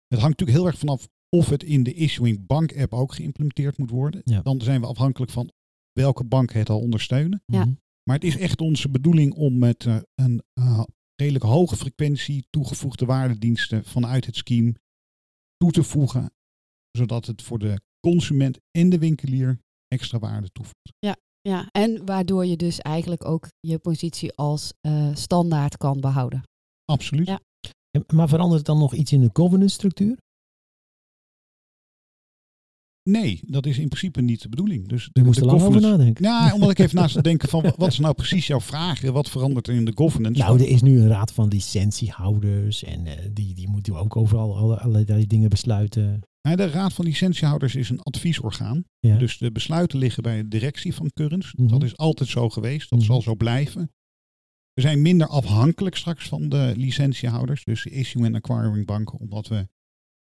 Het 0.06 0.20
hangt 0.20 0.38
natuurlijk 0.38 0.58
heel 0.58 0.66
erg 0.66 0.78
vanaf 0.78 1.08
of 1.28 1.48
het 1.48 1.62
in 1.62 1.82
de 1.82 1.94
Issuing 1.94 2.46
Bank 2.46 2.76
app 2.76 2.94
ook 2.94 3.14
geïmplementeerd 3.14 3.78
moet 3.78 3.90
worden. 3.90 4.20
Ja. 4.24 4.42
Dan 4.42 4.60
zijn 4.60 4.80
we 4.80 4.86
afhankelijk 4.86 5.32
van 5.32 5.50
welke 5.92 6.24
bank 6.24 6.52
het 6.52 6.70
al 6.70 6.80
ondersteunen. 6.80 7.42
Ja. 7.46 7.64
Mhm. 7.64 7.74
Maar 8.02 8.14
het 8.14 8.24
is 8.24 8.36
echt 8.36 8.60
onze 8.60 8.88
bedoeling 8.88 9.34
om 9.34 9.58
met 9.58 9.86
eh, 9.86 9.96
een 10.14 10.42
eh, 10.52 10.82
redelijk 11.20 11.44
hoge 11.44 11.76
frequentie 11.76 12.46
toegevoegde 12.50 13.04
waardediensten 13.04 13.84
vanuit 13.84 14.26
het 14.26 14.36
scheme 14.36 14.74
toe 15.56 15.70
te 15.70 15.82
voegen. 15.82 16.32
Zodat 16.90 17.26
het 17.26 17.42
voor 17.42 17.58
de 17.58 17.80
consument 18.00 18.58
en 18.70 18.88
de 18.88 18.98
winkelier 18.98 19.58
extra 19.88 20.18
waarde 20.18 20.50
toevoegt. 20.52 20.92
Ja, 21.42 21.68
en 21.72 22.04
waardoor 22.04 22.46
je 22.46 22.56
dus 22.56 22.78
eigenlijk 22.78 23.24
ook 23.24 23.48
je 23.60 23.78
positie 23.78 24.32
als 24.32 24.72
eh, 24.80 25.14
standaard 25.14 25.76
kan 25.76 26.00
behouden. 26.00 26.42
Absoluut. 26.84 27.26
Ja. 27.26 27.40
Maar 28.14 28.28
verandert 28.28 28.58
het 28.58 28.66
dan 28.66 28.78
nog 28.78 28.94
iets 28.94 29.12
in 29.12 29.20
de 29.20 29.30
governance 29.32 29.74
structuur? 29.74 30.16
Nee, 33.02 33.40
dat 33.46 33.66
is 33.66 33.78
in 33.78 33.88
principe 33.88 34.20
niet 34.20 34.42
de 34.42 34.48
bedoeling. 34.48 34.88
Dus 34.88 35.04
Je 35.04 35.10
de, 35.12 35.22
moest 35.22 35.38
de 35.38 35.44
er 35.44 35.50
lang 35.50 35.62
over 35.62 35.80
nadenken. 35.80 36.24
Ja, 36.24 36.54
omdat 36.54 36.70
ik 36.70 36.78
even 36.78 36.96
naast 36.96 37.14
te 37.14 37.22
denken 37.30 37.48
van 37.48 37.72
wat 37.76 37.88
is 37.88 37.98
nou 37.98 38.14
precies 38.14 38.46
jouw 38.46 38.60
vraag? 38.60 39.00
Wat 39.00 39.30
verandert 39.30 39.66
er 39.68 39.74
in 39.74 39.84
de 39.84 39.92
governance? 39.94 40.42
Nou, 40.42 40.60
er 40.60 40.68
is 40.68 40.82
nu 40.82 41.00
een 41.00 41.08
raad 41.08 41.32
van 41.32 41.48
licentiehouders 41.48 42.84
en 42.84 43.06
eh, 43.06 43.28
die, 43.32 43.54
die 43.54 43.68
moeten 43.68 43.94
ook 43.96 44.16
overal 44.16 44.56
alle, 44.56 44.78
allerlei 44.80 45.26
dingen 45.26 45.48
besluiten. 45.48 46.20
Nou, 46.42 46.56
de 46.56 46.66
Raad 46.70 46.92
van 46.92 47.04
Licentiehouders 47.04 47.74
is 47.74 47.90
een 47.90 48.00
adviesorgaan. 48.00 48.84
Ja. 48.98 49.16
Dus 49.16 49.38
de 49.38 49.52
besluiten 49.52 49.98
liggen 49.98 50.22
bij 50.22 50.36
de 50.36 50.48
directie 50.48 50.94
van 50.94 51.10
Currens. 51.14 51.54
Mhm. 51.54 51.68
Dat 51.68 51.82
is 51.82 51.96
altijd 51.96 52.28
zo 52.28 52.48
geweest. 52.48 52.90
Dat 52.90 52.98
Mhm. 52.98 53.08
zal 53.08 53.22
zo 53.22 53.34
blijven. 53.34 53.90
We 54.72 54.80
zijn 54.80 55.02
minder 55.02 55.26
afhankelijk 55.26 55.96
straks 55.96 56.28
van 56.28 56.48
de 56.48 56.72
licentiehouders. 56.76 57.64
Dus 57.64 57.82
de 57.82 57.90
issue 57.90 58.24
en 58.24 58.34
acquiring 58.34 58.86
banken. 58.86 59.18
Omdat 59.18 59.48
we 59.48 59.68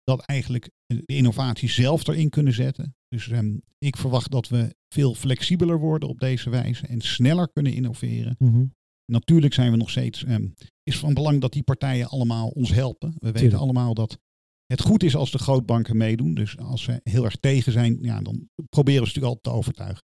dat 0.04 0.20
eigenlijk 0.20 0.70
de 0.86 1.02
innovatie 1.06 1.68
zelf 1.68 2.06
erin 2.06 2.30
kunnen 2.30 2.52
zetten. 2.52 2.94
Dus 3.08 3.28
ehm, 3.28 3.56
ik 3.78 3.96
verwacht 3.96 4.30
dat 4.30 4.48
we 4.48 4.74
veel 4.88 5.14
flexibeler 5.14 5.78
worden 5.78 6.08
op 6.08 6.18
deze 6.18 6.50
wijze. 6.50 6.86
En 6.86 7.00
sneller 7.00 7.52
kunnen 7.52 7.72
innoveren. 7.72 8.36
Mhm. 8.38 8.64
natuurlijk 9.06 9.54
zijn 9.54 9.70
we 9.70 9.76
nog 9.76 9.90
steeds, 9.90 10.24
ehm, 10.24 10.48
is 10.82 10.98
van 10.98 11.14
belang 11.14 11.40
dat 11.40 11.52
die 11.52 11.62
partijen 11.62 12.08
allemaal 12.08 12.48
ons 12.48 12.72
helpen. 12.72 13.10
We 13.10 13.18
weten 13.26 13.40
Tuurlijk. 13.40 13.62
allemaal 13.62 13.94
dat 13.94 14.18
het 14.66 14.80
goed 14.80 15.02
is 15.02 15.16
als 15.16 15.30
de 15.30 15.38
grootbanken 15.38 15.96
meedoen. 15.96 16.34
Dus 16.34 16.58
als 16.58 16.82
ze 16.82 17.00
heel 17.02 17.24
erg 17.24 17.36
tegen 17.36 17.72
zijn, 17.72 17.98
ja, 18.00 18.20
dan 18.20 18.48
proberen 18.68 19.02
we 19.02 19.08
ze 19.08 19.14
natuurlijk 19.14 19.24
altijd 19.24 19.42
te 19.42 19.50
overtuigen. 19.50 20.02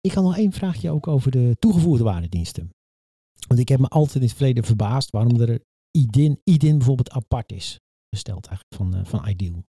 Ik 0.00 0.12
had 0.12 0.24
nog 0.24 0.36
één 0.36 0.52
vraagje 0.52 0.90
ook 0.90 1.06
over 1.06 1.30
de 1.30 1.56
toegevoegde 1.58 2.04
waardediensten. 2.04 2.70
Want 3.48 3.60
ik 3.60 3.68
heb 3.68 3.80
me 3.80 3.88
altijd 3.88 4.16
in 4.16 4.22
het 4.22 4.32
verleden 4.32 4.64
verbaasd 4.64 5.10
waarom 5.10 5.40
er 5.40 5.64
IDIN, 5.90 6.40
IDIN 6.44 6.76
bijvoorbeeld 6.76 7.10
apart 7.10 7.52
is 7.52 7.80
gesteld 8.10 8.46
eigenlijk 8.46 8.76
van, 8.76 8.94
eh, 8.94 9.04
van 9.04 9.28
Ideal. 9.28 9.64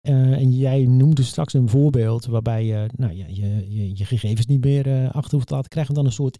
Eh, 0.00 0.32
en 0.32 0.52
jij 0.52 0.86
noemde 0.86 1.22
straks 1.22 1.52
een 1.52 1.68
voorbeeld 1.68 2.24
waarbij 2.26 2.64
je 2.64 2.90
nou, 2.96 3.12
ja, 3.12 3.26
je, 3.26 3.72
je, 3.74 3.96
je 3.96 4.04
gegevens 4.04 4.46
niet 4.46 4.64
meer 4.64 4.86
eh, 4.86 5.10
achter 5.10 5.34
hoeft 5.34 5.46
te 5.46 5.54
laten. 5.54 5.70
Krijgen 5.70 5.94
we 5.94 5.98
dan 5.98 6.08
een 6.08 6.16
soort 6.16 6.38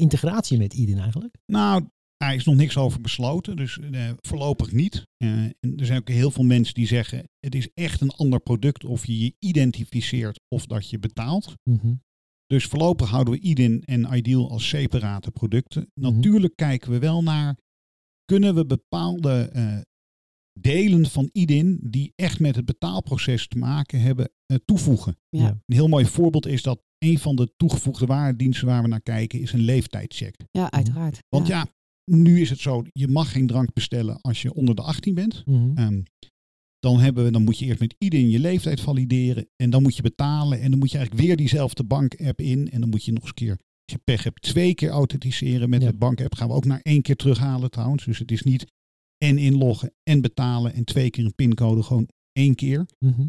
integratie 0.00 0.58
met 0.58 0.74
IDIN 0.74 0.98
eigenlijk? 0.98 1.34
Nou, 1.46 1.88
daar 2.16 2.34
is 2.34 2.44
nog 2.44 2.54
niks 2.54 2.76
over 2.76 3.00
besloten, 3.00 3.56
dus 3.56 3.78
voorlopig 4.20 4.72
niet. 4.72 5.02
En 5.16 5.54
er 5.76 5.86
zijn 5.86 5.98
ook 5.98 6.08
heel 6.08 6.30
veel 6.30 6.44
mensen 6.44 6.74
die 6.74 6.86
zeggen, 6.86 7.28
het 7.40 7.54
is 7.54 7.68
echt 7.74 8.00
een 8.00 8.10
ander 8.10 8.40
product 8.40 8.84
of 8.84 9.06
je 9.06 9.18
je 9.18 9.34
identificeert 9.38 10.40
of 10.48 10.66
dat 10.66 10.90
je 10.90 10.98
betaalt. 10.98 11.54
Mhm. 11.70 11.94
Dus 12.46 12.64
voorlopig 12.64 13.08
houden 13.08 13.34
we 13.34 13.40
IDIN 13.40 13.82
en 13.84 14.14
Ideal 14.14 14.50
als 14.50 14.68
separate 14.68 15.30
producten. 15.30 15.90
Mhm. 15.94 16.14
Natuurlijk 16.14 16.56
kijken 16.56 16.90
we 16.90 16.98
wel 16.98 17.22
naar, 17.22 17.56
kunnen 18.24 18.54
we 18.54 18.66
bepaalde 18.66 19.50
delen 20.60 21.06
van 21.06 21.28
IDIN 21.32 21.78
die 21.82 22.12
echt 22.16 22.40
met 22.40 22.56
het 22.56 22.64
betaalproces 22.64 23.48
te 23.48 23.58
maken 23.58 24.00
hebben, 24.00 24.30
eh, 24.46 24.56
toevoegen. 24.64 25.16
Ja. 25.28 25.48
Een 25.48 25.74
heel 25.74 25.88
mooi 25.88 26.04
voorbeeld 26.06 26.46
is 26.46 26.62
dat 26.62 26.82
een 26.98 27.18
van 27.18 27.36
de 27.36 27.52
toegevoegde 27.56 28.06
waardediensten 28.06 28.66
waar 28.66 28.82
we 28.82 28.88
naar 28.88 29.00
kijken 29.02 29.40
is 29.40 29.52
een 29.52 29.60
leeftijdcheck. 29.60 30.34
Ja, 30.50 30.70
uiteraard. 30.70 31.18
Want 31.28 31.46
ja. 31.46 31.66
nu 32.04 32.40
is 32.40 32.50
het 32.50 32.58
zo, 32.58 32.84
je 32.92 33.08
mag 33.08 33.32
geen 33.32 33.46
drank 33.46 33.72
bestellen 33.72 34.20
als 34.20 34.42
je 34.42 34.54
onder 34.54 34.74
de 34.74 34.82
18 34.82 35.14
bent. 35.14 35.42
Mhm. 35.46 35.78
Ehm, 35.78 36.00
dan, 36.78 36.98
hebben 37.00 37.24
we, 37.24 37.30
dan 37.30 37.44
moet 37.44 37.58
je 37.58 37.64
eerst 37.66 37.80
met 37.80 37.94
IDIN 37.98 38.30
je 38.30 38.38
leeftijd 38.38 38.80
valideren. 38.80 39.48
En 39.56 39.70
dan 39.70 39.82
moet 39.82 39.96
je 39.96 40.02
betalen. 40.02 40.60
En 40.60 40.70
dan 40.70 40.78
moet 40.78 40.90
je 40.90 40.96
eigenlijk 40.96 41.26
weer 41.26 41.36
diezelfde 41.36 41.84
bank-app 41.84 42.40
in. 42.40 42.70
En 42.70 42.80
dan 42.80 42.90
moet 42.90 43.04
je 43.04 43.12
nog 43.12 43.20
eens 43.20 43.28
een 43.30 43.34
keer, 43.34 43.50
als 43.50 43.96
je 43.96 43.98
pech 44.04 44.24
hebt, 44.24 44.42
twee 44.42 44.74
keer 44.74 44.90
authenticeren 44.90 45.70
met 45.70 45.82
Ja. 45.82 45.90
de 45.90 45.96
bank-app. 45.96 46.34
Gaan 46.34 46.48
we 46.48 46.54
ook 46.54 46.64
naar 46.64 46.80
één 46.82 47.02
keer 47.02 47.16
terughalen 47.16 47.70
trouwens. 47.70 48.04
Dus 48.04 48.18
het 48.18 48.30
is 48.30 48.42
niet 48.42 48.66
en 49.24 49.38
inloggen 49.38 49.92
en 50.10 50.20
betalen 50.20 50.74
en 50.74 50.84
twee 50.84 51.10
keer 51.10 51.24
een 51.24 51.34
pincode. 51.34 51.82
Gewoon 51.82 52.08
één 52.32 52.54
keer. 52.54 52.86
Mhm. 52.98 53.26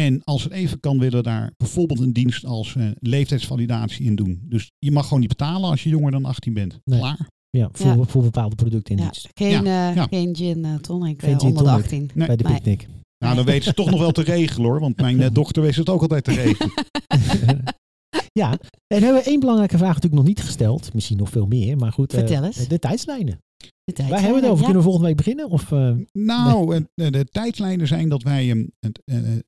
En 0.00 0.24
als 0.24 0.44
het 0.44 0.52
even 0.52 0.80
kan, 0.80 0.98
willen 0.98 1.16
we 1.18 1.22
daar 1.22 1.52
bijvoorbeeld 1.56 2.00
een 2.00 2.12
dienst 2.12 2.44
als 2.44 2.76
eh, 2.76 2.88
leeftijdsvalidatie 2.98 4.04
in 4.06 4.14
doen. 4.14 4.40
Dus 4.44 4.70
je 4.78 4.90
mag 4.90 5.04
gewoon 5.04 5.20
niet 5.20 5.28
betalen 5.28 5.70
als 5.70 5.82
je 5.82 5.88
jonger 5.88 6.10
dan 6.10 6.24
18 6.24 6.54
bent. 6.54 6.78
Nee. 6.84 6.98
Klaar. 6.98 7.28
Ja, 7.50 7.68
voor, 7.72 7.86
Ja. 7.96 8.02
voor 8.04 8.22
bepaalde 8.22 8.54
producten 8.54 8.96
in 8.96 9.02
Ja, 9.02 9.10
dienst. 9.10 9.28
geen, 9.34 9.56
eh, 9.66 9.94
ja. 9.94 10.06
geen 10.10 10.36
gin 10.36 10.64
eh, 10.64 10.74
tonic 10.74 11.20
Geen 11.22 11.40
gin 11.40 11.48
onder 11.48 11.62
de 11.64 11.68
tonic. 11.68 11.82
18. 11.84 12.10
Nee. 12.14 12.26
Bij 12.26 12.36
de 12.36 12.44
Nee. 12.44 12.52
picknick. 12.52 12.88
Nou, 13.24 13.34
dan 13.36 13.44
weten 13.44 13.64
ze 13.64 13.74
toch 13.74 13.90
nog 13.90 14.00
wel 14.00 14.12
te 14.12 14.22
regelen 14.22 14.70
hoor. 14.70 14.80
Want 14.80 14.96
mijn 15.00 15.32
dochter 15.32 15.62
weet 15.62 15.74
het 15.74 15.88
ook 15.88 16.00
altijd 16.02 16.24
te 16.24 16.32
regelen. 16.34 16.70
ja, 18.40 18.50
en 18.86 19.02
hebben 19.02 19.22
we 19.22 19.28
één 19.28 19.40
belangrijke 19.40 19.76
vraag 19.78 19.94
natuurlijk 19.94 20.14
nog 20.22 20.24
niet 20.24 20.40
gesteld. 20.42 20.94
Misschien 20.94 21.16
nog 21.16 21.30
veel 21.30 21.46
meer, 21.46 21.76
maar 21.76 21.92
goed. 21.92 22.12
eh, 22.12 22.18
Vertel 22.18 22.44
eens. 22.44 22.68
De 22.68 22.78
tijdslijnen. 22.78 23.38
De 23.84 24.06
Waar 24.08 24.20
hebben 24.20 24.40
we 24.40 24.40
het 24.40 24.50
over? 24.50 24.56
ja. 24.58 24.62
Kunnen 24.64 24.76
we 24.76 24.82
volgende 24.82 25.06
week 25.06 25.16
beginnen? 25.16 25.48
Of, 25.48 25.72
eh, 25.72 25.96
Nou, 26.12 26.74
eh, 26.76 27.10
de 27.10 27.24
tijdlijnen 27.24 27.86
zijn 27.86 28.08
dat 28.08 28.22
wij 28.22 28.50
een 28.50 28.72
het 28.80 29.02
eh, 29.04 29.38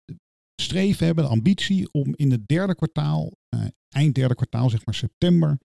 streven 0.62 1.06
hebben, 1.06 1.24
de 1.24 1.30
ambitie 1.30 1.92
om 1.92 2.12
in 2.16 2.30
het 2.30 2.48
derde 2.48 2.74
kwartaal, 2.74 3.32
eh, 3.48 3.64
eind 3.88 4.14
derde 4.14 4.34
kwartaal, 4.34 4.70
zeg 4.70 4.84
maar 4.84 4.94
september, 4.94 5.58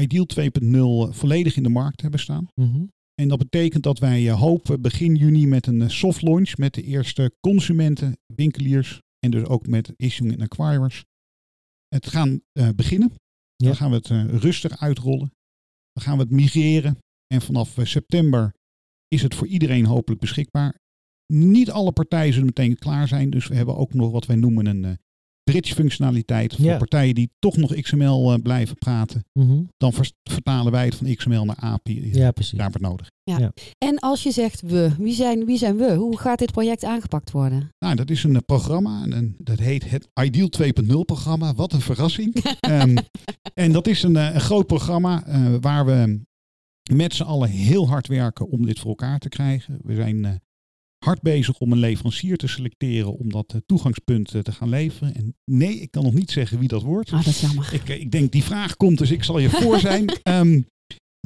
Ideal 0.00 0.26
2.0 0.26 1.12
volledig 1.12 1.56
in 1.56 1.62
de 1.62 1.68
markt 1.68 1.96
te 1.96 2.02
hebben 2.02 2.20
staan. 2.20 2.48
mhm. 2.54 2.84
En 3.14 3.28
dat 3.28 3.38
betekent 3.38 3.82
dat 3.82 3.98
wij 3.98 4.30
hopen 4.30 4.80
begin 4.80 5.14
juni 5.14 5.46
met 5.46 5.66
een 5.66 5.90
soft 5.90 6.22
launch 6.22 6.56
met 6.56 6.74
de 6.74 6.82
eerste 6.82 7.32
consumenten, 7.40 8.18
winkeliers 8.34 9.00
en 9.18 9.30
dus 9.30 9.44
ook 9.44 9.66
met 9.66 9.92
issuing 9.96 10.32
en 10.32 10.40
acquirers. 10.40 11.04
Het 11.88 12.06
gaan 12.06 12.40
eh, 12.52 12.68
beginnen. 12.76 13.12
Ja. 13.56 13.66
Dan 13.66 13.76
gaan 13.76 13.90
we 13.90 13.96
het 13.96 14.08
rustig 14.42 14.80
uitrollen. 14.80 15.32
Dan 15.92 16.02
gaan 16.04 16.16
we 16.16 16.22
het 16.22 16.32
migreren. 16.32 16.98
En 17.34 17.40
vanaf 17.40 17.78
eh, 17.78 17.84
september 17.84 18.54
is 19.08 19.22
het 19.22 19.34
voor 19.34 19.46
iedereen 19.46 19.86
hopelijk 19.86 20.20
beschikbaar. 20.20 20.78
Niet 21.32 21.70
alle 21.70 21.92
partijen 21.92 22.32
zullen 22.32 22.46
meteen 22.46 22.78
klaar 22.78 23.08
zijn. 23.08 23.30
Dus 23.30 23.46
we 23.46 23.54
hebben 23.54 23.76
ook 23.76 23.94
nog 23.94 24.10
wat 24.10 24.26
wij 24.26 24.36
noemen 24.36 24.66
een 24.66 24.84
eh, 24.84 24.90
bridge 25.42 25.74
functionaliteit. 25.74 26.54
Voor 26.54 26.64
Ja. 26.64 26.76
partijen 26.76 27.14
die 27.14 27.30
toch 27.38 27.56
nog 27.56 27.74
XML 27.80 28.32
eh, 28.32 28.42
blijven 28.42 28.76
praten. 28.76 29.24
Mhm. 29.32 29.62
Dan 29.76 29.92
vertalen 30.30 30.72
wij 30.72 30.84
het 30.84 30.94
van 30.94 31.14
XML 31.14 31.44
naar 31.44 31.56
API. 31.56 32.10
Ja, 32.12 32.30
precies. 32.30 32.58
Daar 32.58 32.70
wordt 32.70 32.86
nodig. 32.86 33.06
En 33.78 33.98
als 33.98 34.22
je 34.22 34.30
zegt 34.30 34.60
we, 34.60 34.90
wie 34.98 35.14
zijn, 35.14 35.44
wie 35.44 35.58
zijn 35.58 35.76
we? 35.76 35.94
Hoe 35.94 36.18
gaat 36.18 36.38
dit 36.38 36.52
project 36.52 36.84
aangepakt 36.84 37.30
worden? 37.30 37.70
Nou, 37.78 37.94
dat 37.94 38.10
is 38.10 38.24
een 38.24 38.44
programma. 38.44 39.02
En 39.02 39.12
een- 39.12 39.34
dat 39.38 39.58
heet 39.58 39.90
het 39.90 40.08
Ideal 40.22 40.48
2.0 40.48 41.04
programma. 41.04 41.54
Wat 41.54 41.72
een 41.72 41.80
verrassing. 41.80 42.34
Ehm, 42.60 42.96
en 43.54 43.72
dat 43.72 43.86
is 43.86 44.02
een, 44.02 44.16
eh, 44.16 44.34
een 44.34 44.40
groot 44.40 44.66
programma 44.66 45.24
eh, 45.26 45.54
waar 45.60 45.86
we 45.86 46.20
met 46.88 47.14
z'n 47.14 47.22
allen 47.22 47.48
heel 47.48 47.88
hard 47.88 48.06
werken 48.06 48.48
om 48.48 48.66
dit 48.66 48.78
voor 48.78 48.88
elkaar 48.88 49.18
te 49.18 49.28
krijgen. 49.28 49.78
We 49.82 49.94
zijn 49.94 50.24
eh, 50.24 50.34
hard 51.04 51.22
bezig 51.22 51.58
om 51.58 51.72
een 51.72 51.78
leverancier 51.78 52.36
te 52.36 52.46
selecteren 52.46 53.18
om 53.18 53.30
dat 53.30 53.52
eh, 53.52 53.60
toegangspunt 53.66 54.34
eh, 54.34 54.40
te 54.40 54.52
gaan 54.52 54.68
leveren. 54.68 55.14
En 55.14 55.34
nee, 55.44 55.74
ik 55.74 55.90
kan 55.90 56.02
nog 56.02 56.14
niet 56.14 56.30
zeggen 56.30 56.58
wie 56.58 56.68
dat 56.68 56.82
wordt. 56.82 57.12
Ah, 57.12 57.24
dat 57.24 57.34
is 57.34 57.40
jammer. 57.40 57.74
Ik, 57.74 57.88
ik 57.88 58.10
denk 58.10 58.32
die 58.32 58.44
vraag 58.44 58.76
komt, 58.76 58.98
dus 58.98 59.10
ik 59.10 59.24
zal 59.24 59.38
je 59.38 59.50
voor 59.50 59.78
zijn. 59.78 60.06
Ehm, 60.22 60.60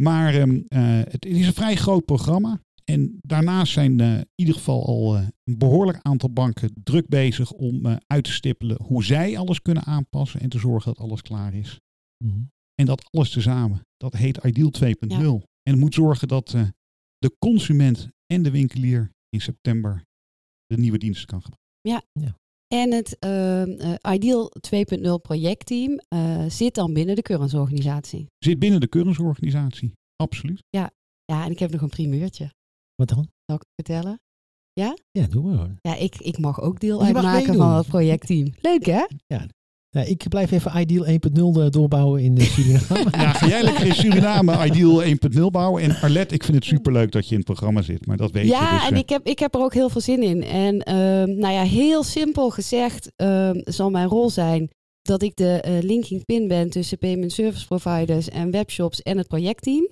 maar 0.01 0.35
ehm, 0.35 0.61
eh, 0.69 1.01
het 1.09 1.25
is 1.25 1.47
een 1.47 1.55
vrij 1.55 1.77
groot 1.77 2.05
programma. 2.05 2.61
En 2.85 3.19
daarnaast 3.21 3.73
zijn 3.73 4.01
eh, 4.01 4.17
in 4.17 4.27
ieder 4.35 4.55
geval 4.55 4.87
al 4.87 5.17
eh, 5.17 5.27
een 5.45 5.59
behoorlijk 5.59 5.99
aantal 6.03 6.31
banken 6.31 6.71
druk 6.83 7.09
bezig 7.09 7.53
om 7.53 7.87
eh, 7.87 7.97
uit 8.07 8.25
te 8.25 8.33
stippelen 8.33 8.83
hoe 8.83 9.05
zij 9.05 9.39
alles 9.39 9.63
kunnen 9.63 9.85
aanpassen 9.85 10.41
en 10.41 10.49
te 10.49 10.59
zorgen 10.59 10.95
dat 10.95 11.05
alles 11.05 11.23
klaar 11.23 11.55
is. 11.55 11.81
Mhm. 12.25 12.41
En 12.75 12.87
dat 12.87 13.09
alles 13.11 13.31
tezamen, 13.31 13.81
dat 13.97 14.13
heet 14.13 14.45
Ideal 14.45 14.71
2.0. 14.71 15.43
En 15.63 15.73
het 15.73 15.81
moet 15.81 15.95
zorgen 15.95 16.29
dat 16.29 16.55
eh, 16.55 16.69
de 17.19 17.37
consument 17.39 18.09
en 18.27 18.43
de 18.43 18.51
winkelier 18.51 19.11
in 19.29 19.41
september 19.41 20.05
de 20.67 20.77
nieuwe 20.77 20.99
diensten 20.99 21.27
kan 21.27 21.43
gebruiken. 21.43 21.61
En 22.73 22.93
het 22.93 23.19
ehm, 23.19 23.71
eh, 23.71 24.15
Ideal 24.15 24.53
2.0 24.61 25.21
projectteam 25.23 26.01
eh, 26.09 26.45
zit 26.49 26.75
dan 26.75 26.93
binnen 26.93 27.15
de 27.15 27.23
Currens-organisatie. 27.23 28.27
Zit 28.39 28.59
binnen 28.59 28.81
de 28.81 28.89
Currensorganisatie, 28.89 29.93
absoluut. 30.17 30.63
Ja, 30.69 30.91
en 31.25 31.51
ik 31.51 31.59
heb 31.59 31.71
nog 31.71 31.81
een 31.81 31.89
primeurtje. 31.89 32.53
Wat 32.95 33.09
dan? 33.09 33.29
Zal 33.45 33.57
ik 33.57 33.63
het 33.63 33.87
vertellen? 33.87 34.21
Ja, 34.73 34.97
doen 35.27 35.45
we 35.45 35.51
gewoon. 35.51 35.79
Ja, 35.81 35.97
ik, 35.97 36.17
ik 36.17 36.39
mag 36.39 36.61
ook 36.61 36.81
deel 36.81 37.03
uitmaken 37.03 37.55
van 37.55 37.73
het 37.73 37.87
projectteam. 37.87 38.53
Leuk 38.61 38.85
hè? 38.85 39.07
Ja, 39.27 39.47
ik 40.01 40.29
blijf 40.29 40.51
even 40.51 40.81
Ideal 40.81 41.07
1.0 41.07 41.69
doorbouwen 41.71 42.23
in 42.23 42.35
de 42.35 42.43
Suriname. 42.43 43.11
Ja, 43.23 43.33
ga 43.33 43.47
jij 43.47 43.63
lekker 43.63 43.87
in 43.87 43.95
Suriname 43.95 44.65
Ideal 44.67 45.03
1.0 45.05 45.41
bouwen. 45.51 45.83
En 45.83 45.97
Arlet, 46.01 46.33
ik 46.33 46.45
vind 46.45 46.57
het 46.57 46.65
superleuk 46.65 47.13
dat 47.13 47.25
je 47.25 47.31
in 47.31 47.37
het 47.37 47.47
programma 47.47 47.83
zit. 47.83 48.07
Maar 48.07 48.17
dat 48.17 48.31
weet 48.31 48.45
je. 48.45 48.51
Ja, 48.51 48.71
Dus, 48.79 48.89
en 48.89 48.95
eh, 48.95 48.99
ik 48.99 49.09
heb, 49.09 49.27
ik 49.27 49.39
heb 49.39 49.55
er 49.55 49.61
ook 49.61 49.75
heel 49.75 49.89
veel 49.89 50.01
zin 50.01 50.23
in. 50.23 50.43
En 50.43 50.79
ehm, 50.81 51.39
nou 51.39 51.55
ja, 51.55 51.63
heel 51.63 52.03
simpel 52.03 52.51
gezegd 52.51 53.13
ehm, 53.17 53.61
zal 53.65 53.91
mijn 53.91 54.09
rol 54.09 54.31
zijn 54.31 54.71
dat 55.03 55.23
ik 55.23 55.37
de 55.37 55.61
eh, 55.61 55.79
linking 55.81 56.25
pin 56.25 56.49
ben 56.49 56.71
tussen 56.71 56.99
payment 56.99 57.33
service 57.33 57.67
providers 57.67 58.29
en 58.29 58.51
webshops 58.51 59.03
en 59.03 59.19
het 59.19 59.29
projectteam. 59.29 59.89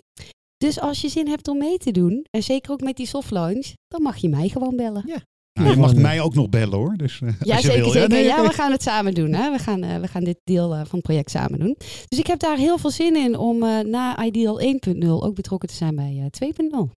Dus 0.57 0.81
als 0.81 1.01
je 1.01 1.09
zin 1.09 1.29
hebt 1.29 1.49
om 1.49 1.59
mee 1.59 1.79
te 1.79 1.91
doen, 1.91 2.27
en 2.31 2.43
zeker 2.43 2.73
ook 2.73 2.81
met 2.81 2.97
die 2.97 3.07
soft 3.07 3.31
launch, 3.31 3.73
dan 3.89 4.03
mag 4.03 4.17
je 4.17 4.29
mij 4.29 4.49
gewoon 4.49 4.77
bellen. 4.77 5.05
Nou, 5.53 5.71
je 5.71 5.77
mag 5.77 5.95
mij 5.95 6.21
ook 6.21 6.35
nog 6.35 6.49
bellen 6.49 6.79
hoor. 6.79 6.97
Dus, 6.97 7.21
eh, 7.21 7.29
Ja, 7.41 7.55
als 7.55 7.65
je 7.65 7.69
zeker, 7.71 7.83
wil. 7.85 7.93
zeker. 7.93 8.09
nee, 8.09 8.25
Ja, 8.25 8.43
we 8.43 8.53
gaan 8.53 8.71
het 8.73 8.83
samen 8.83 9.15
doen. 9.15 9.33
Hè? 9.33 9.51
We, 9.51 9.59
gaan, 9.59 9.83
eh, 9.83 9.97
we 10.01 10.09
gaan 10.09 10.25
dit 10.25 10.39
deel 10.45 10.71
eh, 10.75 10.79
van 10.81 10.89
het 10.91 11.03
project 11.03 11.31
samen 11.31 11.59
doen. 11.59 11.77
Dus 12.09 12.19
ik 12.19 12.27
heb 12.27 12.39
daar 12.39 12.57
heel 12.57 12.79
veel 12.79 12.91
zin 12.91 13.17
in 13.17 13.37
om 13.39 13.63
eh, 13.63 13.79
na 13.81 14.25
Ideal 14.25 14.61
1.0 14.61 15.09
ook 15.09 15.35
betrokken 15.35 15.69
te 15.69 15.75
zijn 15.75 15.95
bij 15.95 16.31
eh 16.31 16.49
2.0. 16.85 16.91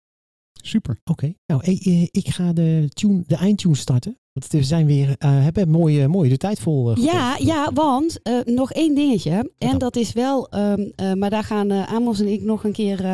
Super. 0.66 1.00
Oké, 1.04 1.34
nou 1.46 1.64
ik, 1.64 1.86
eh, 1.86 2.02
ik 2.02 2.28
ga 2.28 2.54
de, 2.54 2.90
tune, 2.94 3.24
de 3.28 3.36
eindtune 3.36 3.76
starten. 3.76 4.18
Want 4.34 4.52
we 4.52 4.64
zijn 4.64 4.86
weer, 4.86 5.16
eh 5.20 5.30
hebben 5.32 5.70
mooie, 5.70 6.08
mooie 6.08 6.30
de 6.30 6.38
tijd 6.38 6.60
vol. 6.60 6.92
eh, 6.92 7.04
Ja, 7.04 7.36
ja, 7.40 7.70
want 7.74 8.20
eh, 8.24 8.34
nog 8.46 8.72
één 8.72 8.96
dingetje. 8.96 9.32
En 9.32 9.70
dan? 9.70 9.78
dat 9.78 9.96
is 9.96 10.14
wel, 10.14 10.50
ehm, 10.50 10.82
eh, 10.96 11.14
maar 11.14 11.30
daar 11.30 11.44
gaan 11.44 11.72
Amos 11.72 12.20
en 12.20 12.28
ik 12.28 12.42
nog 12.42 12.64
een 12.64 12.72
keer 12.72 13.06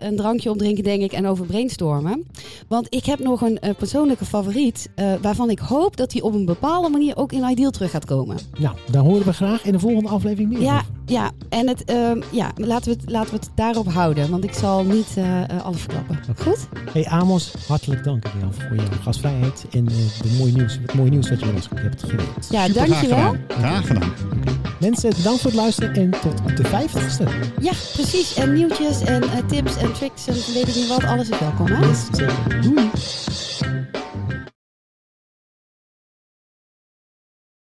een 0.00 0.16
drankje 0.16 0.50
op 0.50 0.58
drinken, 0.58 0.84
denk 0.84 1.02
ik, 1.02 1.12
en 1.12 1.26
over 1.26 1.46
brainstormen. 1.46 2.26
Want 2.68 2.86
ik 2.94 3.04
heb 3.04 3.18
nog 3.18 3.40
een 3.40 3.58
persoonlijke 3.78 4.24
favoriet, 4.24 4.88
waarvan 5.22 5.50
ik 5.50 5.58
hoop 5.58 5.96
dat 5.96 6.10
die 6.10 6.22
op 6.24 6.34
een 6.34 6.44
bepaalde 6.44 6.88
manier 6.88 7.16
ook 7.16 7.32
in 7.32 7.44
Ideal 7.50 7.70
terug 7.70 7.90
gaat 7.90 8.04
komen. 8.04 8.36
Nou, 8.60 8.76
daar 8.90 9.02
horen 9.02 9.24
we 9.26 9.32
graag 9.32 9.64
in 9.64 9.72
de 9.72 9.78
volgende 9.78 10.08
aflevering 10.08 10.48
meer 10.52 10.62
Ja, 10.62 10.74
over. 10.76 10.86
ja, 11.06 11.30
en 11.48 11.68
het, 11.68 11.84
ehm, 11.84 12.20
ja, 12.32 12.52
laten, 12.56 12.92
we 12.92 12.98
het, 13.00 13.10
laten 13.10 13.30
we 13.34 13.36
het 13.40 13.50
daarop 13.54 13.88
houden, 13.92 14.30
want 14.30 14.44
ik 14.44 14.52
zal 14.52 14.84
niet 14.84 15.16
alles 15.62 15.80
verklappen. 15.80 16.18
Goed? 16.36 16.68
Hey 16.92 17.06
Amos, 17.06 17.54
hartelijk 17.68 18.04
dank 18.04 18.26
voor 18.28 18.76
jouw 18.76 18.86
gastvrijheid 19.02 19.66
en 19.70 19.86
de 20.22 20.34
mooie 20.38 20.52
nieuws, 20.52 20.78
het 20.82 20.94
mooie 20.94 21.10
nieuws 21.10 21.28
dat 21.28 21.40
je 21.40 21.46
met 21.46 21.54
ons 21.54 21.68
hebt 21.74 22.00
gedeeld. 22.02 22.46
Ja, 22.50 22.64
Super 22.66 22.82
graag 22.82 22.88
dankjewel. 22.88 23.18
gedaan. 23.30 23.58
Graag 23.58 23.86
gedaan. 23.86 24.12
Mensen, 24.80 25.10
bedankt 25.16 25.40
voor 25.40 25.50
het 25.50 25.60
luisteren 25.60 25.94
en 25.94 26.10
tot 26.10 26.56
de 26.56 26.64
vijftigste. 26.64 27.24
Ja, 27.60 27.72
precies. 27.92 28.34
En 28.34 28.52
nieuwtjes 28.52 29.00
en 29.00 29.22
eh, 29.22 29.28
tips 29.46 29.76
en 29.76 29.92
tricks 29.92 30.26
en 30.26 30.34
weet 30.54 30.68
ik 30.68 30.74
niet 30.74 30.88
wat. 30.88 31.04
Alles 31.04 31.28
is 31.28 31.38
welkom, 31.38 31.66
hè? 31.66 31.86
Yes, 31.86 31.98
zeker. 32.12 32.60
Doei. 32.62 32.90